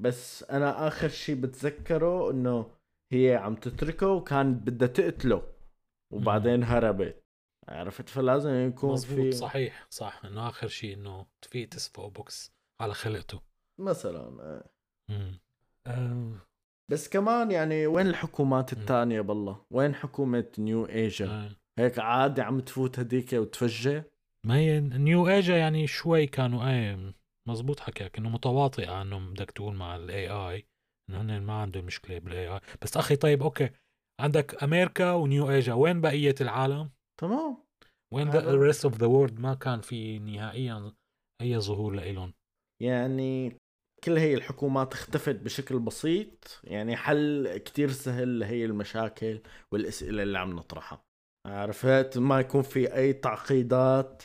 [0.00, 2.70] بس أنا آخر شيء بتذكره إنه
[3.12, 5.42] هي عم تتركه وكانت بدها تقتله
[6.12, 7.27] وبعدين هربت.
[7.68, 10.20] عرفت؟ فلازم يكون في صحيح صح.
[10.24, 13.40] إنه آخر شيء إنه في تسفق بوكس على خلقته.
[13.78, 14.62] مثلا.
[15.10, 15.40] مم.
[15.86, 16.32] آه.
[16.90, 18.80] بس كمان يعني وين الحكومات مم.
[18.80, 21.50] الثانية بالله؟ وين حكومة نيو إيجا؟ آه.
[21.78, 24.02] هيك عادي عم تفوت هديك وتفجر؟
[24.46, 27.14] ما هي نيو إيجا يعني شوي كانوا إيه
[27.48, 30.66] مزبوط حكيك إنه متواطئة إنه بدك تقول مع ال AI
[31.10, 33.70] إنه هن ما عندهم مشكلة بال AI بس أخي طيب okay.
[34.20, 36.90] عندك أمريكا ونيو إيجا وين بقية العالم؟
[37.20, 37.56] تمام.
[38.14, 40.92] وين the rest of the world ما كان في نهائيا
[41.42, 42.34] أي ظهور لإلهم
[42.82, 43.58] يعني
[44.04, 49.42] كل هي الحكومات اختفت بشكل بسيط يعني حل كتير سهل لهي المشاكل
[49.72, 51.02] والأسئلة اللي عم نطرحها.
[51.46, 54.22] عرفت؟ ما يكون في أي تعقيدات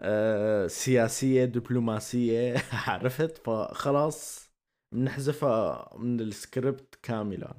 [0.00, 2.54] آه، سياسية دبلوماسية.
[2.88, 4.50] عرفت؟ فخلاص
[4.94, 7.54] بنحذفها من السكريبت كاملا.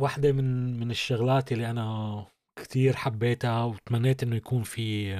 [0.00, 2.26] واحدة من من الشغلات اللي أنا
[2.60, 5.14] كتير حبيتها وتمنيت إنه يكون في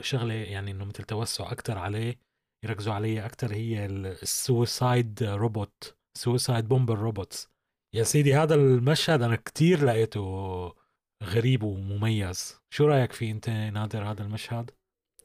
[0.00, 2.18] شغلة يعني إنه مثل توسع أكتر عليه
[2.64, 7.48] يركزوا عليه أكتر هي ال suicide robot suicide bomber robots
[7.94, 10.74] يا سيدي هذا المشهد أنا كتير لقيته
[11.22, 12.60] غريب ومميز.
[12.70, 14.70] شو رأيك فيه أنت نادر هذا المشهد؟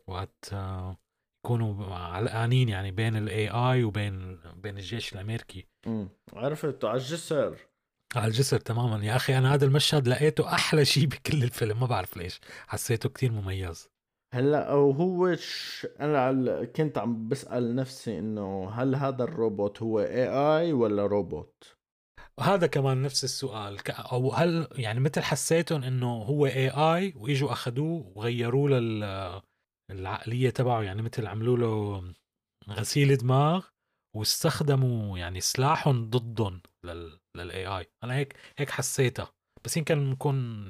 [0.08, 0.98] وقت آه،
[1.46, 5.68] يكونوا علقانين يعني بين ال AI وبين بين الجيش الأمريكي.
[5.86, 6.10] مم.
[6.34, 7.58] عرفت على الجسر.
[8.16, 9.06] على الجسر تماما.
[9.06, 12.40] يا أخي أنا هذا المشهد لقيته أحلى شيء بكل الفيلم ما بعرف ليش.
[12.68, 13.90] حسيته كتير مميز.
[14.34, 15.88] هلأ أو هو ش...
[16.00, 21.78] أنا كنت عم بسأل نفسي إنه هل هذا الروبوت هو AI ولا روبوت؟
[22.38, 23.78] وهذا كمان نفس السؤال.
[23.90, 29.42] أو هل يعني مثل حسيتهم إنه هو اي اي وإجوا أخذوه وغيروا له ال-
[29.92, 32.04] العقليه تبعه؟ يعني مثل عملوا له
[32.70, 33.66] غسيل دماغ
[34.16, 39.32] واستخدموا يعني سلاحهم ضدهم لل للاي اي أنا هيك هيك حسيتها.
[39.66, 40.68] بس يمكن نكون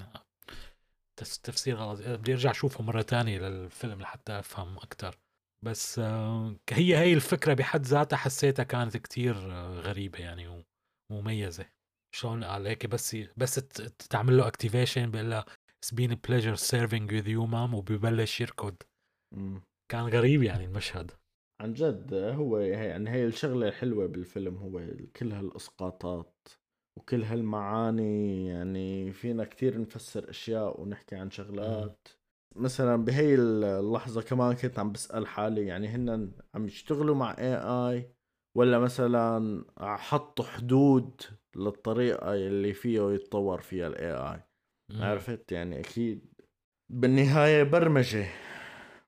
[1.44, 2.02] تفسير غلط.
[2.02, 5.18] بدي أرجع أشوفه مرة تانية للفيلم لحتى أفهم أكثر
[5.66, 10.66] بس آه، هي هي الفكرة بحد ذاتها حسيتها كانت كتير آه، غريبة يعني
[11.12, 11.66] ومميزة.
[12.16, 13.56] شلون قال هيك؟ بس بس
[14.10, 15.46] تعمل له activation بيقول لها
[15.86, 18.76] it's been a pleasure serving with you ma'am وبيبلش يركض.
[19.92, 21.12] كان غريب يعني المشهد.
[21.62, 24.82] عن جد هو يعني هي الشغلة الحلوة بالفيلم هو
[25.16, 26.48] كل هالإسقاطات
[26.98, 32.08] وكل هالمعاني يعني فينا كتير نفسر أشياء ونحكي عن شغلات.
[32.56, 38.12] مثلا بهي اللحظة كمان كنت عم بسأل حالي يعني هن عم يشتغلوا مع AI
[38.58, 41.22] ولا مثلا حطوا حدود
[41.56, 44.42] للطريقة اللي فيه يتطور فيها الاي اي.
[44.92, 46.34] عرفت؟ يعني أكيد
[46.90, 48.28] بالنهاية برمجة.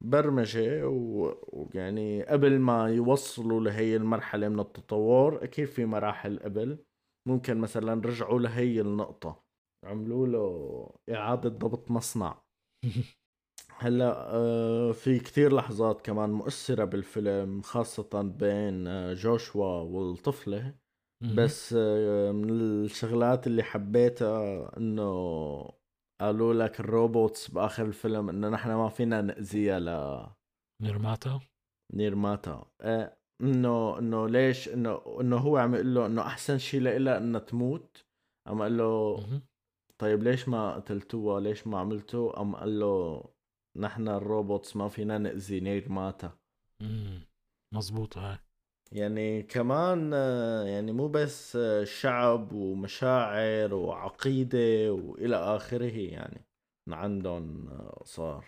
[0.04, 6.86] برمجة و- ويعني قبل ما يوصلوا لهي المرحلة من التطور أكيد في مراحل قبل؟
[7.28, 9.44] ممكن مثلا رجعوا لهي النقطة
[9.84, 12.44] عملوا له إعادة ضبط مصنع.
[13.78, 20.76] هلأ آه، في كتير لحظات كمان مؤثرة بالفيلم خاصة بين آه، جوشوا والطفلة.
[21.22, 21.36] مم.
[21.36, 22.50] بس آه، من
[22.86, 25.04] الشغلات اللي حبيتها إنه
[26.24, 30.36] قالوا لك ال robots بآخر الفيلم إنه نحن ما فينا نأذيها
[30.82, 31.40] نيرماتا؟
[31.94, 37.18] لنيرماتا آه، إنه إنه ليش؟ إنه إنه هو عم يقول له إنه أحسن شيء لها
[37.18, 38.06] إنها تموت.
[38.48, 39.26] عم قال له.
[39.98, 43.24] طيب ليش ما قتلتوها؟ ليش ما عملتوا قام قال له
[43.76, 46.38] نحن ال robots ما فينا نأذي نيرماتا.
[46.82, 47.22] مم.
[47.74, 48.38] مزبوط هاي.
[48.94, 50.14] يعني كمان
[50.68, 56.46] يعني مو بس شعب ومشاعر وعقيدة وإلى آخره يعني
[56.90, 57.70] عندهم
[58.04, 58.46] صار.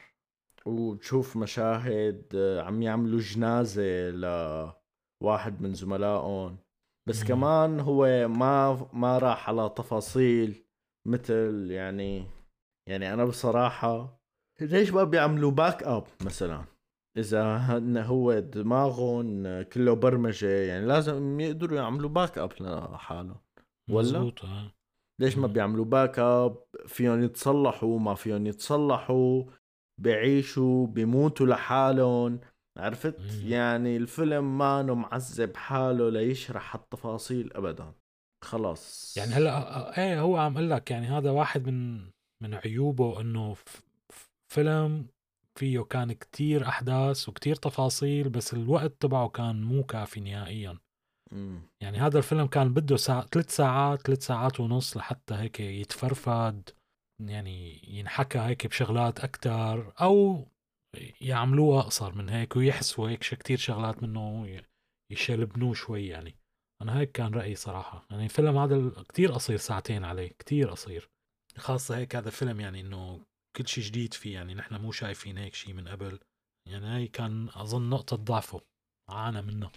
[0.65, 2.35] وتشوف مشاهد
[2.65, 6.57] عم يعملوا جنازة لواحد من زملائهم.
[7.07, 7.27] بس مم.
[7.27, 10.65] كمان هو ما ما راح على تفاصيل
[11.07, 12.27] مثل يعني
[12.89, 14.19] يعني أنا بصراحة
[14.61, 16.74] ليش ما بيعملوا backup مثلا؟
[17.17, 17.57] إذا
[18.01, 23.39] هو دماغهم كله برمجة يعني لازم يقدروا يعملوا backup لحالهم.
[23.89, 24.71] ولا؟ مزبوط هاي
[25.21, 25.47] ليش ما.
[25.47, 29.43] بيعملوا backup فيهم يتصلحوا ما فيهم يتصلحوا
[30.01, 32.39] بيعيشوا بيموتوا لحالهم.
[32.77, 33.51] عرفت؟ مم.
[33.51, 37.93] يعني الفيلم ما معذب حاله ليشرح التفاصيل ابدا.
[38.45, 39.17] خلاص.
[39.17, 42.09] يعني هلأ إيه هو عم أقول لك يعني هذا واحد من
[42.43, 43.55] من عيوبه إنه
[44.53, 45.07] فيلم
[45.57, 50.77] فيه كان كتير أحداث وكتير تفاصيل بس الوقت تبعه كان مو كافي نهائيا.
[51.31, 51.61] مم.
[51.81, 56.69] يعني هذا الفيلم كان بده ساعة ثلاث ساعات ثلاث ساعات ونص لحتى هيك يتفرفد
[57.21, 60.47] يعني ينحكى هيك بشغلات أكتر أو
[61.21, 64.61] يعملوها أقصر من هيك ويحسوا هيك كتير شغلات منه
[65.11, 66.35] يشلبنوه شوي يعني.
[66.81, 68.05] أنا هيك كان رأيي صراحة.
[68.11, 71.09] يعني الفيلم هذا كتير قصير ساعتين عليه كتير قصير.
[71.57, 73.25] خاصة هيك هذا فيلم يعني إنه
[73.55, 76.19] كل شيء جديد فيه يعني نحن مو شايفين هيك شيء من قبل.
[76.67, 78.61] يعني هاي كان أظن نقطة ضعفه
[79.09, 79.71] عانى منه.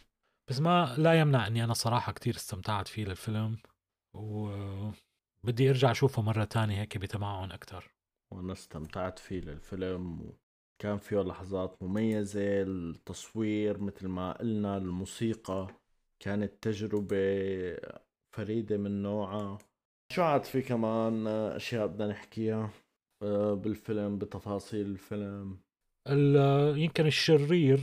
[0.50, 3.58] بس ما لا يمنع إني أنا صراحة كتير استمتعت فيه للفيلم
[4.14, 7.90] وبدي أرجع أشوفه مرة تانية هيك بتمعن أكثر
[8.34, 10.32] وأنا استمتعت فيه للفيلم
[10.78, 15.66] كان فيه لحظات مميزة التصوير مثل ما قلنا الموسيقى
[16.20, 17.16] كانت تجربة
[18.36, 19.58] فريدة من نوعها.
[20.12, 22.70] شو عاد في كمان أشياء بدنا نحكيها؟
[23.54, 25.58] بالفيلم بتفاصيل الفيلم.
[26.76, 27.80] يمكن الشرير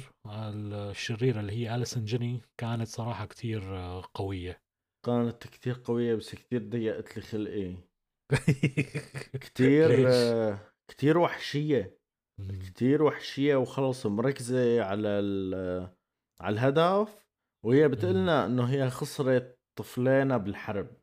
[0.89, 3.75] الشريرة اللي هي أليسون جيني كانت صراحة كتير
[4.13, 4.61] قوية.
[5.05, 7.77] كانت كتير قوية بس كتير ضيقت لي خلقي.
[9.43, 10.09] كتير
[10.87, 11.99] كتير وحشية.
[12.39, 15.09] كتير وحشية وخلص مركزة على
[16.41, 17.25] على الهدف
[17.65, 20.97] وهي بتقلنا إنه هي خسرت طفلين بالحرب.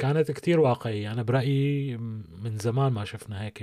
[0.00, 1.12] كانت كتير واقعية.
[1.12, 3.62] أنا برأيي من زمان ما شفنا هيك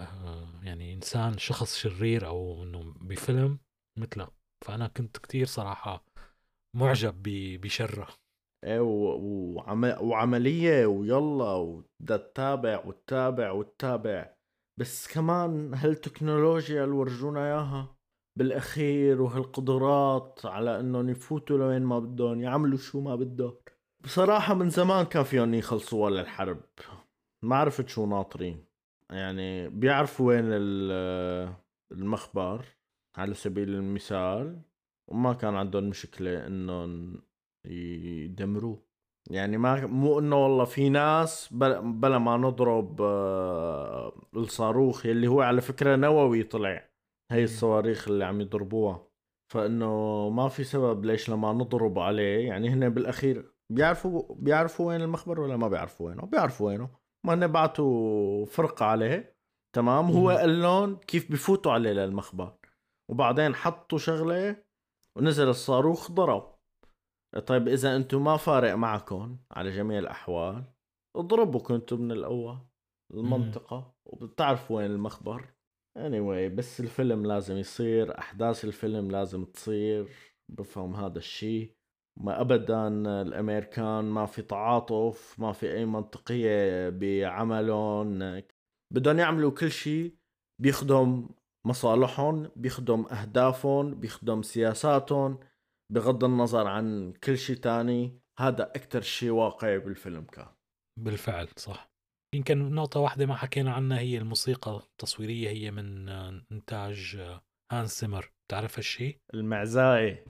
[0.00, 3.58] آه، يعني إنسان شخص شرير أو إنه بفيلم
[3.98, 4.28] مثله.
[4.64, 6.04] فأنا كنت كتير صراحة
[6.76, 7.22] معجب
[7.62, 8.08] بشره.
[8.64, 8.80] إيه
[10.00, 14.34] وعملية ويلا وبدها تتابع وتتابع وتتابع.
[14.80, 17.96] بس كمان هالتكنولوجيا اللي ورجونا إياها
[18.38, 23.56] بالأخير وهالقدرات على إنهم يفوتوا لوين ما بدهم يعملوا شو ما بدهم.
[24.04, 26.60] بصراحة من زمان كان فيهم يخلصوا ولا الحرب.
[27.42, 28.64] ما عرفت شو ناطرين.
[29.10, 30.44] يعني بيعرفوا وين
[31.92, 32.64] المخبر
[33.16, 34.62] على سبيل المثال
[35.08, 37.22] وما كان عندهم مشكلة إنهم
[37.66, 38.82] يدمروه.
[39.30, 45.60] يعني ما مو إنه والله في ناس بلا ما نضرب آه، الصاروخ اللي هو على
[45.60, 46.90] فكرة نووي طلع.
[47.30, 49.08] هي الصواريخ اللي عم يضربوها.
[49.52, 52.48] فإنه ما في سبب ليش لما نضرب عليه.
[52.48, 56.88] يعني هن بالأخير بيعرفوا بيعرفوا وين المخبر ولا ما بيعرفوا وينه؟ بيعرفوا وينه.
[57.26, 59.36] ما هن بعتوا فرقة عليه
[59.76, 62.56] تمام؟ هو قال لهم كيف بفوتوا عليه للمخبر.
[63.10, 64.64] وبعدين حطوا شغلة
[65.16, 66.54] ونزل الصاروخ ضرب.
[67.46, 70.64] طيب إذا أنتم ما فارق معكم على جميع الأحوال
[71.16, 72.58] اضربوا كنتوا من الأول
[73.14, 73.94] المنطقة.
[74.06, 75.44] وبتعرفوا وين المخبر.
[75.98, 80.08] Anyway بس الفيلم لازم يصير أحداث الفيلم لازم تصير
[80.48, 81.76] بفهم هذا الشيء.
[82.20, 82.88] ما ابدا
[83.22, 88.42] الأمريكان ما في تعاطف ما في أي منطقية بعملهم.
[88.94, 90.14] بدهم يعملوا كل شيء
[90.62, 91.28] بيخدم
[91.66, 95.38] مصالحهم بيخدم أهدافهم بيخدم سياساتهم
[95.92, 98.20] بغض النظر عن كل شيء تاني.
[98.38, 100.48] هذا أكثر شيء واقعي بالفيلم كان.
[101.00, 101.90] بالفعل صح.
[102.34, 106.08] يمكن نقطة واحدة ما حكينا عنها هي الموسيقى التصويرية هي من
[106.52, 107.16] إنتاج
[107.72, 110.24] هانس سيمر بتعرف هالشيء؟ المعزاية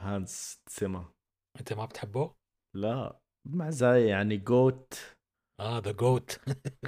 [0.00, 1.12] هانز زيمر
[1.58, 2.34] أنت ما بتحبه؟
[2.76, 5.16] لا معزاية يعني GOAT
[5.60, 6.40] آه the GOAT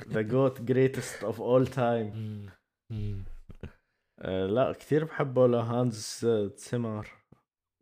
[0.09, 2.51] the GOAT greatest of all time
[4.24, 6.26] لا كثير بحبه لهانز
[6.56, 7.09] زيمر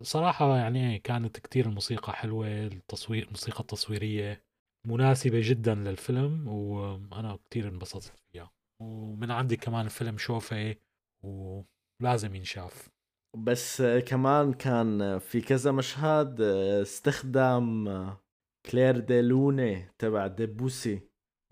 [0.02, 4.42] صراحة يعني كانت كتير الموسيقى حلوة التصوير الموسيقى التصويرية
[4.86, 8.50] مناسبة جدا للفيلم وأنا كتير انبسطت فيها.
[8.82, 10.76] ومن عندي كمان الفيلم شوفه
[11.24, 12.88] ولازم ينشاف.
[13.36, 17.86] بس كمان كان في كذا مشهد استخدام
[18.70, 21.00] Clair de Lune تبع ديبوسي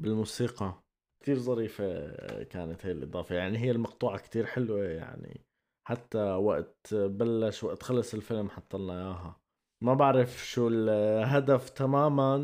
[0.03, 0.83] بالموسيقى.
[1.23, 2.11] كتير ظريفة
[2.45, 3.35] كانت هي الإضافة.
[3.35, 5.41] يعني هي المقطوعة كتير حلوة يعني.
[5.89, 9.41] حتى وقت بلش وقت خلص الفيلم حط لنا إياها.
[9.85, 12.37] ما بعرف شو الهدف تماما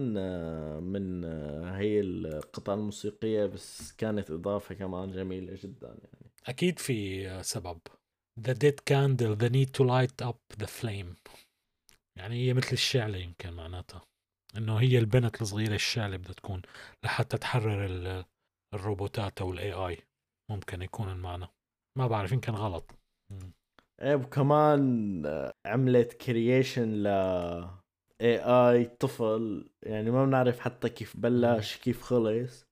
[0.80, 1.24] من
[1.64, 6.32] هي القطع الموسيقية بس كانت إضافة كمان جميلة جدا يعني.
[6.46, 7.78] أكيد في سبب.
[8.40, 11.16] The dead candle the need to light up the flame.
[12.18, 14.02] يعني هي مثل الشعلة يمكن معناتها.
[14.56, 16.62] إنه هي البنت الصغيرة الشعلة بدها تكون
[17.04, 18.24] لحتى تحرر
[18.74, 19.98] الروبوتات أو ال AI
[20.50, 21.46] ممكن يكون المعنى.
[21.98, 22.90] ما بعرف يمكن غلط.
[24.02, 27.06] إيه وكمان عملت creation ل
[28.20, 29.70] AI طفل.
[29.82, 32.64] يعني ما بنعرف حتى كيف بلش كيف خلص.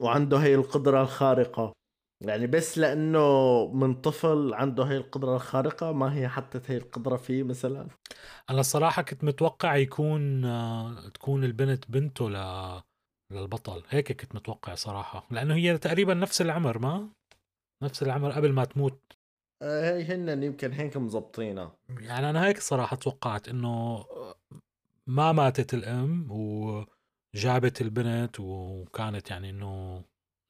[0.00, 1.72] وعنده هي القدرة الخارقة.
[2.20, 3.20] يعني بس لأنه
[3.72, 7.88] من طفل عنده هي القدرة الخارقة ما هي حطت هي القدرة فيه مثلا.
[8.50, 10.42] أنا الصراحة كنت متوقع يكون
[11.14, 12.36] تكون البنت بنته ل
[13.32, 13.82] للبطل.
[13.88, 15.26] هيك كنت متوقع صراحة.
[15.30, 17.08] لأنه هي تقريبا نفس العمر ما؟
[17.82, 19.12] نفس العمر قبل ما تموت.
[19.62, 21.76] آه، هي هن يمكن هيك مزبطينها.
[22.00, 24.04] يعني أنا هيك صراحة توقعت إنه
[25.06, 30.04] ما ماتت الأم وجابت البنت وكانت يعني إنه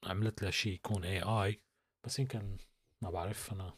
[0.05, 1.61] عملت له شيء يكون اي اي
[2.05, 2.57] بس يمكن
[3.01, 3.73] ما بعرف أنا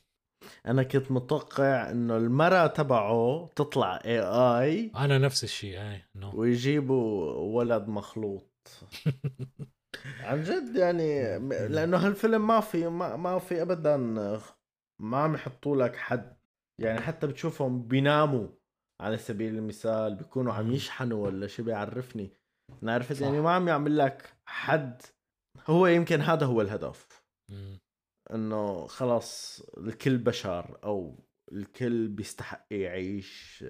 [0.65, 7.33] أنا كنت متوقع إنه المرة تبعه تطلع اي اي أنا نفس الشيء أي إنه ويجيبوا
[7.33, 8.69] ولد مخلوط
[10.19, 13.97] عن جد يعني لأنه هالفيلم ما في ما, ما في ابدا
[14.99, 16.37] ما عم يحطوا لك حد
[16.79, 18.47] يعني حتى بتشوفهم بيناموا
[19.01, 20.71] على سبيل المثال بيكونوا عم.
[20.71, 22.33] يشحنوا ولا شي بيعرفني
[22.83, 23.21] أنا عرفت.
[23.21, 25.01] يعني ما عم يعمل لك حد
[25.67, 27.23] هو يمكن هذا هو الهدف.
[28.33, 31.19] إنه خلاص الكل بشر أو
[31.51, 33.65] الكل بيستحق يعيش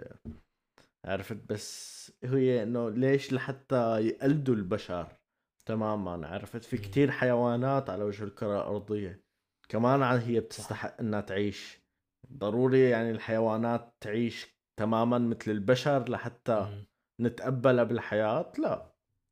[1.06, 5.08] عرفت؟ بس هي إنه ليش لحتى يقلدوا البشر
[5.66, 6.78] تماما عرفت؟ في.
[6.78, 9.24] كتير حيوانات على وجه الكرة الأرضية.
[9.70, 11.82] كمان هي بتستحق إنها تعيش.
[12.34, 14.48] ضروري يعني الحيوانات تعيش
[14.80, 16.86] تماما مثل البشر لحتى.
[17.22, 18.91] نتقبلها بالحياة؟ لا.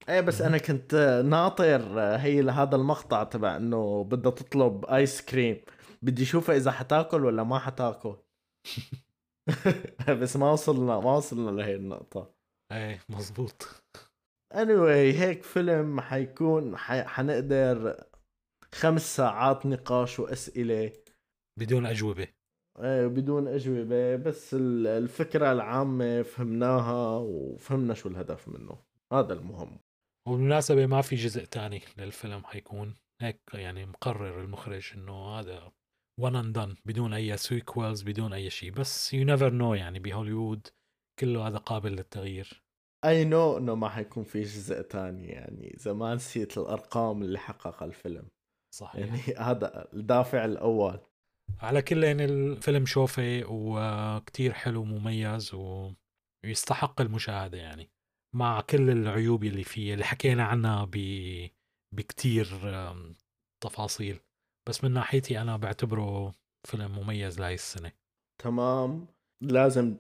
[0.09, 0.41] إيه بس.
[0.41, 0.95] أنا كنت
[1.25, 5.61] ناطر هي لهذا المقطع تبع إنه بدها تطلب ايس كريم
[6.01, 8.15] بدي أشوفها إذا حتاكل ولا ما حتاكل.
[10.21, 12.33] بس ما وصلنا ما وصلنا لهي النقطة.
[12.71, 13.83] إيه مزبوط.
[14.53, 17.03] Anyway هيك فيلم حيكون حي...
[17.03, 18.03] حنقدر
[18.75, 20.91] خمس ساعات نقاش وأسئلة.
[21.59, 22.27] بدون أجوبة.
[22.79, 28.77] إيه، بدون أجوبة بس ال- الفكرة العامة فهمناها وفهمنا شو الهدف منه.
[29.13, 29.79] هذا المهم.
[30.29, 35.71] وبالمناسبة ما في جزء تاني للفيلم حيكون هيك يعني مقرر المخرج إنه هذا
[36.21, 40.67] and done بدون أي sequels بدون أي شيء بس you never know يعني بهوليوود
[41.19, 42.63] كله هذا قابل للتغيير.
[43.05, 48.29] I know إنه ما حيكون في جزء تاني يعني زمان نسيت الأرقام اللي حققها الفيلم.
[48.75, 49.05] صحيح.
[49.07, 50.99] يعني هذا الدافع الأول.
[51.59, 55.51] على كل يعني الفيلم شوفي وكتير حلو ومميز
[56.43, 57.89] ويستحق المشاهدة يعني.
[58.35, 60.97] مع كل العيوب اللي فيه اللي حكينا عنها ب...
[61.95, 62.47] بكتير
[63.63, 64.19] تفاصيل.
[64.69, 66.33] بس من ناحيتي أنا بعتبره
[66.67, 67.91] فيلم مميز لهي السنة.
[68.41, 69.07] تمام.
[69.43, 69.97] لازم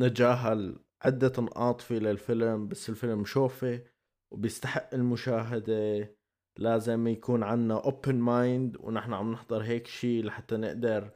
[0.00, 3.84] نتجاهل عدة نقاط في للفيلم بس الفيلم شوفه
[4.32, 6.16] وبيستحق المشاهدة.
[6.58, 11.10] لازم يكون عنا open mind ونحن عم نحضر هيك شيء لحتى نقدر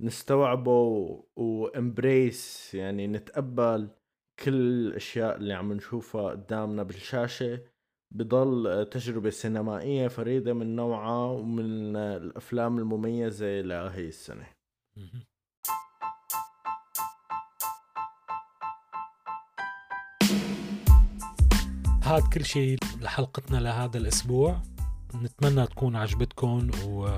[0.00, 3.90] نستوعبه وامبريس يعني نتقبل
[4.44, 7.60] كل الأشياء اللي عم نشوفها قدامنا بالشاشة
[8.14, 14.46] بضل تجربة سينمائية فريدة من نوعها ومن الأفلام المميزة لهي السنة.
[22.02, 24.62] هاد كل شيء لحلقتنا لهذا الأسبوع.
[25.14, 27.08] نتمنى تكون عجبتكم و...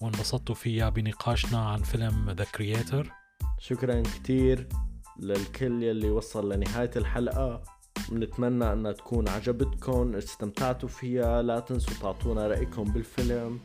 [0.00, 3.12] وانبسطتوا فيها بنقاشنا عن فيلم The Creator
[3.58, 4.68] شكرا كتير.
[5.20, 7.62] للكل يلي وصل لنهاية الحلقة.
[8.10, 13.60] بنتمنى انها تكون عجبتكم استمتعتوا فيها لا تنسوا تعطونا رأيكم بالفيلم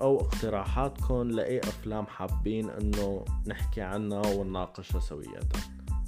[0.00, 5.40] أو اقتراحاتكم لأي أفلام حابين إنه نحكي عنها ونناقشها سوية.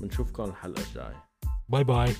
[0.00, 1.24] بنشوفكم الحلقة الجاية.
[1.68, 2.14] باي باي.